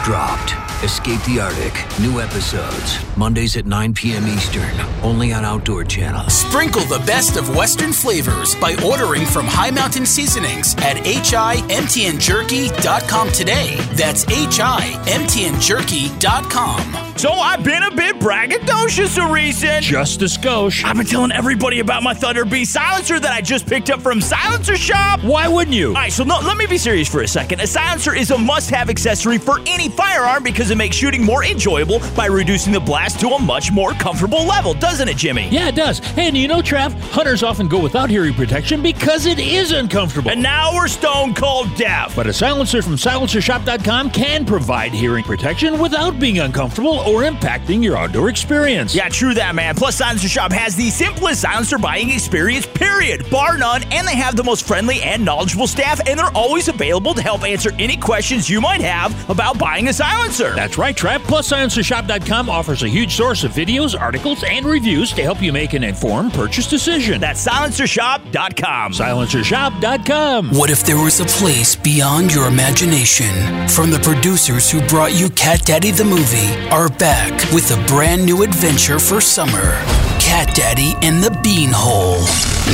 Dropped. 0.04 0.69
Escape 0.84 1.22
the 1.24 1.40
Arctic. 1.42 1.74
New 2.00 2.22
episodes. 2.22 3.00
Mondays 3.18 3.58
at 3.58 3.66
9 3.66 3.94
p.m. 3.94 4.26
Eastern. 4.28 4.80
Only 5.04 5.34
on 5.34 5.44
Outdoor 5.44 5.84
Channel. 5.84 6.30
Sprinkle 6.30 6.84
the 6.84 7.04
best 7.06 7.36
of 7.36 7.54
Western 7.54 7.92
flavors 7.92 8.56
by 8.56 8.78
ordering 8.86 9.26
from 9.26 9.46
High 9.46 9.72
Mountain 9.72 10.06
Seasonings 10.06 10.76
at 10.78 10.96
HIMTNJerky.com 10.96 13.32
today. 13.32 13.76
That's 13.92 14.24
HIMTNJerky.com. 14.24 17.10
So 17.20 17.34
I've 17.34 17.66
been 17.66 17.84
a 17.84 17.94
bit 17.94 18.18
braggadocious 18.20 19.22
of 19.22 19.32
recent. 19.32 19.84
Just 19.84 20.22
a 20.22 20.26
skosh. 20.26 20.86
I've 20.86 20.96
been 20.96 21.06
telling 21.06 21.34
everybody 21.34 21.82
about 21.82 22.02
my 22.02 22.14
Thunder 22.14 22.46
B 22.46 22.64
silencer 22.64 23.20
that 23.20 23.34
I 23.34 23.42
just 23.42 23.68
picked 23.68 23.90
up 23.90 24.00
from 24.00 24.22
Silencer 24.22 24.78
Shop. 24.78 25.22
Why 25.26 25.50
wouldn't 25.50 25.76
you? 25.76 25.90
All 25.90 25.96
right, 25.96 26.14
so 26.14 26.24
no, 26.24 26.40
let 26.40 26.56
me 26.56 26.66
be 26.68 26.78
serious 26.78 27.10
for 27.10 27.22
a 27.22 27.28
second. 27.28 27.60
A 27.60 27.68
silencer 27.68 28.16
is 28.16 28.32
a 28.32 28.38
must-have 28.38 28.90
accessory 28.90 29.38
for 29.38 29.60
any 29.68 29.90
firearm 29.90 30.44
because 30.44 30.69
it 30.70 30.78
makes 30.78 30.96
shooting 30.96 31.24
more 31.24 31.44
enjoyable 31.44 32.00
by 32.16 32.26
reducing 32.26 32.74
the 32.74 32.80
blast 32.80 33.20
to 33.22 33.30
a 33.30 33.42
much 33.42 33.72
more 33.72 33.92
comfortable 33.94 34.46
level, 34.46 34.74
doesn't 34.74 35.08
it, 35.08 35.18
Jimmy? 35.18 35.48
Yeah, 35.50 35.70
it 35.70 35.76
does. 35.76 36.02
And 36.18 36.38
you 36.38 36.48
know, 36.48 36.62
Trav, 36.62 36.94
hunters 37.12 37.44
often 37.44 37.68
go 37.68 37.80
without 37.80 38.10
hearing 38.10 38.34
protection 38.34 38.82
because 38.82 39.26
it 39.26 39.40
is 39.40 39.72
uncomfortable. 39.72 40.32
And 40.32 40.42
now 40.42 40.74
we're 40.76 40.88
stone 40.88 41.34
cold 41.34 41.74
deaf. 41.76 42.16
But 42.16 42.28
a 42.28 42.34
silencer 42.34 42.82
from 42.82 42.96
silencershop.com 42.96 44.12
can 44.12 44.46
provide 44.46 44.92
hearing 44.92 45.24
protection 45.24 45.80
without 45.80 46.20
being 46.20 46.40
uncomfortable 46.40 47.00
or 47.00 47.24
impacting 47.24 47.84
your 47.84 47.98
outdoor 47.98 48.30
experience. 48.30 48.94
Yeah, 48.96 49.10
true 49.10 49.34
that, 49.36 49.56
man. 49.56 49.76
Plus, 49.76 49.96
Silencer 49.96 50.28
Shop 50.30 50.52
has 50.52 50.76
the 50.76 50.90
simplest 50.90 51.42
silencer 51.42 51.78
buying 51.78 52.10
experience, 52.10 52.66
period, 52.66 53.30
bar 53.30 53.58
none, 53.58 53.84
and 53.92 54.08
they 54.08 54.16
have 54.16 54.36
the 54.36 54.44
most 54.44 54.68
friendly 54.68 55.02
and 55.02 55.24
knowledgeable 55.24 55.68
staff, 55.68 56.00
and 56.08 56.20
they're 56.20 56.36
always 56.36 56.68
available 56.68 57.14
to 57.14 57.22
help 57.22 57.44
answer 57.44 57.72
any 57.80 57.98
questions 57.98 58.50
you 58.50 58.62
might 58.62 58.82
have 58.82 59.30
about 59.30 59.58
buying 59.58 59.88
a 59.88 59.94
silencer. 59.94 60.54
That's 60.60 60.78
right, 60.78 60.94
Trav. 60.94 61.24
Plus, 61.24 61.54
silencershop.com 61.54 62.50
offers 62.50 62.84
a 62.84 62.90
huge 62.90 63.16
source 63.16 63.46
of 63.46 63.54
videos, 63.54 63.98
articles, 63.98 64.44
and 64.44 64.66
reviews 64.66 65.14
to 65.14 65.24
help 65.24 65.42
you 65.42 65.54
make 65.54 65.72
an 65.72 65.86
informed 65.86 66.34
purchase 66.34 66.68
decision. 66.68 67.22
That's 67.22 67.48
silencershop.com. 67.48 68.92
Silencershop.com. 68.92 70.50
What 70.50 70.70
if 70.70 70.86
there 70.86 71.02
was 71.02 71.22
a 71.22 71.26
place 71.26 71.78
beyond 71.78 72.34
your 72.34 72.50
imagination? 72.50 73.70
From 73.70 73.90
the 73.90 74.00
producers 74.00 74.70
who 74.70 74.86
brought 74.88 75.18
you 75.18 75.30
Cat 75.30 75.64
Daddy 75.64 75.92
the 75.92 76.04
movie 76.04 76.54
are 76.72 76.90
back 76.90 77.32
with 77.54 77.72
a 77.72 77.82
brand 77.88 78.26
new 78.26 78.44
adventure 78.44 79.00
for 79.00 79.22
summer. 79.22 80.09
Cat 80.30 80.54
Daddy 80.54 80.94
and 81.02 81.24
the 81.24 81.30
Beanhole. 81.30 82.22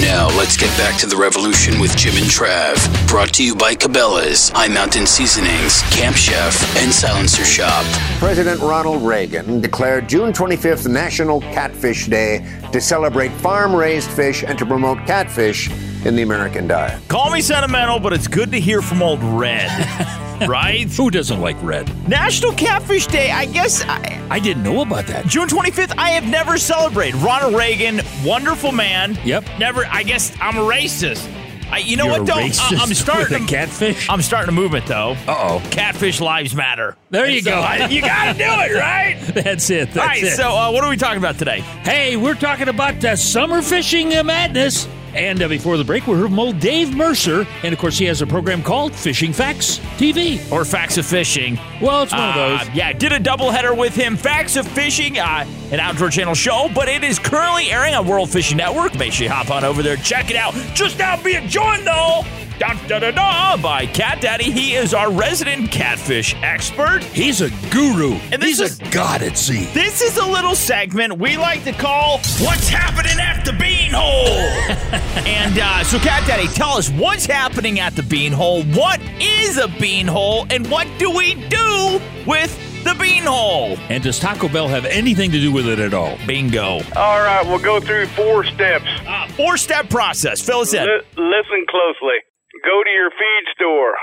Now 0.01 0.27
let's 0.37 0.57
get 0.57 0.67
back 0.77 0.99
to 0.99 1.05
the 1.05 1.15
revolution 1.15 1.79
with 1.79 1.95
Jim 1.95 2.17
and 2.17 2.25
Trav. 2.25 3.07
Brought 3.07 3.31
to 3.35 3.45
you 3.45 3.55
by 3.55 3.75
Cabela's, 3.75 4.49
High 4.49 4.67
Mountain 4.67 5.07
Seasonings, 5.07 5.81
Camp 5.83 6.17
Chef, 6.17 6.75
and 6.75 6.91
Silencer 6.91 7.45
Shop. 7.45 7.85
President 8.19 8.59
Ronald 8.59 9.03
Reagan 9.03 9.61
declared 9.61 10.09
June 10.09 10.33
25th 10.33 10.91
National 10.91 11.39
Catfish 11.39 12.07
Day 12.07 12.45
to 12.73 12.81
celebrate 12.81 13.31
farm 13.31 13.73
raised 13.73 14.11
fish 14.11 14.43
and 14.43 14.59
to 14.59 14.65
promote 14.65 14.97
catfish 15.07 15.71
in 16.05 16.17
the 16.17 16.23
American 16.23 16.67
diet. 16.67 17.01
Call 17.07 17.31
me 17.31 17.39
sentimental, 17.39 18.01
but 18.01 18.11
it's 18.11 18.27
good 18.27 18.51
to 18.51 18.59
hear 18.59 18.81
from 18.81 19.01
old 19.01 19.23
Red. 19.23 19.71
right? 20.41 20.87
Who 20.91 21.09
doesn't 21.11 21.39
like 21.41 21.55
red? 21.61 21.89
National 22.07 22.51
Catfish 22.53 23.07
Day, 23.07 23.31
I 23.31 23.45
guess. 23.45 23.83
I, 23.85 24.25
I 24.29 24.39
didn't 24.39 24.63
know 24.63 24.81
about 24.81 25.07
that. 25.07 25.25
June 25.27 25.47
25th, 25.47 25.95
I 25.97 26.09
have 26.11 26.27
never 26.27 26.57
celebrated. 26.57 27.15
Ronald 27.15 27.55
Reagan, 27.55 28.01
wonderful 28.23 28.71
man. 28.71 29.17
Yep. 29.23 29.45
Never, 29.59 29.85
I 29.85 30.03
guess 30.03 30.31
I'm 30.41 30.57
a 30.57 30.61
racist. 30.61 31.31
I, 31.71 31.79
you 31.79 31.97
know 31.97 32.05
You're 32.05 32.19
what, 32.19 32.21
a 32.21 32.25
though? 32.25 32.39
racist 32.39 32.79
I, 32.79 32.83
am 32.83 32.93
starting 32.93 33.43
a 33.43 33.47
catfish. 33.47 34.07
I'm 34.07 34.21
starting 34.21 34.49
a 34.49 34.51
movement, 34.51 34.85
though. 34.85 35.15
Uh 35.27 35.35
oh. 35.59 35.63
Catfish 35.71 36.21
lives 36.21 36.53
matter. 36.55 36.95
There 37.09 37.27
you 37.27 37.41
so 37.41 37.51
go. 37.51 37.59
I- 37.59 37.87
you 37.87 38.01
got 38.01 38.33
to 38.33 38.37
do 38.37 38.43
it, 38.45 38.77
right? 38.79 39.17
That's 39.33 39.67
it. 39.71 39.87
That's 39.91 39.97
All 39.97 40.05
right, 40.05 40.23
it. 40.23 40.35
so 40.35 40.49
uh, 40.55 40.71
what 40.71 40.83
are 40.83 40.89
we 40.89 40.95
talking 40.97 41.17
about 41.17 41.39
today? 41.39 41.61
Hey, 41.83 42.17
we're 42.17 42.35
talking 42.35 42.67
about 42.69 43.03
uh, 43.03 43.15
summer 43.15 43.61
fishing 43.63 44.15
uh, 44.15 44.23
madness. 44.23 44.87
And 45.15 45.41
uh, 45.41 45.47
before 45.47 45.78
the 45.78 45.84
break, 45.86 46.08
we 46.08 46.15
heard 46.15 46.25
from 46.30 46.38
old 46.39 46.60
Dave 46.60 46.93
Mercer. 46.95 47.47
And 47.63 47.71
of 47.73 47.80
course, 47.80 47.97
he 47.97 48.04
has 48.06 48.21
a 48.21 48.28
program 48.28 48.62
called 48.62 48.93
Fishing 48.93 49.32
Facts 49.32 49.80
TV. 49.97 50.39
Or 50.51 50.65
Facts 50.65 50.97
of 50.97 51.06
Fishing. 51.06 51.58
Well, 51.82 52.04
it's 52.04 52.12
one 52.12 52.21
of 52.30 52.36
Uh, 52.36 52.58
those. 52.65 52.69
yeah, 52.75 52.91
did 52.91 53.13
a 53.13 53.19
doubleheader 53.19 53.75
with 53.78 53.95
him. 53.95 54.17
Facts 54.17 54.58
of 54.58 54.67
Fishing, 54.67 55.17
uh, 55.17 55.45
an 55.71 55.80
outdoor 55.80 56.10
channel 56.10 56.36
show, 56.36 56.69
but 56.75 56.89
it 56.89 57.04
is 57.04 57.17
currently 57.17 57.71
airing 57.71 57.95
on 57.95 58.06
World 58.06 58.30
Fishing 58.30 58.58
Network. 58.58 58.93
Make 58.97 59.13
sure 59.13 59.23
you 59.25 59.32
hop 59.32 59.49
on 59.51 59.63
over 59.63 59.82
there, 59.82 59.95
check 59.95 60.30
it 60.30 60.36
out. 60.36 60.54
Just 60.73 60.99
now 60.99 61.21
being 61.23 61.47
joined 61.47 61.88
though. 61.88 62.23
Da, 62.57 62.73
da, 62.87 62.99
da, 62.99 63.11
da, 63.11 63.57
by 63.61 63.85
Cat 63.85 64.21
Daddy. 64.21 64.49
He 64.49 64.75
is 64.75 64.93
our 64.93 65.11
resident 65.11 65.71
catfish 65.71 66.33
expert. 66.41 67.03
He's 67.03 67.41
a 67.41 67.49
guru. 67.69 68.13
And 68.31 68.41
this 68.41 68.59
He's 68.59 68.61
is- 68.61 68.79
a 68.79 68.89
god 68.91 69.21
at 69.21 69.37
sea. 69.37 69.65
This 69.73 70.01
is 70.01 70.15
a 70.17 70.25
little 70.25 70.55
segment 70.55 71.17
we 71.19 71.35
like 71.35 71.65
to 71.65 71.73
call 71.73 72.19
What's 72.39 72.69
Happening 72.69 73.19
at 73.19 73.43
the 73.43 73.51
Beanhole? 73.51 74.27
and 75.27 75.59
uh, 75.59 75.83
so, 75.83 75.99
Cat 75.99 76.25
Daddy, 76.27 76.47
tell 76.47 76.77
us 76.77 76.89
what's 76.91 77.25
happening 77.25 77.81
at 77.81 77.93
the 77.95 78.03
Beanhole. 78.03 78.63
What 78.75 79.01
is 79.19 79.57
a 79.57 79.67
beanhole? 79.67 80.49
And 80.53 80.69
what 80.71 80.87
do 80.97 81.11
we 81.11 81.33
do 81.49 81.99
with 82.25 82.57
the 82.85 82.91
beanhole? 82.91 83.77
And 83.89 84.01
does 84.01 84.17
Taco 84.19 84.47
Bell 84.47 84.69
have 84.69 84.85
anything 84.85 85.29
to 85.31 85.39
do 85.41 85.51
with 85.51 85.67
it 85.67 85.79
at 85.79 85.93
all? 85.93 86.17
Bingo. 86.25 86.79
All 86.95 87.19
right, 87.19 87.45
we'll 87.45 87.59
go 87.59 87.81
through 87.81 88.05
four 88.07 88.45
steps. 88.45 88.85
Uh, 89.05 89.27
four 89.35 89.57
step 89.57 89.89
process. 89.89 90.41
Fill 90.41 90.59
us 90.59 90.73
in. 90.73 90.83
Li- 90.85 91.01
listen 91.17 91.65
closely. 91.69 92.15
Go 92.63 92.83
to 92.83 92.91
your 92.91 93.11
feed 93.11 93.45
store. 93.55 93.95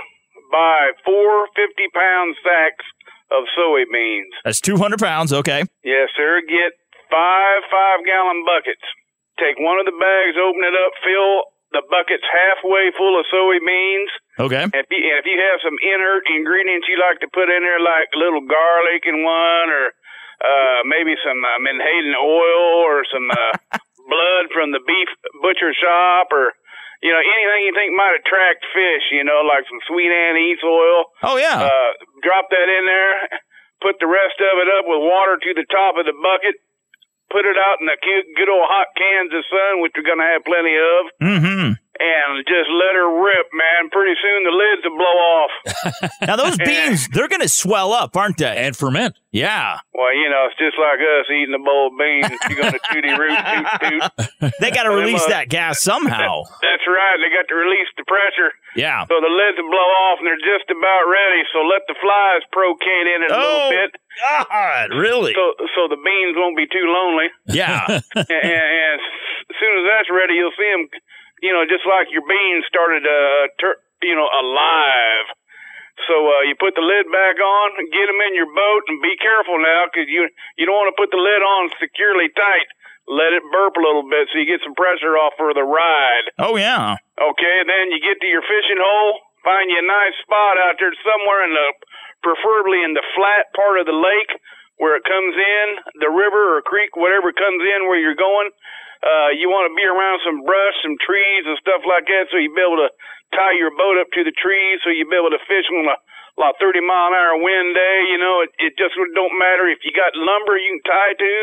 Buy 0.50 0.92
four 1.04 1.48
50 1.56 1.88
pound 1.94 2.36
sacks 2.44 2.84
of 3.32 3.48
soybeans. 3.56 4.32
That's 4.44 4.60
200 4.60 5.00
pounds. 5.00 5.32
Okay. 5.32 5.64
Yes, 5.84 6.12
sir. 6.16 6.42
Get 6.44 6.76
five 7.08 7.60
five 7.72 8.04
gallon 8.04 8.44
buckets. 8.44 8.84
Take 9.40 9.56
one 9.56 9.80
of 9.80 9.88
the 9.88 9.96
bags, 9.96 10.36
open 10.36 10.60
it 10.60 10.76
up, 10.76 10.92
fill 11.00 11.48
the 11.72 11.80
buckets 11.88 12.24
halfway 12.28 12.92
full 12.96 13.16
of 13.16 13.24
soybeans. 13.32 14.12
Okay. 14.36 14.64
If 14.68 14.86
you, 14.92 15.00
if 15.16 15.24
you 15.24 15.36
have 15.40 15.58
some 15.64 15.76
inert 15.80 16.28
ingredients 16.28 16.88
you 16.88 17.00
like 17.00 17.20
to 17.24 17.28
put 17.32 17.48
in 17.48 17.64
there, 17.64 17.80
like 17.80 18.12
a 18.12 18.20
little 18.20 18.44
garlic 18.44 19.08
in 19.08 19.24
one, 19.24 19.68
or 19.72 19.84
uh, 20.44 20.78
maybe 20.84 21.16
some 21.24 21.40
uh, 21.40 21.58
menhaden 21.64 22.16
oil, 22.16 22.84
or 22.84 23.04
some 23.08 23.24
uh, 23.28 23.52
blood 24.12 24.52
from 24.52 24.72
the 24.72 24.84
beef 24.84 25.08
butcher 25.40 25.72
shop, 25.72 26.28
or 26.32 26.52
you 27.02 27.10
know 27.10 27.18
anything 27.18 27.60
you 27.66 27.74
think 27.74 27.90
might 27.92 28.16
attract 28.22 28.62
fish, 28.70 29.10
you 29.10 29.26
know, 29.26 29.42
like 29.42 29.66
some 29.66 29.82
sweet 29.90 30.08
anise 30.08 30.62
oil. 30.62 31.10
Oh, 31.22 31.36
yeah. 31.36 31.66
Uh, 31.66 31.90
drop 32.22 32.48
that 32.50 32.68
in 32.70 32.84
there. 32.86 33.14
Put 33.82 33.98
the 33.98 34.06
rest 34.06 34.38
of 34.38 34.54
it 34.62 34.70
up 34.78 34.86
with 34.86 35.02
water 35.02 35.42
to 35.42 35.50
the 35.58 35.66
top 35.66 35.98
of 35.98 36.06
the 36.06 36.14
bucket. 36.14 36.54
Put 37.34 37.42
it 37.48 37.58
out 37.58 37.82
in 37.82 37.90
the 37.90 37.98
cute, 37.98 38.30
good 38.38 38.46
old 38.46 38.62
hot 38.70 38.94
cans 38.94 39.34
of 39.34 39.42
sun, 39.50 39.82
which 39.82 39.90
we're 39.98 40.06
gonna 40.06 40.30
have 40.30 40.46
plenty 40.46 40.76
of 40.78 41.00
Mm-hmm. 41.18 41.81
And 42.00 42.44
just 42.46 42.68
let 42.70 42.94
her 42.96 43.08
rip, 43.22 43.46
man. 43.52 43.90
Pretty 43.90 44.14
soon 44.20 44.44
the 44.44 44.54
lids 44.56 44.82
will 44.84 44.96
blow 44.96 45.16
off. 45.36 45.50
Now, 46.22 46.36
those 46.36 46.56
beans, 46.64 47.08
they're 47.12 47.28
going 47.28 47.42
to 47.42 47.48
swell 47.50 47.92
up, 47.92 48.16
aren't 48.16 48.38
they? 48.38 48.46
And 48.56 48.76
ferment. 48.76 49.16
Yeah. 49.32 49.78
Well, 49.94 50.14
you 50.14 50.28
know, 50.30 50.46
it's 50.46 50.58
just 50.58 50.78
like 50.78 51.00
us 51.02 51.26
eating 51.34 51.54
a 51.54 51.58
bowl 51.62 51.90
of 51.90 51.98
beans. 51.98 52.30
You're 52.48 52.62
going 52.62 52.74
to 52.78 52.82
tooty 52.94 53.10
root, 53.10 53.34
toot 53.34 53.66
toot. 53.82 54.52
They 54.60 54.70
got 54.70 54.84
to 54.86 54.94
release 54.94 55.24
that 55.26 55.48
gas 55.48 55.82
somehow. 55.82 56.46
That's 56.62 56.86
right. 56.86 57.16
They 57.18 57.30
got 57.34 57.48
to 57.50 57.56
release 57.58 57.90
the 57.98 58.04
pressure. 58.06 58.54
Yeah. 58.78 59.02
So 59.10 59.18
the 59.18 59.32
lids 59.32 59.58
will 59.58 59.70
blow 59.72 59.90
off 60.06 60.22
and 60.22 60.26
they're 60.30 60.40
just 60.46 60.68
about 60.70 61.02
ready. 61.10 61.42
So 61.50 61.64
let 61.66 61.82
the 61.90 61.96
flies 61.98 62.42
procate 62.54 63.06
in 63.10 63.18
it 63.26 63.30
a 63.32 63.34
Oh, 63.34 63.40
little 63.42 63.70
bit. 63.82 63.90
God, 64.46 64.86
really? 64.94 65.32
So, 65.34 65.44
so 65.74 65.80
the 65.90 65.98
beans 65.98 66.34
won't 66.38 66.56
be 66.56 66.66
too 66.70 66.86
lonely. 66.86 67.28
Yeah. 67.50 67.82
and, 67.88 68.30
and 68.46 68.96
as 69.50 69.56
soon 69.58 69.72
as 69.80 69.84
that's 69.90 70.10
ready, 70.12 70.38
you'll 70.38 70.54
see 70.54 70.70
them, 70.70 70.86
you 71.42 71.50
know, 71.50 71.66
just 71.66 71.82
like 71.84 72.08
your 72.14 72.22
beans 72.22 72.64
started, 72.70 73.02
uh, 73.02 73.50
tur- 73.58 73.82
you 74.00 74.14
know, 74.14 74.30
alive. 74.30 75.26
So 76.08 76.14
uh, 76.16 76.48
you 76.48 76.56
put 76.56 76.72
the 76.72 76.82
lid 76.82 77.10
back 77.12 77.36
on, 77.36 77.66
get 77.92 78.06
them 78.08 78.20
in 78.30 78.32
your 78.38 78.48
boat, 78.48 78.82
and 78.88 79.02
be 79.02 79.18
careful 79.20 79.60
now 79.60 79.90
because 79.90 80.08
you 80.08 80.24
you 80.56 80.64
don't 80.64 80.78
want 80.78 80.88
to 80.94 80.98
put 80.98 81.10
the 81.12 81.20
lid 81.20 81.42
on 81.42 81.68
securely 81.82 82.30
tight. 82.32 82.70
Let 83.10 83.34
it 83.34 83.42
burp 83.50 83.74
a 83.74 83.82
little 83.82 84.06
bit 84.06 84.30
so 84.30 84.38
you 84.38 84.46
get 84.46 84.62
some 84.62 84.78
pressure 84.78 85.18
off 85.18 85.34
for 85.34 85.50
the 85.50 85.66
ride. 85.66 86.26
Oh, 86.38 86.54
yeah. 86.54 87.02
Okay, 87.18 87.56
then 87.66 87.90
you 87.90 87.98
get 87.98 88.22
to 88.22 88.30
your 88.30 88.46
fishing 88.46 88.78
hole, 88.78 89.18
find 89.42 89.66
you 89.66 89.82
a 89.82 89.82
nice 89.82 90.14
spot 90.22 90.54
out 90.62 90.78
there 90.78 90.94
somewhere 91.02 91.42
in 91.42 91.50
the, 91.50 91.68
preferably 92.22 92.78
in 92.86 92.94
the 92.94 93.02
flat 93.18 93.50
part 93.58 93.82
of 93.82 93.90
the 93.90 93.98
lake 93.98 94.30
where 94.78 94.94
it 94.94 95.02
comes 95.02 95.34
in, 95.34 95.66
the 95.98 96.14
river 96.14 96.58
or 96.58 96.62
creek, 96.62 96.94
whatever 96.94 97.34
comes 97.34 97.62
in 97.62 97.90
where 97.90 97.98
you're 97.98 98.18
going. 98.18 98.54
Uh, 99.02 99.34
you 99.34 99.50
want 99.50 99.66
to 99.66 99.74
be 99.74 99.82
around 99.82 100.22
some 100.22 100.46
brush, 100.46 100.76
some 100.82 100.94
trees 101.02 101.42
and 101.44 101.58
stuff 101.58 101.82
like 101.82 102.06
that 102.06 102.30
so 102.30 102.38
you'll 102.38 102.54
be 102.54 102.62
able 102.62 102.78
to 102.78 102.90
tie 103.34 103.54
your 103.58 103.74
boat 103.74 103.98
up 103.98 104.06
to 104.14 104.22
the 104.22 104.34
trees 104.38 104.78
so 104.86 104.94
you'll 104.94 105.10
be 105.10 105.18
able 105.18 105.34
to 105.34 105.42
fish 105.50 105.66
on 105.74 105.90
a 105.90 105.96
like 106.40 106.56
30 106.56 106.80
mile 106.80 107.12
an 107.12 107.16
hour 107.18 107.36
wind 107.44 107.76
day, 107.76 107.96
you 108.08 108.16
know, 108.16 108.40
it, 108.40 108.48
it 108.56 108.72
just 108.80 108.96
don't 108.96 109.36
matter 109.36 109.68
if 109.68 109.84
you 109.84 109.92
got 109.92 110.16
lumber 110.16 110.56
you 110.56 110.80
can 110.80 110.84
tie 110.88 111.12
to. 111.12 111.34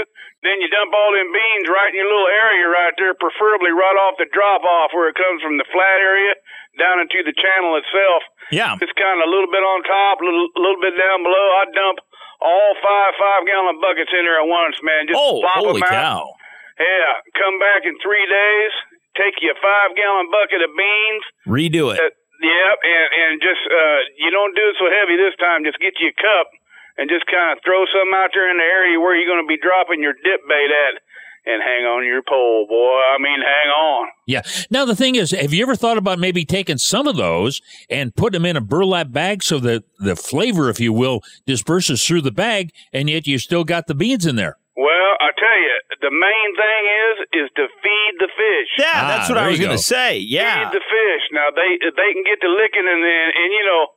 Then 0.42 0.58
you 0.64 0.72
dump 0.72 0.90
all 0.96 1.14
them 1.14 1.30
beans 1.30 1.68
right 1.70 1.94
in 1.94 2.00
your 2.00 2.10
little 2.10 2.32
area 2.32 2.66
right 2.66 2.96
there, 2.98 3.14
preferably 3.14 3.70
right 3.70 3.98
off 4.08 4.18
the 4.18 4.26
drop 4.34 4.66
off 4.66 4.90
where 4.96 5.12
it 5.12 5.20
comes 5.20 5.46
from 5.46 5.62
the 5.62 5.68
flat 5.70 6.00
area 6.02 6.34
down 6.80 7.04
into 7.04 7.22
the 7.22 7.36
channel 7.38 7.78
itself. 7.78 8.22
Yeah. 8.50 8.74
Just 8.82 8.98
kind 8.98 9.20
of 9.22 9.28
a 9.28 9.32
little 9.32 9.52
bit 9.52 9.62
on 9.62 9.86
top, 9.86 10.24
a 10.24 10.26
little, 10.26 10.50
little 10.58 10.82
bit 10.82 10.98
down 10.98 11.22
below. 11.22 11.46
I 11.60 11.70
dump 11.70 11.98
all 12.42 12.72
five 12.82 13.14
five 13.20 13.46
gallon 13.46 13.78
buckets 13.84 14.10
in 14.16 14.26
there 14.26 14.42
at 14.42 14.48
once, 14.48 14.80
man. 14.82 15.06
Just 15.06 15.20
Oh, 15.22 15.44
holy 15.54 15.86
them 15.86 15.92
out. 15.92 16.34
Yeah, 16.80 17.12
come 17.36 17.60
back 17.60 17.84
in 17.84 17.94
three 18.00 18.24
days. 18.24 18.74
Take 19.20 19.44
you 19.44 19.52
a 19.52 19.60
five 19.60 20.00
gallon 20.00 20.32
bucket 20.32 20.64
of 20.64 20.72
beans. 20.72 21.24
Redo 21.44 21.92
it. 21.92 22.00
Uh, 22.00 22.08
yep, 22.40 22.76
and 22.80 23.08
and 23.12 23.34
just 23.44 23.60
uh, 23.68 24.00
you 24.16 24.32
don't 24.32 24.56
do 24.56 24.64
it 24.72 24.76
so 24.80 24.88
heavy 24.88 25.20
this 25.20 25.36
time. 25.44 25.68
Just 25.68 25.80
get 25.84 26.00
you 26.00 26.10
a 26.10 26.16
cup 26.16 26.48
and 26.96 27.12
just 27.12 27.28
kind 27.28 27.56
of 27.56 27.64
throw 27.64 27.84
some 27.92 28.12
out 28.16 28.32
there 28.32 28.52
in 28.52 28.58
the 28.58 28.64
area 28.64 29.00
where 29.00 29.16
you're 29.16 29.28
going 29.28 29.44
to 29.44 29.48
be 29.48 29.60
dropping 29.60 30.04
your 30.04 30.14
dip 30.14 30.42
bait 30.48 30.72
at, 30.72 31.04
and 31.48 31.64
hang 31.64 31.84
on 31.88 32.06
your 32.06 32.22
pole, 32.22 32.68
boy. 32.68 33.00
I 33.12 33.18
mean, 33.20 33.40
hang 33.40 33.70
on. 33.72 34.08
Yeah. 34.28 34.42
Now 34.70 34.86
the 34.86 34.96
thing 34.96 35.16
is, 35.16 35.32
have 35.32 35.54
you 35.54 35.64
ever 35.64 35.76
thought 35.76 35.98
about 35.98 36.20
maybe 36.20 36.46
taking 36.46 36.78
some 36.78 37.08
of 37.08 37.16
those 37.16 37.62
and 37.90 38.14
put 38.16 38.34
them 38.34 38.46
in 38.46 38.58
a 38.58 38.62
burlap 38.62 39.12
bag 39.12 39.44
so 39.44 39.60
that 39.60 39.84
the 40.00 40.16
flavor, 40.16 40.70
if 40.70 40.80
you 40.80 40.94
will, 40.94 41.22
disperses 41.46 42.04
through 42.04 42.22
the 42.22 42.32
bag, 42.32 42.72
and 42.94 43.10
yet 43.10 43.28
you 43.28 43.40
still 43.40 43.64
got 43.64 43.88
the 43.88 43.96
beans 43.96 44.26
in 44.26 44.36
there? 44.36 44.58
Well, 44.76 45.12
I 45.20 45.32
tell 45.40 45.60
you, 45.60 45.69
the 46.02 46.12
main 46.14 46.50
thing 46.54 46.84
is 47.10 47.16
is 47.34 47.48
to 47.58 47.66
feed 47.82 48.14
the 48.20 48.30
fish. 48.30 48.70
Yeah, 48.78 49.08
that's 49.08 49.30
what 49.30 49.38
Ah, 49.38 49.46
I 49.46 49.48
was 49.50 49.60
you 49.60 49.66
going 49.66 49.78
to 49.78 49.84
say. 49.84 50.18
Yeah. 50.20 50.70
Feed 50.70 50.80
the 50.80 50.86
fish. 50.86 51.24
Now 51.34 51.50
they 51.50 51.82
they 51.82 52.10
can 52.14 52.24
get 52.24 52.40
to 52.42 52.50
licking 52.50 52.86
and 52.86 53.02
then 53.04 53.26
and 53.34 53.50
you 53.54 53.66
know 53.66 53.88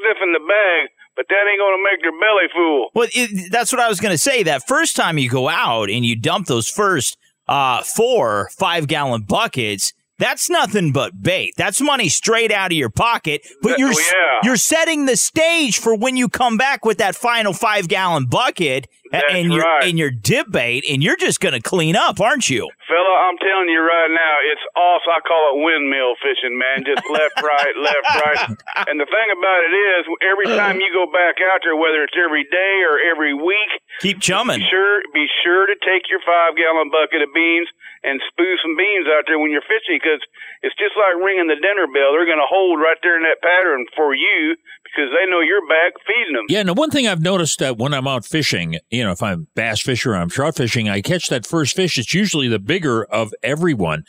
sniffing 0.00 0.32
the 0.32 0.40
bag, 0.40 0.90
but 1.16 1.26
that 1.28 1.46
ain't 1.46 1.60
gonna 1.60 1.82
make 1.84 2.02
their 2.02 2.12
belly 2.18 2.48
full. 2.52 2.90
Well, 2.94 3.08
it, 3.14 3.52
that's 3.52 3.72
what 3.72 3.80
I 3.80 3.88
was 3.88 4.00
going 4.00 4.12
to 4.14 4.18
say. 4.18 4.42
That 4.42 4.66
first 4.66 4.96
time 4.96 5.18
you 5.18 5.30
go 5.30 5.48
out 5.48 5.90
and 5.90 6.04
you 6.04 6.16
dump 6.16 6.46
those 6.46 6.68
first 6.68 7.16
uh, 7.48 7.82
four 7.82 8.50
five 8.56 8.86
gallon 8.88 9.22
buckets, 9.22 9.92
that's 10.18 10.50
nothing 10.50 10.92
but 10.92 11.22
bait. 11.22 11.54
That's 11.56 11.80
money 11.80 12.08
straight 12.08 12.52
out 12.52 12.72
of 12.72 12.76
your 12.76 12.90
pocket. 12.90 13.46
But 13.62 13.78
you're 13.78 13.92
oh, 13.92 13.98
yeah. 13.98 14.38
you're 14.42 14.56
setting 14.56 15.06
the 15.06 15.16
stage 15.16 15.78
for 15.78 15.94
when 15.96 16.16
you 16.16 16.28
come 16.28 16.56
back 16.56 16.84
with 16.84 16.98
that 16.98 17.14
final 17.14 17.52
five 17.52 17.88
gallon 17.88 18.26
bucket 18.26 18.86
That's 19.10 19.26
and 19.34 19.52
your 19.52 19.62
right. 19.62 19.84
and 19.84 19.98
your 19.98 20.12
bait, 20.50 20.84
and 20.88 21.02
you're 21.02 21.18
just 21.18 21.40
going 21.40 21.54
to 21.54 21.60
clean 21.60 21.96
up, 21.96 22.20
aren't 22.20 22.48
you? 22.48 22.70
Fella, 22.86 23.14
I'm 23.26 23.38
telling 23.42 23.66
you 23.66 23.82
right 23.82 24.10
now, 24.10 24.34
it's 24.54 24.62
awesome. 24.78 25.10
I 25.10 25.20
call 25.26 25.42
it 25.50 25.66
windmill 25.66 26.14
fishing, 26.22 26.54
man. 26.54 26.86
Just 26.86 27.02
left, 27.10 27.42
right, 27.42 27.74
left, 27.74 28.06
right. 28.22 28.40
And 28.86 29.02
the 29.02 29.10
thing 29.10 29.28
about 29.34 29.60
it 29.66 29.74
is, 29.74 30.00
every 30.22 30.46
time 30.54 30.78
you 30.78 30.90
go 30.94 31.10
back 31.10 31.42
out 31.42 31.58
there, 31.66 31.74
whether 31.74 32.06
it's 32.06 32.14
every 32.14 32.46
day 32.46 32.74
or 32.86 33.02
every 33.02 33.34
week, 33.34 33.70
Keep 34.00 34.20
chumming. 34.20 34.60
be 34.60 34.66
sure 34.68 35.02
be 35.12 35.26
sure 35.44 35.66
to 35.66 35.76
take 35.84 36.08
your 36.08 36.20
five 36.24 36.56
gallon 36.56 36.88
bucket 36.88 37.20
of 37.20 37.28
beans 37.34 37.68
and 38.02 38.20
spew 38.32 38.56
some 38.64 38.76
beans 38.76 39.06
out 39.12 39.24
there 39.26 39.38
when 39.38 39.50
you're 39.50 39.66
fishing 39.68 40.00
because 40.00 40.24
it's 40.62 40.74
just 40.80 40.96
like 40.96 41.20
ringing 41.20 41.48
the 41.48 41.60
dinner 41.60 41.84
bell. 41.84 42.16
They're 42.16 42.24
going 42.24 42.40
to 42.40 42.48
hold 42.48 42.80
right 42.80 42.96
there 43.02 43.16
in 43.16 43.22
that 43.28 43.44
pattern 43.44 43.84
for 43.94 44.14
you 44.14 44.56
because 44.84 45.12
they 45.12 45.28
know 45.30 45.40
you're 45.40 45.66
back 45.68 45.92
feeding 46.06 46.34
them. 46.34 46.46
Yeah, 46.48 46.62
now 46.62 46.72
one 46.72 46.90
thing 46.90 47.06
I've 47.06 47.20
noticed 47.20 47.58
that 47.58 47.76
when 47.76 47.92
I'm 47.92 48.08
out 48.08 48.24
fishing, 48.24 48.78
you 48.90 49.04
know, 49.04 49.12
if 49.12 49.22
I'm 49.22 49.48
bass 49.54 49.82
fisher 49.82 50.12
or 50.12 50.16
I'm 50.16 50.30
trout 50.30 50.56
fishing, 50.56 50.88
I 50.88 51.02
catch 51.02 51.28
that 51.28 51.46
first 51.46 51.76
fish. 51.76 51.98
It's 51.98 52.14
usually 52.14 52.48
the 52.48 52.58
bigger 52.58 53.04
of 53.04 53.34
everyone, 53.42 54.04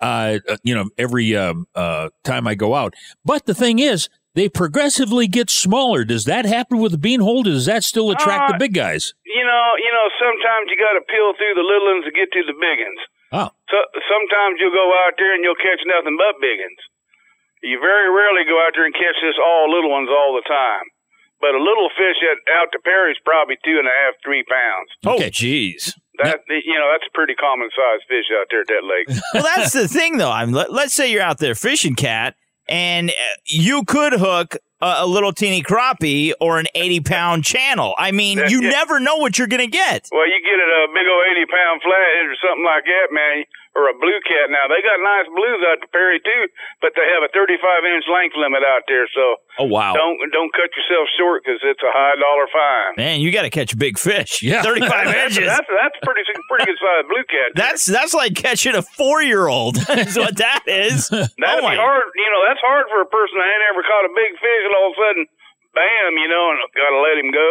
uh, 0.00 0.38
uh, 0.48 0.56
you 0.64 0.74
know, 0.74 0.90
every 0.98 1.36
um, 1.36 1.66
uh, 1.74 2.10
time 2.24 2.46
I 2.46 2.54
go 2.56 2.74
out. 2.74 2.94
But 3.24 3.46
the 3.46 3.54
thing 3.54 3.78
is, 3.78 4.08
they 4.36 4.52
progressively 4.52 5.26
get 5.26 5.48
smaller. 5.48 6.04
Does 6.04 6.28
that 6.28 6.44
happen 6.44 6.76
with 6.78 6.92
the 6.92 7.00
bean 7.00 7.24
holder? 7.24 7.50
Does 7.56 7.64
that 7.66 7.82
still 7.82 8.12
attract 8.12 8.52
the 8.52 8.54
Uh, 8.54 8.62
big 8.62 8.76
guys? 8.76 9.16
You 9.24 9.42
know, 9.42 9.64
you 9.80 9.90
know, 9.90 10.06
sometimes 10.20 10.68
you 10.70 10.76
got 10.76 10.92
to 10.94 11.02
peel 11.08 11.32
through 11.40 11.56
the 11.56 11.64
little 11.66 11.88
ones 11.96 12.04
to 12.04 12.12
get 12.12 12.28
to 12.36 12.44
the 12.44 12.52
big 12.54 12.78
ones. 12.84 13.00
Oh, 13.32 13.50
So 13.72 13.76
sometimes 14.06 14.60
you'll 14.60 14.76
go 14.76 14.86
out 15.08 15.16
there 15.18 15.34
and 15.34 15.42
you'll 15.42 15.58
catch 15.58 15.80
nothing 15.88 16.14
but 16.20 16.38
big 16.38 16.60
ones. 16.60 16.78
You 17.64 17.80
very 17.80 18.06
rarely 18.12 18.44
go 18.46 18.60
out 18.62 18.76
there 18.76 18.84
and 18.86 18.94
catch 18.94 19.18
this 19.24 19.34
all 19.42 19.72
little 19.72 19.90
ones 19.90 20.08
all 20.12 20.36
the 20.38 20.46
time. 20.46 20.86
But 21.40 21.56
a 21.56 21.60
little 21.60 21.88
fish 21.96 22.16
at 22.22 22.38
out 22.60 22.68
to 22.72 22.78
Perry 22.84 23.12
is 23.12 23.18
probably 23.24 23.56
two 23.64 23.76
and 23.80 23.88
a 23.88 23.92
half, 24.04 24.14
three 24.24 24.44
pounds. 24.44 24.88
Oh, 25.04 25.18
jeez. 25.32 25.92
That 26.22 26.40
you 26.48 26.76
know, 26.78 26.88
that's 26.92 27.04
a 27.08 27.12
pretty 27.12 27.34
common 27.34 27.68
sized 27.76 28.04
fish 28.08 28.24
out 28.38 28.46
there 28.50 28.60
at 28.62 28.68
that 28.68 28.84
lake. 28.84 29.20
well, 29.34 29.42
that's 29.42 29.72
the 29.72 29.88
thing, 29.88 30.16
though. 30.16 30.30
I'm 30.30 30.52
let, 30.52 30.72
let's 30.72 30.94
say 30.94 31.10
you're 31.10 31.20
out 31.22 31.38
there 31.38 31.54
fishing, 31.54 31.94
cat, 31.94 32.36
and 32.68 33.10
uh, 33.10 33.12
you 33.46 33.84
could 33.84 34.12
hook 34.14 34.56
a, 34.80 34.94
a 35.00 35.06
little 35.06 35.32
teeny 35.32 35.62
crappie 35.62 36.32
or 36.40 36.58
an 36.58 36.66
80 36.74 37.00
pound 37.00 37.44
channel. 37.44 37.94
I 37.98 38.12
mean, 38.12 38.38
you 38.48 38.60
never 38.60 39.00
know 39.00 39.16
what 39.16 39.38
you're 39.38 39.46
gonna 39.48 39.66
get. 39.66 40.08
well, 40.12 40.26
you 40.26 40.40
get 40.44 40.54
it 40.54 40.68
a 40.68 40.88
big 40.92 41.06
old 41.08 41.24
eighty 41.30 41.46
pound 41.46 41.82
flathead 41.82 42.26
or 42.26 42.36
something 42.42 42.64
like 42.64 42.84
that, 42.84 43.08
man, 43.12 43.44
or 43.76 43.92
a 43.92 43.96
blue 44.00 44.16
cat. 44.24 44.48
Now 44.48 44.64
they 44.72 44.80
got 44.80 44.96
nice 45.04 45.28
blues 45.28 45.60
out 45.68 45.78
to 45.84 45.88
Perry 45.92 46.16
too, 46.24 46.42
but 46.80 46.96
they 46.96 47.04
have 47.12 47.20
a 47.22 47.30
thirty 47.36 47.60
five 47.60 47.84
inch 47.84 48.08
length 48.08 48.34
limit 48.40 48.64
out 48.64 48.88
there. 48.88 49.04
So 49.12 49.36
Oh 49.60 49.68
wow, 49.68 49.92
don't 49.92 50.16
don't 50.32 50.52
cut 50.56 50.72
yourself 50.72 51.06
short 51.20 51.44
because 51.44 51.60
it's 51.62 51.84
a 51.84 51.92
high 51.92 52.16
dollar 52.16 52.48
fine. 52.48 52.92
man, 52.96 53.20
you 53.20 53.28
got 53.30 53.44
to 53.44 53.52
catch 53.52 53.76
big 53.76 54.00
fish. 54.00 54.40
Yeah. 54.42 54.64
35 54.64 54.88
That's, 54.88 55.36
inches. 55.36 55.48
that's 55.48 55.68
that's 55.68 55.98
pretty 56.04 56.24
pretty 56.48 56.64
good 56.66 56.80
sized 56.80 57.08
blue 57.12 57.26
cat. 57.28 57.48
That's 57.54 57.84
that's 57.84 58.14
like 58.16 58.34
catching 58.34 58.74
a 58.74 58.82
four 58.82 59.20
year 59.22 59.46
old. 59.48 59.76
Is 59.92 60.16
what 60.16 60.36
that 60.40 60.64
is. 60.66 61.08
That'd 61.12 61.60
oh 61.64 61.68
hard. 61.68 62.06
You 62.16 62.28
know, 62.32 62.42
that's 62.48 62.60
hard 62.64 62.86
for 62.88 63.00
a 63.04 63.08
person 63.08 63.36
that 63.36 63.48
ain't 63.48 63.64
ever 63.72 63.82
caught 63.84 64.04
a 64.08 64.12
big 64.16 64.32
fish, 64.40 64.62
and 64.64 64.74
all 64.76 64.88
of 64.92 64.96
a 64.96 65.00
sudden, 65.00 65.22
bam, 65.76 66.16
you 66.16 66.28
know, 66.28 66.44
and 66.52 66.58
gotta 66.72 67.00
let 67.04 67.16
him 67.20 67.30
go. 67.32 67.48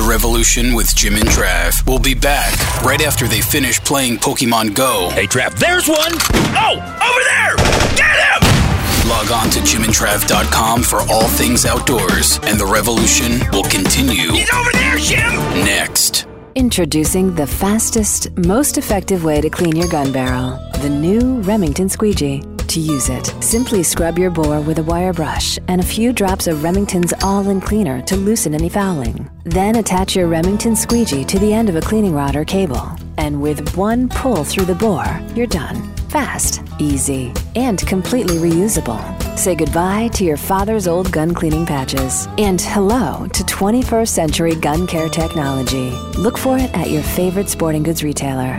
Revolution 0.06 0.74
with 0.74 0.94
Jim 0.94 1.16
and 1.16 1.28
Trav 1.28 1.86
We'll 1.86 1.98
be 1.98 2.14
back 2.14 2.54
right 2.82 3.02
after 3.02 3.26
they 3.26 3.40
finish 3.40 3.80
playing 3.80 4.16
Pokemon 4.18 4.74
Go. 4.74 5.10
Hey, 5.10 5.26
Trav, 5.26 5.58
there's 5.58 5.88
one! 5.88 6.12
Oh, 6.54 6.78
over 7.02 7.22
there! 7.30 7.56
Get 7.96 8.42
him! 8.42 9.08
Log 9.08 9.30
on 9.30 9.50
to 9.50 9.60
jimandtrav.com 9.60 10.82
for 10.82 11.00
all 11.10 11.28
things 11.28 11.64
outdoors, 11.64 12.38
and 12.44 12.58
the 12.58 12.66
revolution 12.66 13.40
will 13.52 13.64
continue 13.64 14.32
He's 14.32 14.52
over 14.52 14.70
there, 14.72 14.96
Jim! 14.98 15.32
next. 15.64 16.26
Introducing 16.54 17.34
the 17.34 17.46
fastest, 17.46 18.36
most 18.38 18.78
effective 18.78 19.24
way 19.24 19.40
to 19.40 19.50
clean 19.50 19.76
your 19.76 19.88
gun 19.88 20.12
barrel 20.12 20.58
the 20.80 20.90
new 20.90 21.40
Remington 21.40 21.88
Squeegee. 21.88 22.42
To 22.68 22.80
use 22.80 23.08
it. 23.08 23.34
Simply 23.40 23.82
scrub 23.82 24.18
your 24.18 24.30
bore 24.30 24.60
with 24.60 24.78
a 24.78 24.82
wire 24.82 25.12
brush 25.12 25.58
and 25.68 25.80
a 25.80 25.84
few 25.84 26.12
drops 26.12 26.46
of 26.46 26.62
Remington's 26.62 27.12
All 27.22 27.48
In 27.48 27.60
Cleaner 27.60 28.02
to 28.02 28.16
loosen 28.16 28.54
any 28.54 28.68
fouling. 28.68 29.30
Then 29.44 29.76
attach 29.76 30.16
your 30.16 30.26
Remington 30.26 30.76
squeegee 30.76 31.24
to 31.24 31.38
the 31.38 31.52
end 31.52 31.68
of 31.68 31.76
a 31.76 31.80
cleaning 31.80 32.14
rod 32.14 32.36
or 32.36 32.44
cable. 32.44 32.90
And 33.18 33.40
with 33.40 33.76
one 33.76 34.08
pull 34.08 34.44
through 34.44 34.66
the 34.66 34.74
bore, 34.74 35.20
you're 35.34 35.46
done. 35.46 35.94
Fast, 36.08 36.62
easy, 36.78 37.32
and 37.54 37.78
completely 37.86 38.36
reusable. 38.36 39.00
Say 39.36 39.54
goodbye 39.54 40.08
to 40.14 40.24
your 40.24 40.36
father's 40.36 40.86
old 40.86 41.12
gun 41.12 41.34
cleaning 41.34 41.66
patches 41.66 42.26
and 42.38 42.60
hello 42.60 43.26
to 43.34 43.42
21st 43.44 44.08
century 44.08 44.54
gun 44.54 44.86
care 44.86 45.08
technology. 45.08 45.90
Look 46.16 46.38
for 46.38 46.58
it 46.58 46.72
at 46.74 46.90
your 46.90 47.02
favorite 47.02 47.48
sporting 47.48 47.82
goods 47.82 48.02
retailer. 48.02 48.58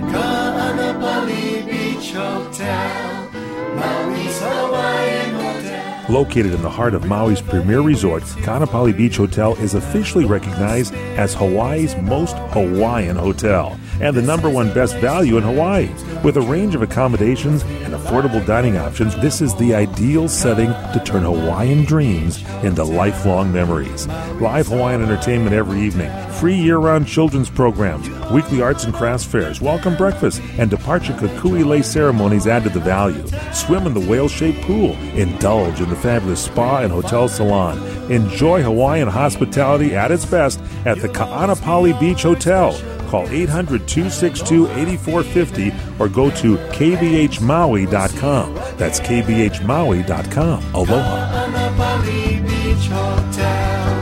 Located 6.09 6.53
in 6.53 6.61
the 6.61 6.69
heart 6.69 6.93
of 6.93 7.03
Maui's 7.03 7.41
premier 7.41 7.81
resort, 7.81 8.23
Kaanapali 8.23 8.95
Beach 8.95 9.17
Hotel 9.17 9.55
is 9.55 9.73
officially 9.73 10.23
recognized 10.23 10.93
as 10.93 11.33
Hawaii's 11.33 11.97
most 11.97 12.37
Hawaiian 12.51 13.17
hotel 13.17 13.77
and 13.99 14.15
the 14.15 14.21
number 14.21 14.49
one 14.49 14.73
best 14.73 14.95
value 14.97 15.35
in 15.35 15.43
Hawaii. 15.43 15.89
With 16.23 16.37
a 16.37 16.41
range 16.41 16.75
of 16.75 16.81
accommodations 16.81 17.63
and 17.63 17.93
affordable 17.93 18.45
dining 18.45 18.77
options, 18.77 19.15
this 19.17 19.41
is 19.41 19.53
the 19.55 19.75
ideal 19.75 20.29
setting 20.29 20.69
to 20.69 21.01
turn 21.05 21.23
Hawaiian 21.23 21.83
dreams 21.83 22.41
into 22.63 22.85
lifelong 22.85 23.51
memories. 23.51 24.07
Live 24.39 24.67
Hawaiian 24.67 25.01
entertainment 25.01 25.53
every 25.53 25.81
evening, 25.81 26.09
free 26.39 26.55
year 26.55 26.77
round 26.77 27.07
children's 27.07 27.49
programs, 27.49 28.07
weekly 28.31 28.61
arts 28.61 28.83
and 28.83 28.93
crafts 28.93 29.25
fairs, 29.25 29.59
welcome 29.59 29.95
breakfast, 29.95 30.39
and 30.59 30.69
departure 30.69 31.13
kukui 31.13 31.65
lei 31.65 31.81
ceremonies 31.81 32.45
add 32.45 32.63
to 32.63 32.69
the 32.69 32.79
value. 32.79 33.25
Swim 33.53 33.87
in 33.87 33.93
the 33.95 33.99
whale 34.07 34.27
shaped 34.27 34.61
pool, 34.61 34.91
indulge 35.15 35.81
in 35.81 35.89
the 35.89 35.95
fabulous 35.95 36.43
spa 36.43 36.81
and 36.81 36.91
hotel 36.91 37.27
salon. 37.27 37.79
Enjoy 38.11 38.61
Hawaiian 38.61 39.07
hospitality 39.07 39.95
at 39.95 40.11
its 40.11 40.25
best 40.25 40.59
at 40.85 40.99
the 40.99 41.09
Ka'anapali 41.09 41.99
Beach 41.99 42.21
Hotel. 42.21 42.79
Call 43.09 43.27
800 43.29 43.87
262 43.87 44.67
8450 44.67 45.73
or 45.97 46.07
go 46.07 46.29
to 46.29 46.57
kbhmaui.com. 46.57 48.53
That's 48.77 48.99
kbhmaui.com. 48.99 50.75
Aloha. 50.75 51.47
Kaanapali 51.47 52.47
Beach 52.47 52.87
Hotel, 52.89 53.95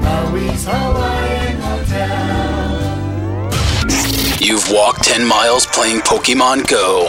Maui's 0.00 0.64
Hawaiian 0.64 1.23
You've 4.66 4.74
walked 4.76 5.04
10 5.04 5.26
miles 5.26 5.66
playing 5.66 6.00
Pokemon 6.00 6.68
Go. 6.68 7.08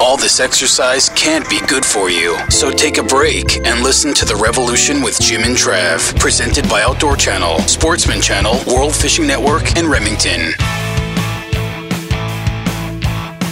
All 0.00 0.16
this 0.16 0.40
exercise 0.40 1.08
can't 1.10 1.48
be 1.48 1.60
good 1.66 1.84
for 1.84 2.10
you. 2.10 2.36
So 2.50 2.70
take 2.70 2.98
a 2.98 3.02
break 3.02 3.64
and 3.64 3.82
listen 3.82 4.12
to 4.14 4.24
The 4.24 4.34
Revolution 4.36 5.02
with 5.02 5.20
Jim 5.20 5.42
and 5.42 5.56
Trav, 5.56 6.18
presented 6.18 6.68
by 6.68 6.82
Outdoor 6.82 7.16
Channel, 7.16 7.60
Sportsman 7.60 8.20
Channel, 8.20 8.56
World 8.66 8.94
Fishing 8.94 9.26
Network, 9.26 9.76
and 9.76 9.88
Remington. 9.88 10.52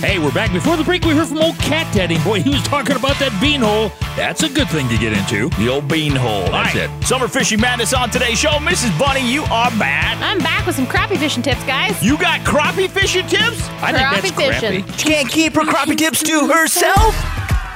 Hey, 0.03 0.18
we're 0.18 0.32
back. 0.32 0.53
Before 0.53 0.76
the 0.76 0.82
break, 0.82 1.05
we 1.05 1.14
heard 1.14 1.28
from 1.28 1.38
old 1.38 1.57
Cat 1.59 1.86
Daddy. 1.94 2.18
Boy, 2.24 2.42
he 2.42 2.50
was 2.50 2.62
talking 2.64 2.96
about 2.96 3.20
that 3.20 3.30
bean 3.40 3.61
hole. 3.61 3.92
That's 4.16 4.42
a 4.42 4.48
good 4.48 4.66
thing 4.68 4.88
to 4.88 4.98
get 4.98 5.12
into. 5.12 5.48
The 5.62 5.68
old 5.68 5.86
bean 5.86 6.16
hole. 6.16 6.50
That's 6.50 6.74
it. 6.74 6.90
Summer 7.07 7.28
Fishing 7.28 7.61
Madness 7.61 7.94
on 7.94 8.11
today's 8.11 8.36
show. 8.36 8.50
Mrs. 8.59 8.98
Bunny, 8.98 9.22
you 9.32 9.42
are 9.44 9.70
bad. 9.78 10.18
I'm 10.20 10.40
back 10.40 10.66
with 10.66 10.74
some 10.74 10.86
crappie 10.88 11.18
fishing 11.18 11.40
tips, 11.44 11.62
guys. 11.62 12.03
You 12.03 12.18
got 12.18 12.40
crappie 12.40 12.90
fishing 12.90 13.28
tips? 13.28 13.62
I 13.80 13.92
think 13.92 14.11
that's 14.11 14.30
Crappie 14.32 14.53
fishing. 14.61 14.82
crappy. 14.82 14.98
She 14.98 15.07
can't 15.09 15.28
keep 15.30 15.55
her 15.55 15.62
crappie 15.62 15.96
tips 15.96 16.20
to 16.24 16.48
herself. 16.48 17.14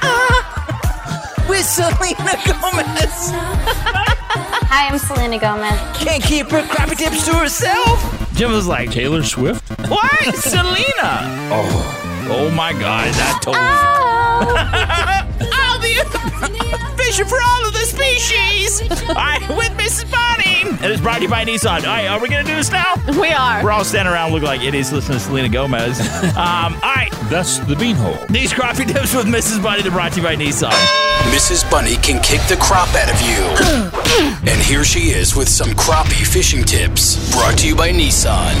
Ah, 0.03 1.45
with 1.47 1.63
Selena 1.63 2.35
Gomez. 2.43 3.31
Hi, 4.69 4.89
I'm 4.89 4.99
Selena 4.99 5.39
Gomez. 5.39 5.79
Can't 5.97 6.21
keep 6.21 6.47
her 6.49 6.61
crappie 6.63 6.97
tips 6.97 7.25
to 7.27 7.35
herself. 7.35 8.33
Jim 8.35 8.51
was 8.51 8.67
like, 8.67 8.91
Taylor 8.91 9.23
Swift? 9.23 9.63
What? 9.89 10.35
Selena. 10.35 11.23
Oh, 11.49 12.03
oh 12.29 12.49
my 12.51 12.71
God. 12.73 13.07
That 13.13 13.39
told 13.41 13.55
All 15.57 15.79
the 15.81 16.93
fishing 16.97 17.25
for 17.25 17.39
all 17.41 17.65
of 17.67 17.73
the 17.73 17.85
species. 17.85 18.81
All 19.09 19.15
right, 19.15 19.41
with 19.49 19.71
Mrs. 19.77 20.09
Bonnie. 20.11 20.77
And 20.83 20.91
it's 20.91 21.01
brought 21.01 21.17
to 21.17 21.23
you 21.23 21.29
by 21.29 21.43
Nissan. 21.45 21.81
All 21.81 21.85
right, 21.87 22.07
are 22.07 22.19
we 22.19 22.29
going 22.29 22.45
to 22.45 22.49
do 22.51 22.55
this 22.55 22.71
now? 22.71 22.93
We 23.19 23.29
are. 23.31 23.63
We're 23.63 23.71
all 23.71 23.83
standing 23.83 24.13
around 24.13 24.31
looking 24.31 24.47
like 24.47 24.61
idiots 24.61 24.91
listening 24.91 25.17
to 25.17 25.23
Selena 25.23 25.49
Gomez. 25.49 25.99
Um, 26.37 26.73
all 26.75 26.93
right, 26.93 27.09
That's 27.31 27.57
the 27.59 27.75
bean 27.75 27.95
hole. 27.95 28.17
these 28.29 28.53
crappie 28.53 28.85
tips 28.85 29.15
with 29.15 29.25
Mrs. 29.25 29.61
Bunny. 29.63 29.81
They're 29.81 29.91
brought 29.91 30.11
to 30.13 30.17
you 30.19 30.23
by 30.23 30.35
Nissan. 30.35 30.69
Mrs. 31.33 31.69
Bunny 31.71 31.95
can 31.95 32.21
kick 32.21 32.41
the 32.47 32.57
crop 32.57 32.89
out 32.93 33.09
of 33.11 33.19
you. 33.21 33.41
and 34.51 34.61
here 34.61 34.83
she 34.83 35.09
is 35.11 35.35
with 35.35 35.49
some 35.49 35.69
crappie 35.69 36.25
fishing 36.27 36.63
tips, 36.63 37.31
brought 37.33 37.57
to 37.59 37.67
you 37.67 37.75
by 37.75 37.89
Nissan. 37.91 38.53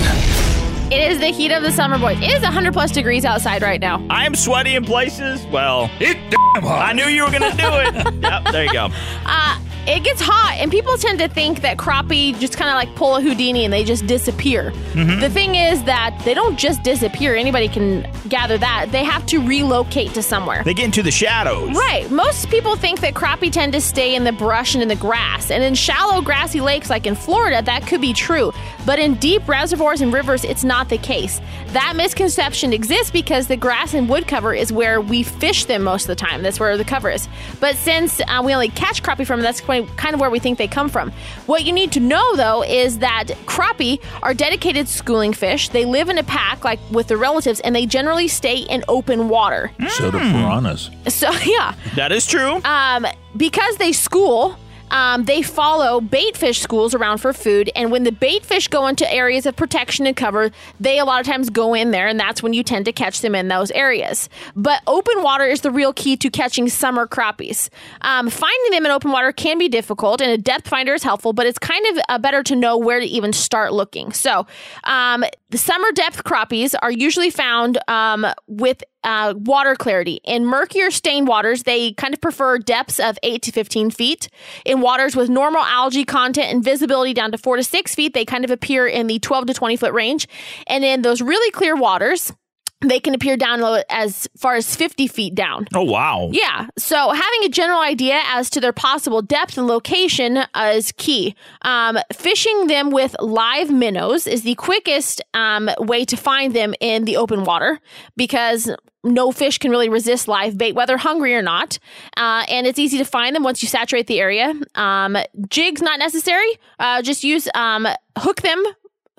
It 0.89 1.11
is 1.11 1.19
the 1.19 1.27
heat 1.27 1.51
of 1.51 1.63
the 1.63 1.71
summer, 1.71 1.99
boys. 1.99 2.17
It 2.21 2.31
is 2.31 2.41
100 2.43 2.71
plus 2.71 2.91
degrees 2.91 3.25
outside 3.25 3.61
right 3.61 3.81
now. 3.81 4.05
I 4.09 4.25
am 4.25 4.33
sweaty 4.33 4.75
in 4.75 4.85
places. 4.85 5.45
Well, 5.47 5.89
It 5.99 6.15
damn 6.29 6.63
hot. 6.63 6.89
I 6.89 6.93
knew 6.93 7.03
you 7.07 7.25
were 7.25 7.29
going 7.29 7.51
to 7.51 7.57
do 7.57 7.67
it. 7.67 7.93
yep, 8.23 8.43
there 8.53 8.63
you 8.63 8.71
go. 8.71 8.87
Uh, 9.25 9.59
it 9.87 10.03
gets 10.03 10.21
hot, 10.21 10.57
and 10.59 10.69
people 10.71 10.97
tend 10.97 11.19
to 11.19 11.27
think 11.29 11.61
that 11.61 11.77
crappie 11.77 12.37
just 12.39 12.57
kind 12.57 12.69
of 12.69 12.75
like 12.75 12.93
pull 12.95 13.15
a 13.15 13.21
Houdini 13.21 13.63
and 13.63 13.73
they 13.73 13.83
just 13.83 14.05
disappear. 14.05 14.71
Mhm. 14.93 15.21
The 15.21 15.29
thing 15.29 15.55
is 15.55 15.83
that 15.83 16.19
they 16.25 16.33
don't 16.33 16.57
just 16.59 16.83
disappear. 16.83 17.35
Anybody 17.35 17.67
can 17.69 18.05
gather 18.27 18.57
that. 18.57 18.87
They 18.91 19.03
have 19.03 19.25
to 19.27 19.37
relocate 19.45 20.13
to 20.15 20.21
somewhere. 20.21 20.61
They 20.65 20.73
get 20.73 20.85
into 20.85 21.01
the 21.03 21.11
shadows. 21.11 21.75
Right. 21.75 22.09
Most 22.11 22.49
people 22.49 22.75
think 22.75 22.99
that 23.01 23.13
crappie 23.13 23.51
tend 23.51 23.73
to 23.73 23.81
stay 23.81 24.15
in 24.15 24.23
the 24.25 24.31
brush 24.33 24.73
and 24.73 24.81
in 24.81 24.89
the 24.89 24.95
grass. 24.95 25.49
And 25.49 25.63
in 25.63 25.73
shallow, 25.75 26.21
grassy 26.21 26.59
lakes 26.61 26.89
like 26.89 27.05
in 27.07 27.15
Florida, 27.15 27.61
that 27.61 27.87
could 27.87 28.01
be 28.01 28.13
true. 28.13 28.51
But 28.85 28.99
in 28.99 29.15
deep 29.15 29.47
reservoirs 29.47 30.01
and 30.01 30.11
rivers, 30.13 30.43
it's 30.43 30.63
not 30.63 30.89
the 30.89 30.97
case. 30.97 31.39
That 31.73 31.95
misconception 31.95 32.73
exists 32.73 33.11
because 33.11 33.47
the 33.47 33.57
grass 33.57 33.93
and 33.93 34.09
wood 34.09 34.27
cover 34.27 34.53
is 34.53 34.71
where 34.71 34.99
we 34.99 35.23
fish 35.23 35.65
them 35.65 35.83
most 35.83 36.03
of 36.03 36.07
the 36.07 36.15
time. 36.15 36.41
That's 36.43 36.59
where 36.59 36.75
the 36.77 36.85
cover 36.85 37.09
is. 37.09 37.27
But 37.59 37.75
since 37.75 38.19
uh, 38.21 38.41
we 38.43 38.53
only 38.53 38.69
catch 38.69 39.01
crappie 39.03 39.25
from, 39.25 39.41
that's 39.41 39.61
quite- 39.61 39.76
kind 39.85 40.13
of 40.13 40.19
where 40.19 40.29
we 40.29 40.39
think 40.39 40.57
they 40.57 40.67
come 40.67 40.89
from. 40.89 41.11
What 41.45 41.63
you 41.63 41.71
need 41.73 41.91
to 41.93 41.99
know, 41.99 42.35
though, 42.35 42.63
is 42.63 42.99
that 42.99 43.27
crappie 43.45 44.01
are 44.23 44.33
dedicated 44.33 44.87
schooling 44.87 45.33
fish. 45.33 45.69
They 45.69 45.85
live 45.85 46.09
in 46.09 46.17
a 46.17 46.23
pack, 46.23 46.63
like 46.63 46.79
with 46.91 47.07
their 47.07 47.17
relatives, 47.17 47.59
and 47.61 47.75
they 47.75 47.85
generally 47.85 48.27
stay 48.27 48.57
in 48.57 48.83
open 48.87 49.29
water. 49.29 49.71
So 49.89 50.11
do 50.11 50.19
piranhas. 50.19 50.89
So, 51.07 51.31
yeah. 51.45 51.75
That 51.95 52.11
is 52.11 52.25
true. 52.25 52.61
Um, 52.63 53.05
because 53.35 53.77
they 53.77 53.91
school, 53.91 54.57
um, 54.91 55.25
they 55.25 55.41
follow 55.41 56.01
bait 56.01 56.37
fish 56.37 56.59
schools 56.59 56.93
around 56.93 57.19
for 57.19 57.33
food. 57.33 57.69
And 57.75 57.91
when 57.91 58.03
the 58.03 58.11
bait 58.11 58.45
fish 58.45 58.67
go 58.67 58.87
into 58.87 59.11
areas 59.11 59.45
of 59.45 59.55
protection 59.55 60.07
and 60.07 60.15
cover, 60.15 60.51
they 60.79 60.99
a 60.99 61.05
lot 61.05 61.19
of 61.19 61.25
times 61.25 61.49
go 61.49 61.73
in 61.73 61.91
there, 61.91 62.07
and 62.07 62.19
that's 62.19 62.41
when 62.41 62.53
you 62.53 62.63
tend 62.63 62.85
to 62.85 62.91
catch 62.91 63.21
them 63.21 63.35
in 63.35 63.47
those 63.47 63.71
areas. 63.71 64.29
But 64.55 64.81
open 64.87 65.23
water 65.23 65.45
is 65.45 65.61
the 65.61 65.71
real 65.71 65.93
key 65.93 66.17
to 66.17 66.29
catching 66.29 66.69
summer 66.69 67.07
crappies. 67.07 67.69
Um, 68.01 68.29
finding 68.29 68.71
them 68.71 68.85
in 68.85 68.91
open 68.91 69.11
water 69.11 69.31
can 69.31 69.57
be 69.57 69.69
difficult, 69.69 70.21
and 70.21 70.31
a 70.31 70.37
depth 70.37 70.67
finder 70.67 70.93
is 70.93 71.03
helpful, 71.03 71.33
but 71.33 71.45
it's 71.45 71.59
kind 71.59 71.85
of 71.87 72.03
uh, 72.09 72.17
better 72.19 72.43
to 72.43 72.55
know 72.55 72.77
where 72.77 72.99
to 72.99 73.05
even 73.05 73.33
start 73.33 73.73
looking. 73.73 74.11
So, 74.11 74.47
um, 74.83 75.23
the 75.49 75.57
summer 75.57 75.91
depth 75.93 76.23
crappies 76.25 76.75
are 76.81 76.91
usually 76.91 77.29
found 77.29 77.77
um, 77.87 78.25
with 78.47 78.83
uh, 79.03 79.33
water 79.37 79.75
clarity. 79.75 80.19
In 80.25 80.45
murkier 80.45 80.91
stained 80.91 81.27
waters, 81.27 81.63
they 81.63 81.93
kind 81.93 82.13
of 82.13 82.19
prefer 82.19 82.57
depths 82.57 82.99
of 82.99 83.17
8 83.23 83.41
to 83.43 83.51
15 83.53 83.91
feet. 83.91 84.27
In 84.65 84.81
waters 84.81 85.15
with 85.15 85.29
normal 85.29 85.61
algae 85.61 86.03
content 86.03 86.51
and 86.51 86.61
visibility 86.63 87.13
down 87.13 87.31
to 87.31 87.37
4 87.37 87.57
to 87.57 87.63
6 87.63 87.95
feet, 87.95 88.13
they 88.13 88.25
kind 88.25 88.43
of 88.43 88.51
appear 88.51 88.87
in 88.87 89.07
the 89.07 89.19
12 89.19 89.45
to 89.45 89.53
20 89.53 89.77
foot 89.77 89.93
range. 89.93 90.27
And 90.67 90.83
in 90.83 91.01
those 91.01 91.21
really 91.21 91.51
clear 91.51 91.77
waters, 91.77 92.33
they 92.81 92.99
can 92.99 93.15
appear 93.15 93.37
down 93.37 93.61
low 93.61 93.81
as 93.89 94.27
far 94.37 94.55
as 94.55 94.75
50 94.75 95.07
feet 95.07 95.33
down. 95.33 95.67
Oh, 95.73 95.83
wow. 95.83 96.29
Yeah. 96.31 96.67
So 96.77 97.11
having 97.11 97.43
a 97.43 97.49
general 97.49 97.79
idea 97.79 98.21
as 98.27 98.49
to 98.51 98.59
their 98.59 98.73
possible 98.73 99.21
depth 99.21 99.57
and 99.57 99.65
location 99.67 100.37
uh, 100.37 100.73
is 100.75 100.91
key. 100.93 101.35
Um, 101.63 101.97
fishing 102.13 102.67
them 102.67 102.91
with 102.91 103.15
live 103.19 103.71
minnows 103.71 104.27
is 104.27 104.43
the 104.43 104.55
quickest 104.55 105.21
um, 105.33 105.69
way 105.79 106.05
to 106.05 106.15
find 106.15 106.55
them 106.55 106.75
in 106.79 107.05
the 107.05 107.17
open 107.17 107.45
water 107.45 107.79
because 108.15 108.69
no 109.03 109.31
fish 109.31 109.57
can 109.57 109.71
really 109.71 109.89
resist 109.89 110.27
live 110.27 110.57
bait, 110.57 110.75
whether 110.75 110.97
hungry 110.97 111.33
or 111.33 111.41
not. 111.41 111.79
Uh, 112.15 112.45
and 112.47 112.67
it's 112.67 112.77
easy 112.77 112.97
to 112.97 113.05
find 113.05 113.35
them 113.35 113.43
once 113.43 113.63
you 113.63 113.67
saturate 113.67 114.07
the 114.07 114.19
area. 114.19 114.53
Um, 114.75 115.17
jigs 115.49 115.81
not 115.81 115.97
necessary. 115.97 116.59
Uh, 116.77 117.01
just 117.01 117.23
use 117.23 117.47
um, 117.55 117.87
hook 118.17 118.41
them 118.41 118.63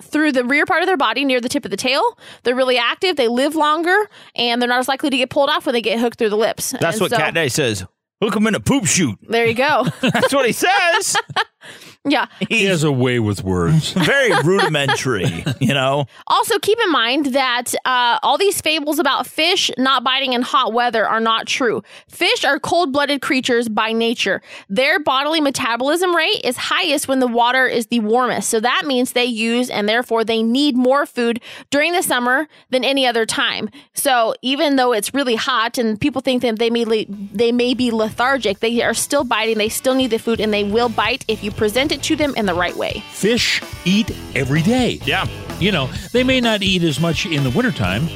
through 0.01 0.31
the 0.31 0.43
rear 0.43 0.65
part 0.65 0.81
of 0.81 0.87
their 0.87 0.97
body 0.97 1.25
near 1.25 1.41
the 1.41 1.49
tip 1.49 1.65
of 1.65 1.71
the 1.71 1.77
tail. 1.77 2.01
They're 2.43 2.55
really 2.55 2.77
active, 2.77 3.15
they 3.15 3.27
live 3.27 3.55
longer, 3.55 3.95
and 4.35 4.61
they're 4.61 4.69
not 4.69 4.79
as 4.79 4.87
likely 4.87 5.09
to 5.09 5.17
get 5.17 5.29
pulled 5.29 5.49
off 5.49 5.65
when 5.65 5.73
they 5.73 5.81
get 5.81 5.99
hooked 5.99 6.17
through 6.17 6.29
the 6.29 6.37
lips. 6.37 6.71
That's 6.79 6.95
And 6.97 7.01
what 7.01 7.11
so- 7.11 7.17
Cat 7.17 7.33
Day 7.33 7.49
says. 7.49 7.85
Hook 8.21 8.33
them 8.33 8.47
in 8.47 8.55
a 8.55 8.59
poop 8.59 8.85
shoot. 8.85 9.17
There 9.29 9.45
you 9.45 9.53
go. 9.53 9.85
That's 10.01 10.33
what 10.33 10.45
he 10.45 10.51
says. 10.51 11.15
Yeah. 12.05 12.27
He 12.47 12.65
has 12.65 12.83
a 12.83 12.91
way 12.91 13.19
with 13.19 13.43
words. 13.43 13.91
Very 13.93 14.31
rudimentary, 14.43 15.43
you 15.59 15.73
know? 15.73 16.05
Also, 16.27 16.57
keep 16.59 16.79
in 16.79 16.91
mind 16.91 17.27
that 17.27 17.73
uh, 17.85 18.19
all 18.23 18.37
these 18.37 18.61
fables 18.61 18.99
about 18.99 19.27
fish 19.27 19.69
not 19.77 20.03
biting 20.03 20.33
in 20.33 20.41
hot 20.41 20.73
weather 20.73 21.05
are 21.05 21.19
not 21.19 21.45
true. 21.45 21.83
Fish 22.07 22.45
are 22.45 22.59
cold 22.59 22.93
blooded 22.93 23.21
creatures 23.21 23.67
by 23.67 23.91
nature. 23.91 24.41
Their 24.69 24.99
bodily 24.99 25.41
metabolism 25.41 26.15
rate 26.15 26.41
is 26.43 26.55
highest 26.55 27.07
when 27.07 27.19
the 27.19 27.27
water 27.27 27.67
is 27.67 27.87
the 27.87 27.99
warmest. 27.99 28.49
So 28.49 28.59
that 28.61 28.83
means 28.85 29.11
they 29.11 29.25
use 29.25 29.69
and 29.69 29.87
therefore 29.87 30.23
they 30.23 30.41
need 30.41 30.77
more 30.77 31.05
food 31.05 31.41
during 31.69 31.91
the 31.91 32.01
summer 32.01 32.47
than 32.69 32.85
any 32.85 33.05
other 33.05 33.25
time. 33.25 33.69
So 33.93 34.33
even 34.41 34.77
though 34.77 34.93
it's 34.93 35.13
really 35.13 35.35
hot 35.35 35.77
and 35.77 35.99
people 35.99 36.21
think 36.21 36.41
that 36.43 36.59
they 36.59 36.69
may, 36.69 36.85
le- 36.85 37.05
they 37.07 37.51
may 37.51 37.73
be 37.73 37.91
lethargic, 37.91 38.59
they 38.59 38.81
are 38.81 38.93
still 38.93 39.25
biting. 39.25 39.57
They 39.57 39.69
still 39.69 39.95
need 39.95 40.11
the 40.11 40.19
food 40.19 40.39
and 40.39 40.53
they 40.53 40.63
will 40.63 40.89
bite 40.89 41.25
if 41.27 41.43
you 41.43 41.48
present 41.51 41.91
it 41.91 42.01
to 42.03 42.15
them 42.15 42.33
in 42.35 42.45
the 42.45 42.53
right 42.53 42.75
way. 42.75 43.03
Fish 43.11 43.61
eat 43.85 44.11
every 44.35 44.61
day. 44.61 44.99
Yeah. 45.05 45.27
You 45.59 45.71
know, 45.71 45.87
they 46.11 46.23
may 46.23 46.39
not 46.39 46.61
eat 46.61 46.83
as 46.83 46.99
much 46.99 47.25
in 47.25 47.43
the 47.43 47.49
wintertime, 47.49 48.07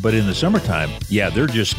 but 0.00 0.14
in 0.14 0.26
the 0.26 0.34
summertime, 0.34 0.90
yeah, 1.08 1.30
they're 1.30 1.46
just 1.46 1.76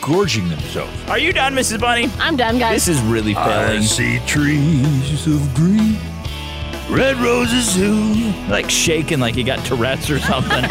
gorging 0.00 0.48
themselves. 0.48 0.92
Are 1.08 1.18
you 1.18 1.32
done, 1.32 1.54
Mrs. 1.54 1.80
Bunny? 1.80 2.10
I'm 2.18 2.36
done, 2.36 2.58
guys. 2.58 2.84
This 2.86 2.96
is 2.96 3.02
really 3.02 3.34
failing. 3.34 3.78
I 3.78 3.80
see 3.80 4.18
trees 4.26 5.26
of 5.26 5.54
green, 5.54 5.96
red 6.90 7.16
roses 7.18 7.74
too. 7.74 8.32
Like 8.48 8.70
shaking 8.70 9.20
like 9.20 9.36
you 9.36 9.44
got 9.44 9.64
Tourette's 9.66 10.10
or 10.10 10.18
something. 10.20 10.64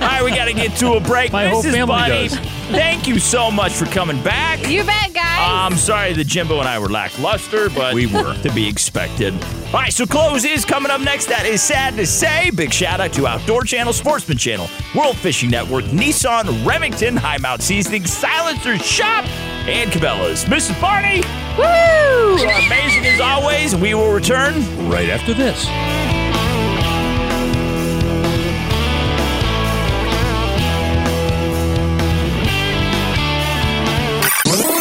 right, 0.00 0.22
we 0.24 0.30
got 0.30 0.46
to 0.46 0.52
get 0.54 0.76
to 0.78 0.94
a 0.94 1.00
break. 1.00 1.32
My 1.32 1.46
whole 1.48 1.62
family 1.62 1.86
Bunny, 1.86 2.28
does. 2.28 2.38
thank 2.70 3.06
you 3.06 3.18
so 3.18 3.50
much 3.50 3.72
for 3.72 3.84
coming 3.86 4.20
back. 4.22 4.68
You 4.68 4.82
bet, 4.84 5.12
guys. 5.14 5.38
I'm 5.40 5.74
sorry 5.76 6.12
that 6.14 6.26
Jimbo 6.26 6.58
and 6.58 6.68
I 6.68 6.78
were 6.78 6.88
lackluster, 6.88 7.70
but 7.70 7.94
We 7.94 8.06
were. 8.06 8.34
to 8.42 8.52
be 8.52 8.66
expected. 8.68 9.32
All 9.68 9.80
right, 9.80 9.92
so 9.92 10.06
close 10.06 10.44
is 10.44 10.64
coming 10.64 10.90
up 10.90 11.00
next. 11.00 11.26
That 11.26 11.46
is 11.46 11.62
sad 11.62 11.96
to 11.96 12.06
say. 12.06 12.50
Big 12.50 12.72
shout 12.72 13.00
out 13.00 13.12
to 13.14 13.26
Outdoor 13.26 13.62
Channel, 13.64 13.92
Sportsman 13.92 14.38
Channel, 14.38 14.68
World 14.94 15.16
Fishing 15.16 15.50
Network, 15.50 15.84
Nissan, 15.86 16.64
Remington, 16.66 17.16
High 17.16 17.38
Mount 17.38 17.62
Seasoning, 17.62 18.04
Silencer 18.06 18.76
Shop, 18.78 19.24
and 19.68 19.90
Cabela's. 19.90 20.44
Mrs. 20.44 20.80
Barney, 20.80 21.22
Woo! 21.56 22.38
you 22.38 22.48
amazing 22.48 23.06
as 23.06 23.20
always, 23.20 23.76
we 23.76 23.94
will 23.94 24.12
return 24.12 24.54
Right 24.88 25.08
after 25.08 25.34
this. 25.34 25.66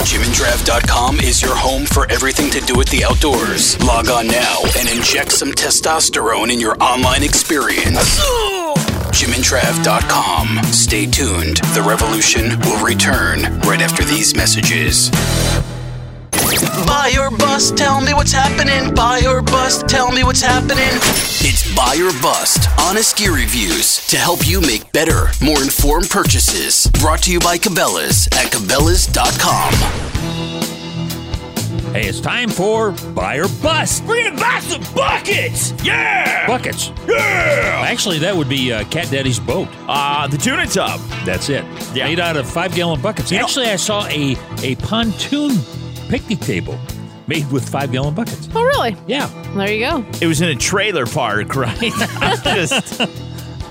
JimandTrav.com 0.03 1.21
is 1.21 1.41
your 1.41 1.55
home 1.55 1.85
for 1.85 2.09
everything 2.11 2.49
to 2.51 2.59
do 2.61 2.75
with 2.75 2.89
the 2.89 3.03
outdoors. 3.03 3.81
Log 3.83 4.09
on 4.09 4.27
now 4.27 4.57
and 4.77 4.89
inject 4.89 5.31
some 5.31 5.51
testosterone 5.51 6.51
in 6.51 6.59
your 6.59 6.75
online 6.83 7.23
experience. 7.23 8.19
JimandTrav.com. 9.09 10.63
Stay 10.65 11.05
tuned. 11.05 11.57
The 11.57 11.83
revolution 11.87 12.59
will 12.61 12.83
return 12.85 13.59
right 13.61 13.81
after 13.81 14.03
these 14.03 14.35
messages. 14.35 15.09
Buy 16.85 17.13
or 17.19 17.29
bust, 17.35 17.75
tell 17.77 17.99
me 18.01 18.13
what's 18.13 18.31
happening. 18.31 18.93
Buy 18.95 19.21
or 19.27 19.41
bust, 19.41 19.87
tell 19.87 20.11
me 20.11 20.23
what's 20.23 20.41
happening. 20.41 20.87
It's 21.45 21.63
Buy 21.75 21.95
or 22.01 22.11
Bust, 22.21 22.69
honest 22.79 23.17
gear 23.17 23.33
reviews 23.33 24.05
to 24.07 24.17
help 24.17 24.47
you 24.47 24.61
make 24.61 24.89
better, 24.93 25.27
more 25.43 25.61
informed 25.61 26.09
purchases. 26.09 26.89
Brought 27.01 27.21
to 27.23 27.31
you 27.31 27.39
by 27.39 27.57
Cabela's 27.57 28.27
at 28.27 28.51
Cabela's.com. 28.51 29.73
Hey, 31.93 32.07
it's 32.07 32.21
time 32.21 32.49
for 32.49 32.91
Buy 33.13 33.35
or 33.37 33.47
Bust. 33.61 34.03
We're 34.05 34.23
gonna 34.29 34.39
buy 34.39 34.59
some 34.61 34.81
buckets! 34.95 35.73
Yeah! 35.83 36.47
Buckets. 36.47 36.91
Yeah! 37.07 37.83
Actually, 37.85 38.19
that 38.19 38.35
would 38.35 38.49
be 38.49 38.71
uh, 38.73 38.83
Cat 38.85 39.11
Daddy's 39.11 39.39
boat. 39.39 39.67
Uh, 39.87 40.27
the 40.27 40.37
tuna 40.37 40.65
tub. 40.65 40.99
That's 41.25 41.49
it. 41.49 41.63
Yeah. 41.93 42.05
Made 42.05 42.19
out 42.19 42.35
of 42.37 42.49
five 42.49 42.73
gallon 42.73 42.99
buckets. 43.01 43.31
You 43.31 43.37
know- 43.39 43.43
Actually, 43.43 43.67
I 43.67 43.75
saw 43.75 44.07
a, 44.07 44.35
a 44.63 44.75
pontoon 44.77 45.51
picnic 46.13 46.39
table 46.41 46.77
made 47.25 47.51
with 47.51 47.67
five 47.67 47.91
gallon 47.91 48.13
buckets. 48.13 48.47
Oh, 48.53 48.63
really? 48.63 48.95
Yeah. 49.07 49.25
There 49.55 49.73
you 49.73 49.79
go. 49.79 50.05
It 50.21 50.27
was 50.27 50.41
in 50.41 50.49
a 50.49 50.55
trailer 50.55 51.07
park, 51.07 51.55
right? 51.55 51.79
Just 52.43 52.99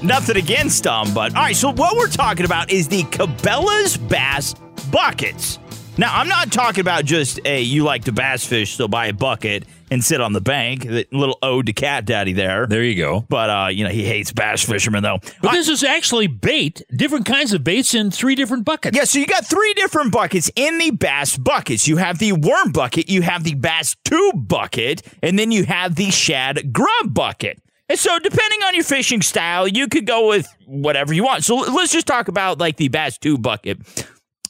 nothing 0.03 0.37
against 0.37 0.83
them, 0.83 1.15
but 1.15 1.37
all 1.37 1.43
right. 1.43 1.55
So 1.55 1.73
what 1.73 1.97
we're 1.97 2.09
talking 2.09 2.45
about 2.45 2.73
is 2.73 2.89
the 2.89 3.05
Cabela's 3.05 3.97
Bass 3.97 4.55
buckets. 4.91 5.61
Now, 5.97 6.13
I'm 6.19 6.27
not 6.27 6.51
talking 6.51 6.81
about 6.81 7.05
just 7.05 7.39
a 7.45 7.61
you 7.61 7.85
like 7.85 8.05
to 8.05 8.13
bass 8.13 8.45
fish, 8.45 8.75
so 8.77 8.89
buy 8.89 9.07
a 9.07 9.13
bucket 9.13 9.65
and 9.93 10.03
sit 10.03 10.23
on 10.23 10.33
the 10.33 10.41
bank. 10.41 10.85
That 10.85 11.13
little 11.13 11.39
ode 11.43 11.67
to 11.67 11.73
Cat 11.73 12.07
Daddy 12.07 12.33
there. 12.33 12.67
There 12.67 12.83
you 12.83 12.97
go. 12.97 13.27
But 13.29 13.51
uh, 13.51 13.69
you 13.69 13.85
know 13.85 13.91
he 13.91 14.05
hates 14.05 14.33
bass 14.33 14.65
fishermen 14.65 15.03
though. 15.03 15.19
But 15.43 15.53
this 15.53 15.69
is 15.69 15.85
actually 15.85 16.29
bait, 16.29 16.83
different 16.97 17.27
kinds 17.27 17.53
of 17.53 17.63
baits 17.63 17.95
in 17.95 18.11
three 18.11 18.35
different 18.35 18.65
buckets. 18.65 18.97
Yeah, 18.97 19.05
so 19.05 19.19
you 19.19 19.27
got 19.27 19.47
three 19.47 19.75
different 19.75 20.11
buckets 20.11 20.51
in 20.57 20.79
the 20.79 20.91
bass 20.93 21.37
buckets. 21.37 21.87
You 21.87 21.99
have 21.99 22.19
the 22.19 22.33
worm 22.33 22.73
bucket, 22.73 23.11
you 23.11 23.23
have 23.23 23.45
the 23.45 23.55
bass 23.55 23.95
tube 24.05 24.49
bucket, 24.49 25.03
and 25.23 25.39
then 25.39 25.53
you 25.53 25.65
have 25.65 25.95
the 25.97 26.11
shad 26.11 26.73
grub 26.73 27.13
bucket. 27.13 27.63
And 27.89 27.99
so, 27.99 28.19
depending 28.19 28.63
on 28.63 28.75
your 28.75 28.85
fishing 28.85 29.21
style, 29.21 29.69
you 29.69 29.87
could 29.87 30.07
go 30.07 30.29
with 30.29 30.49
whatever 30.65 31.13
you 31.13 31.25
want. 31.25 31.45
So, 31.45 31.57
let's 31.57 31.93
just 31.93 32.07
talk 32.07 32.29
about 32.29 32.59
like 32.59 32.77
the 32.79 32.89
bass 32.89 33.19
tube 33.19 33.43
bucket. 33.43 33.79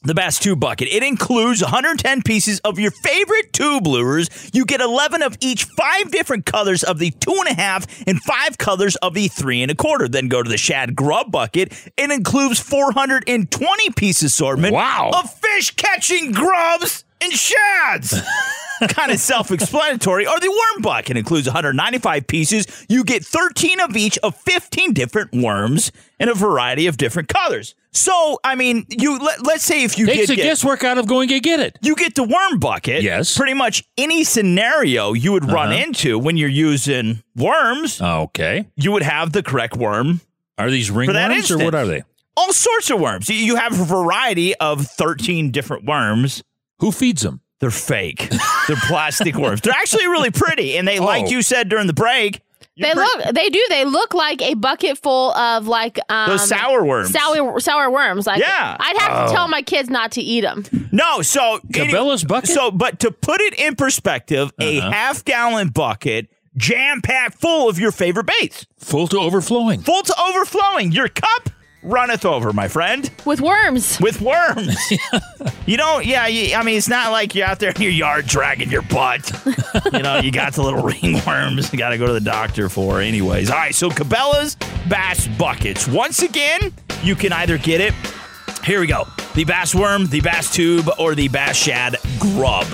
The 0.05 0.14
Bass 0.14 0.40
Tube 0.40 0.59
Bucket. 0.59 0.88
It 0.88 1.05
includes 1.05 1.62
110 1.62 2.22
pieces 2.22 2.59
of 2.64 2.76
your 2.80 2.90
favorite 2.90 3.53
tube 3.53 3.86
lures. 3.86 4.28
You 4.53 4.64
get 4.64 4.80
11 4.80 5.22
of 5.22 5.36
each, 5.40 5.62
five 5.64 6.11
different 6.11 6.44
colors 6.44 6.82
of 6.82 6.98
the 6.98 7.11
two 7.12 7.32
and 7.32 7.48
a 7.48 7.55
half, 7.55 7.86
and 8.09 8.20
five 8.20 8.59
colors 8.59 8.96
of 8.96 9.14
the 9.14 9.28
three 9.28 9.62
and 9.62 9.70
a 9.70 9.76
quarter. 9.76 10.09
Then 10.09 10.26
go 10.26 10.42
to 10.42 10.50
the 10.50 10.57
Shad 10.57 10.96
Grub 10.96 11.30
Bucket. 11.30 11.72
It 11.96 12.11
includes 12.11 12.59
420 12.59 13.90
piece 13.90 14.22
assortment 14.24 14.74
Wow. 14.74 15.12
of 15.14 15.32
fish 15.34 15.70
catching 15.76 16.32
grubs 16.32 17.05
and 17.20 17.32
shads. 17.32 18.12
kind 18.89 19.11
of 19.12 19.18
self-explanatory. 19.18 20.26
Or 20.26 20.39
the 20.41 20.51
worm 20.51 20.83
bucket 20.83 21.16
includes 21.16 21.47
195 21.47 22.26
pieces. 22.26 22.66
You 22.89 23.05
get 23.05 23.24
13 23.24 23.80
of 23.80 23.97
each 23.97 24.18
of 24.18 24.37
15 24.37 24.93
different 24.93 25.33
worms 25.33 25.93
in 26.18 26.28
a 26.28 26.35
variety 26.35 26.87
of 26.87 26.97
different 26.97 27.28
colors. 27.28 27.74
So, 27.95 28.39
I 28.43 28.55
mean, 28.55 28.87
you 28.89 29.18
let, 29.18 29.45
let's 29.45 29.64
say 29.64 29.85
if 29.85 29.99
you 29.99 30.07
Takes 30.07 30.20
did 30.20 30.28
the 30.30 30.37
get, 30.37 30.43
guesswork 30.45 30.83
out 30.83 30.97
of 30.97 31.07
going 31.07 31.28
to 31.28 31.41
get 31.41 31.61
it. 31.61 31.78
you 31.83 31.95
get 31.95 32.14
the 32.14 32.22
worm 32.24 32.59
bucket. 32.59 33.03
Yes. 33.03 33.37
Pretty 33.37 33.53
much 33.53 33.85
any 33.99 34.24
scenario 34.24 35.12
you 35.12 35.33
would 35.33 35.45
run 35.45 35.68
Uh-huh. 35.72 35.83
into 35.83 36.18
when 36.18 36.39
you're 36.39 36.49
using 36.49 37.22
worms, 37.37 38.01
Okay. 38.01 38.66
you 38.76 38.93
would 38.93 39.03
have 39.03 39.33
the 39.33 39.43
correct 39.43 39.76
worm. 39.76 40.22
Are 40.57 40.70
these 40.70 40.91
ringworms 40.91 41.51
or 41.51 41.62
what 41.62 41.74
are 41.74 41.87
they? 41.87 42.03
All 42.35 42.53
sorts 42.55 42.89
of 42.89 42.99
worms. 42.99 43.28
You- 43.28 43.37
You 43.37 43.57
have 43.57 43.78
a 43.78 43.85
variety 43.85 44.55
of 44.55 44.87
13 44.87 45.51
different 45.51 45.85
worms. 45.85 46.43
Who 46.78 46.93
feeds 46.93 47.20
them? 47.22 47.41
They're 47.62 47.70
fake. 47.70 48.28
They're 48.66 48.76
plastic 48.88 49.36
worms. 49.36 49.60
They're 49.62 49.72
actually 49.72 50.06
really 50.08 50.30
pretty. 50.32 50.76
And 50.76 50.86
they, 50.86 50.98
like 50.98 51.26
Oh. 51.26 51.30
you 51.30 51.42
said 51.42 51.68
during 51.70 51.86
the 51.86 51.92
break, 51.94 52.40
They 52.76 52.92
look. 52.92 53.22
They 53.34 53.50
do. 53.50 53.64
They 53.68 53.84
look 53.84 54.14
like 54.14 54.42
a 54.42 54.54
bucket 54.54 54.98
full 54.98 55.30
of 55.32 55.68
like 55.68 56.00
um, 56.08 56.30
Those 56.30 56.48
sour 56.48 56.84
worms. 56.84 57.12
Sour 57.12 57.60
sour 57.60 57.88
worms. 57.90 58.26
Like 58.26 58.40
Yeah. 58.40 58.76
I'd 58.80 58.96
have 58.98 59.12
Oh. 59.12 59.26
to 59.28 59.32
tell 59.32 59.46
my 59.48 59.62
kids 59.62 59.88
not 59.90 60.10
to 60.12 60.20
eat 60.20 60.40
them. 60.40 60.64
No, 60.90 61.22
so 61.22 61.60
Cabela's 61.72 62.24
bucket? 62.24 62.50
So, 62.50 62.70
but 62.72 62.98
to 63.00 63.10
put 63.12 63.40
it 63.40 63.54
in 63.54 63.76
perspective, 63.76 64.52
a 64.60 64.78
Uh-huh. 64.80 64.90
half 64.90 65.24
gallon 65.24 65.68
bucket, 65.68 66.28
jam 66.56 67.00
packed 67.00 67.40
full 67.40 67.68
of 67.68 67.78
your 67.78 67.92
favorite 67.92 68.26
baits, 68.26 68.66
Full 68.80 69.06
to 69.08 69.18
overflowing. 69.20 69.82
full 69.82 70.02
to 70.02 70.14
overflowing. 70.20 70.90
Your 70.92 71.08
cup 71.08 71.50
runneth 71.83 72.24
over, 72.24 72.53
my 72.53 72.68
friend, 72.68 73.11
with 73.24 73.41
worms. 73.41 73.99
with 74.01 74.20
worms. 74.20 74.76
you 75.66 75.76
don't, 75.76 76.05
yeah. 76.07 76.26
You, 76.26 76.55
I 76.55 76.62
mean, 76.62 76.76
it's 76.78 76.89
not 76.89 77.12
like 77.12 77.35
you're 77.35 77.47
out 77.47 77.59
there 77.59 77.70
in 77.70 77.83
your 77.83 77.91
yard 77.91 78.26
dragging 78.26 78.70
your 78.70 78.83
butt. 78.83 79.30
you 79.93 80.03
know, 80.03 80.18
you 80.18 80.30
got 80.30 80.55
the 80.55 80.62
little 80.62 80.83
ringworms. 80.89 81.72
You 81.72 81.78
got 81.78 81.91
to 81.91 81.99
go 81.99 82.07
to 82.07 82.12
the 82.12 82.20
doctor 82.20 82.68
for. 82.68 83.01
Anyways, 83.01 83.51
all 83.51 83.57
right. 83.57 83.74
So 83.74 83.91
Cabela's 83.91 84.57
bass 84.89 85.28
buckets. 85.39 85.87
Once 85.89 86.22
again, 86.22 86.72
you 87.03 87.14
can 87.14 87.33
either 87.33 87.59
get 87.59 87.80
it. 87.80 87.95
Here 88.64 88.80
we 88.80 88.87
go. 88.87 89.07
The 89.35 89.45
bass 89.45 89.74
worm, 89.74 90.07
the 90.07 90.20
bass 90.20 90.53
tube, 90.53 90.89
or 90.99 91.14
the 91.14 91.28
bass 91.28 91.57
shad 91.57 91.97
grub. 92.20 92.66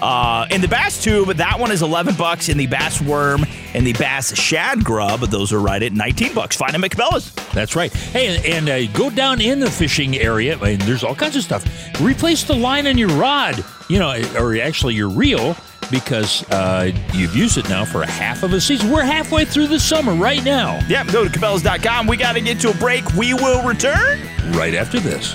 Uh, 0.00 0.46
in 0.50 0.60
the 0.60 0.68
bass 0.68 1.02
tube, 1.02 1.28
that 1.28 1.58
one 1.58 1.72
is 1.72 1.82
11 1.82 2.14
bucks. 2.14 2.48
In 2.48 2.56
the 2.56 2.66
bass 2.66 3.00
worm 3.00 3.44
and 3.74 3.86
the 3.86 3.92
bass 3.94 4.36
shad 4.36 4.84
grub, 4.84 5.20
those 5.20 5.52
are 5.52 5.60
right 5.60 5.82
at 5.82 5.92
19 5.92 6.34
bucks. 6.34 6.56
Find 6.56 6.72
them 6.74 6.84
at 6.84 6.90
Cabela's. 6.90 7.32
That's 7.52 7.74
right. 7.74 7.92
Hey, 7.92 8.52
and, 8.52 8.68
uh, 8.68 8.86
go 8.92 9.10
down 9.10 9.40
in 9.40 9.60
the 9.60 9.70
fishing 9.70 10.16
area, 10.16 10.58
and 10.58 10.80
there's 10.82 11.02
all 11.04 11.14
kinds 11.14 11.36
of 11.36 11.42
stuff. 11.42 11.64
Replace 12.00 12.44
the 12.44 12.54
line 12.54 12.86
on 12.86 12.96
your 12.98 13.10
rod, 13.10 13.64
you 13.88 13.98
know, 13.98 14.10
or 14.38 14.56
actually 14.58 14.94
your 14.94 15.08
reel, 15.08 15.56
because 15.90 16.48
uh, 16.50 16.92
you've 17.12 17.34
used 17.34 17.58
it 17.58 17.68
now 17.68 17.84
for 17.84 18.02
a 18.02 18.06
half 18.06 18.42
of 18.42 18.52
a 18.52 18.60
season. 18.60 18.90
We're 18.90 19.02
halfway 19.04 19.44
through 19.44 19.68
the 19.68 19.80
summer 19.80 20.14
right 20.14 20.44
now. 20.44 20.80
Yeah, 20.86 21.04
go 21.04 21.26
to 21.26 21.30
Cabela's.com. 21.30 22.06
We 22.06 22.16
got 22.16 22.34
to 22.34 22.40
get 22.40 22.60
to 22.60 22.70
a 22.70 22.74
break. 22.74 23.04
We 23.14 23.34
will 23.34 23.66
return. 23.66 24.20
Right 24.52 24.74
after 24.74 25.00
this. 25.00 25.34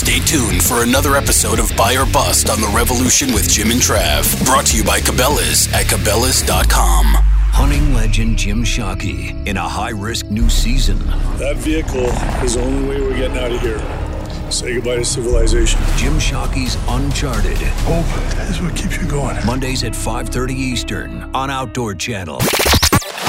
Stay 0.00 0.18
tuned 0.20 0.62
for 0.62 0.82
another 0.82 1.14
episode 1.14 1.58
of 1.58 1.70
Buy 1.76 1.94
or 1.94 2.06
Bust 2.06 2.48
on 2.48 2.58
the 2.62 2.72
Revolution 2.74 3.34
with 3.34 3.50
Jim 3.50 3.70
and 3.70 3.82
Trav. 3.82 4.42
Brought 4.46 4.64
to 4.68 4.78
you 4.78 4.82
by 4.82 4.98
Cabela's 4.98 5.70
at 5.74 5.88
Cabela's.com. 5.88 7.04
Hunting 7.52 7.92
legend 7.92 8.38
Jim 8.38 8.64
Shockey 8.64 9.46
in 9.46 9.58
a 9.58 9.68
high 9.68 9.90
risk 9.90 10.30
new 10.30 10.48
season. 10.48 10.98
That 11.36 11.56
vehicle 11.58 12.06
is 12.42 12.54
the 12.54 12.62
only 12.62 12.88
way 12.88 13.00
we're 13.02 13.14
getting 13.14 13.36
out 13.36 13.52
of 13.52 13.60
here. 13.60 13.78
Say 14.50 14.76
goodbye 14.76 14.96
to 14.96 15.04
civilization. 15.04 15.78
Jim 15.98 16.14
Shockey's 16.14 16.78
Uncharted. 16.88 17.58
Hope 17.84 18.48
is 18.48 18.62
what 18.62 18.74
keeps 18.74 18.96
you 18.96 19.06
going. 19.06 19.36
Mondays 19.44 19.84
at 19.84 19.92
5:30 19.92 20.54
Eastern 20.54 21.30
on 21.34 21.50
Outdoor 21.50 21.94
Channel. 21.94 22.40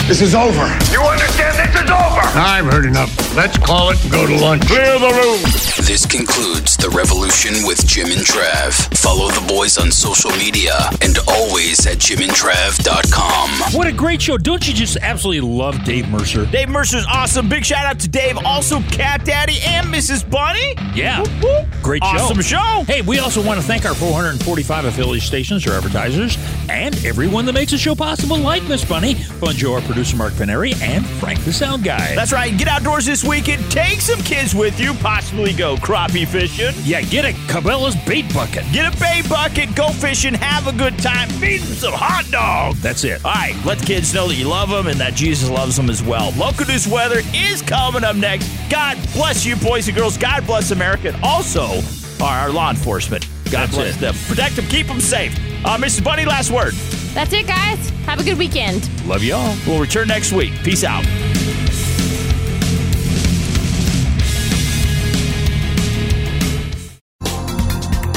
This 0.08 0.22
is 0.22 0.36
over. 0.36 0.68
You 0.92 1.00
understand 1.04 1.56
this 1.58 1.82
is 1.84 1.90
over? 1.90 2.22
I've 2.36 2.66
heard 2.66 2.86
enough. 2.86 3.10
Let's 3.34 3.58
call 3.58 3.92
it 3.92 4.04
and 4.04 4.12
go 4.12 4.28
to 4.28 4.36
lunch. 4.36 4.66
Clear 4.68 5.00
the 5.00 5.08
room. 5.08 5.42
This 5.88 6.06
concludes 6.06 6.76
The 6.76 6.90
Revolution 6.90 7.54
with 7.66 7.86
Jim 7.88 8.08
and 8.08 8.20
Trav. 8.20 8.74
Follow 8.98 9.30
the 9.30 9.46
boys 9.48 9.78
on 9.78 9.90
social 9.90 10.30
media 10.32 10.74
and 11.02 11.18
always 11.30 11.88
at 11.88 11.98
jimandtrav.com. 11.98 13.74
What 13.74 13.88
a 13.88 13.94
great 13.94 14.22
show. 14.22 14.38
Don't 14.38 14.68
you 14.68 14.74
just 14.74 14.98
absolutely 15.02 15.48
love 15.50 15.82
Dave 15.86 16.10
Mercer? 16.10 16.46
Dave 16.46 16.68
Mercer's 16.68 17.06
awesome. 17.10 17.48
Big 17.48 17.64
shout 17.64 17.86
out 17.86 18.00
to 18.02 18.10
Dave. 18.10 18.38
Also, 18.44 18.82
Cat 18.92 19.24
Daddy 19.24 19.60
and 19.66 19.88
Mrs. 19.88 20.30
Bunny. 20.30 20.76
Yeah. 20.94 21.24
Great 21.82 22.04
show. 22.04 22.10
Awesome 22.10 22.42
show. 22.42 22.84
Hey, 22.86 23.02
we 23.02 23.20
also 23.20 23.42
want 23.42 23.62
to 23.62 23.66
thank 23.66 23.86
our 23.86 23.96
445 23.96 24.86
affiliate 24.86 25.24
stations, 25.24 25.66
our 25.66 25.74
advertisers, 25.74 26.38
and 26.70 26.94
everyone 27.06 27.46
that 27.46 27.54
makes 27.54 27.72
the 27.72 27.78
show 27.78 27.96
possible, 27.96 28.38
like 28.38 28.64
Miss 28.64 28.84
Bunny, 28.84 29.14
Fun 29.16 29.56
Joe, 29.56 29.76
our 29.76 29.82
producer 29.92 30.16
Mark 30.16 30.32
Paneri, 30.34 30.80
and 30.82 31.06
Frank 31.06 31.44
the 31.44 31.52
Sound 31.52 31.84
Guy. 31.84 32.16
That's 32.16 32.32
right. 32.32 32.58
Get 32.58 32.70
outdoors 32.70 33.06
this 33.06 33.26
weekend. 33.26 33.70
Take 33.70 34.00
some 34.00 34.20
kids 34.22 34.56
with 34.56 34.80
you. 34.80 34.94
Possibly 34.94 35.52
go 35.52 35.76
crappie 35.76 36.26
fishing. 36.26 36.74
Yeah, 36.86 37.02
get 37.02 37.26
a 37.26 37.34
Cabela's 37.52 37.98
bait 38.06 38.34
bucket. 38.34 38.64
Get 38.72 38.94
a 38.94 38.98
bait 38.98 39.28
bucket. 39.28 39.76
Go 39.76 39.90
fishing. 39.90 40.34
Have 40.34 40.68
a 40.68 40.72
good 40.72 40.98
time. 41.00 41.28
Feed 41.28 41.60
them 41.60 41.76
some 41.76 41.94
hot 41.94 42.26
dogs. 42.32 42.82
That's 42.82 43.04
it. 43.04 43.24
All 43.26 43.34
right. 43.34 43.54
Let 43.66 43.80
the 43.80 43.86
kids 43.86 44.14
know 44.14 44.30
that 44.30 44.36
you 44.36 44.48
love 44.48 44.70
them 44.70 44.88
and 44.88 44.98
that 45.02 45.14
Jesus 45.14 45.50
loves 45.50 45.76
them 45.76 45.90
as 45.90 46.02
well. 46.02 46.32
Local 46.38 46.66
news 46.66 46.88
weather 46.88 47.20
is 47.34 47.62
coming 47.62 48.06
up 48.06 48.16
next. 48.16 48.50
God 48.70 48.98
bless 49.12 49.46
you, 49.46 49.58
boys 49.58 49.90
and 49.90 49.98
girls. 49.98 50.18
God 50.18 50.48
bless 50.48 50.72
America. 50.72 51.10
And 51.10 51.22
also 51.22 51.82
our, 52.22 52.40
our 52.40 52.50
law 52.50 52.70
enforcement. 52.70 53.28
God 53.46 53.68
That's 53.68 53.76
bless 53.76 53.98
it. 53.98 54.00
them. 54.00 54.16
Protect 54.30 54.56
them. 54.56 54.66
Keep 54.68 54.88
them 54.88 55.02
safe. 55.02 55.36
Uh, 55.66 55.78
Mrs. 55.78 56.02
Bunny, 56.02 56.24
last 56.24 56.50
word. 56.50 56.74
That's 57.14 57.34
it, 57.34 57.48
guys. 57.48 57.90
Have 58.06 58.20
a 58.20 58.24
good 58.24 58.38
weekend. 58.38 58.90
Love 59.06 59.24
y'all. 59.24 59.56
We'll 59.68 59.82
return 59.82 60.08
next 60.08 60.32
week. 60.32 60.54
Peace 60.64 60.84
out. 60.84 61.06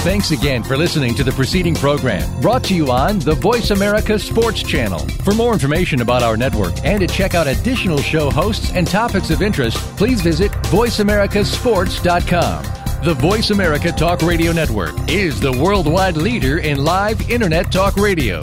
Thanks 0.04 0.30
again 0.32 0.62
for 0.62 0.76
listening 0.76 1.14
to 1.14 1.24
the 1.24 1.32
preceding 1.32 1.74
program 1.74 2.28
brought 2.42 2.62
to 2.64 2.74
you 2.74 2.90
on 2.90 3.20
the 3.20 3.36
Voice 3.36 3.70
America 3.70 4.18
Sports 4.18 4.62
Channel. 4.62 4.98
For 4.98 5.32
more 5.32 5.54
information 5.54 6.02
about 6.02 6.22
our 6.22 6.36
network 6.36 6.74
and 6.84 7.00
to 7.00 7.06
check 7.06 7.34
out 7.34 7.46
additional 7.46 7.96
show 7.96 8.30
hosts 8.30 8.70
and 8.74 8.86
topics 8.86 9.30
of 9.30 9.40
interest, 9.40 9.78
please 9.96 10.20
visit 10.20 10.52
VoiceAmericaSports.com. 10.64 12.64
The 13.02 13.14
Voice 13.14 13.48
America 13.48 13.92
Talk 13.92 14.20
Radio 14.20 14.52
Network 14.52 14.92
is 15.08 15.40
the 15.40 15.52
worldwide 15.52 16.18
leader 16.18 16.58
in 16.58 16.84
live 16.84 17.30
Internet 17.30 17.72
talk 17.72 17.96
radio. 17.96 18.42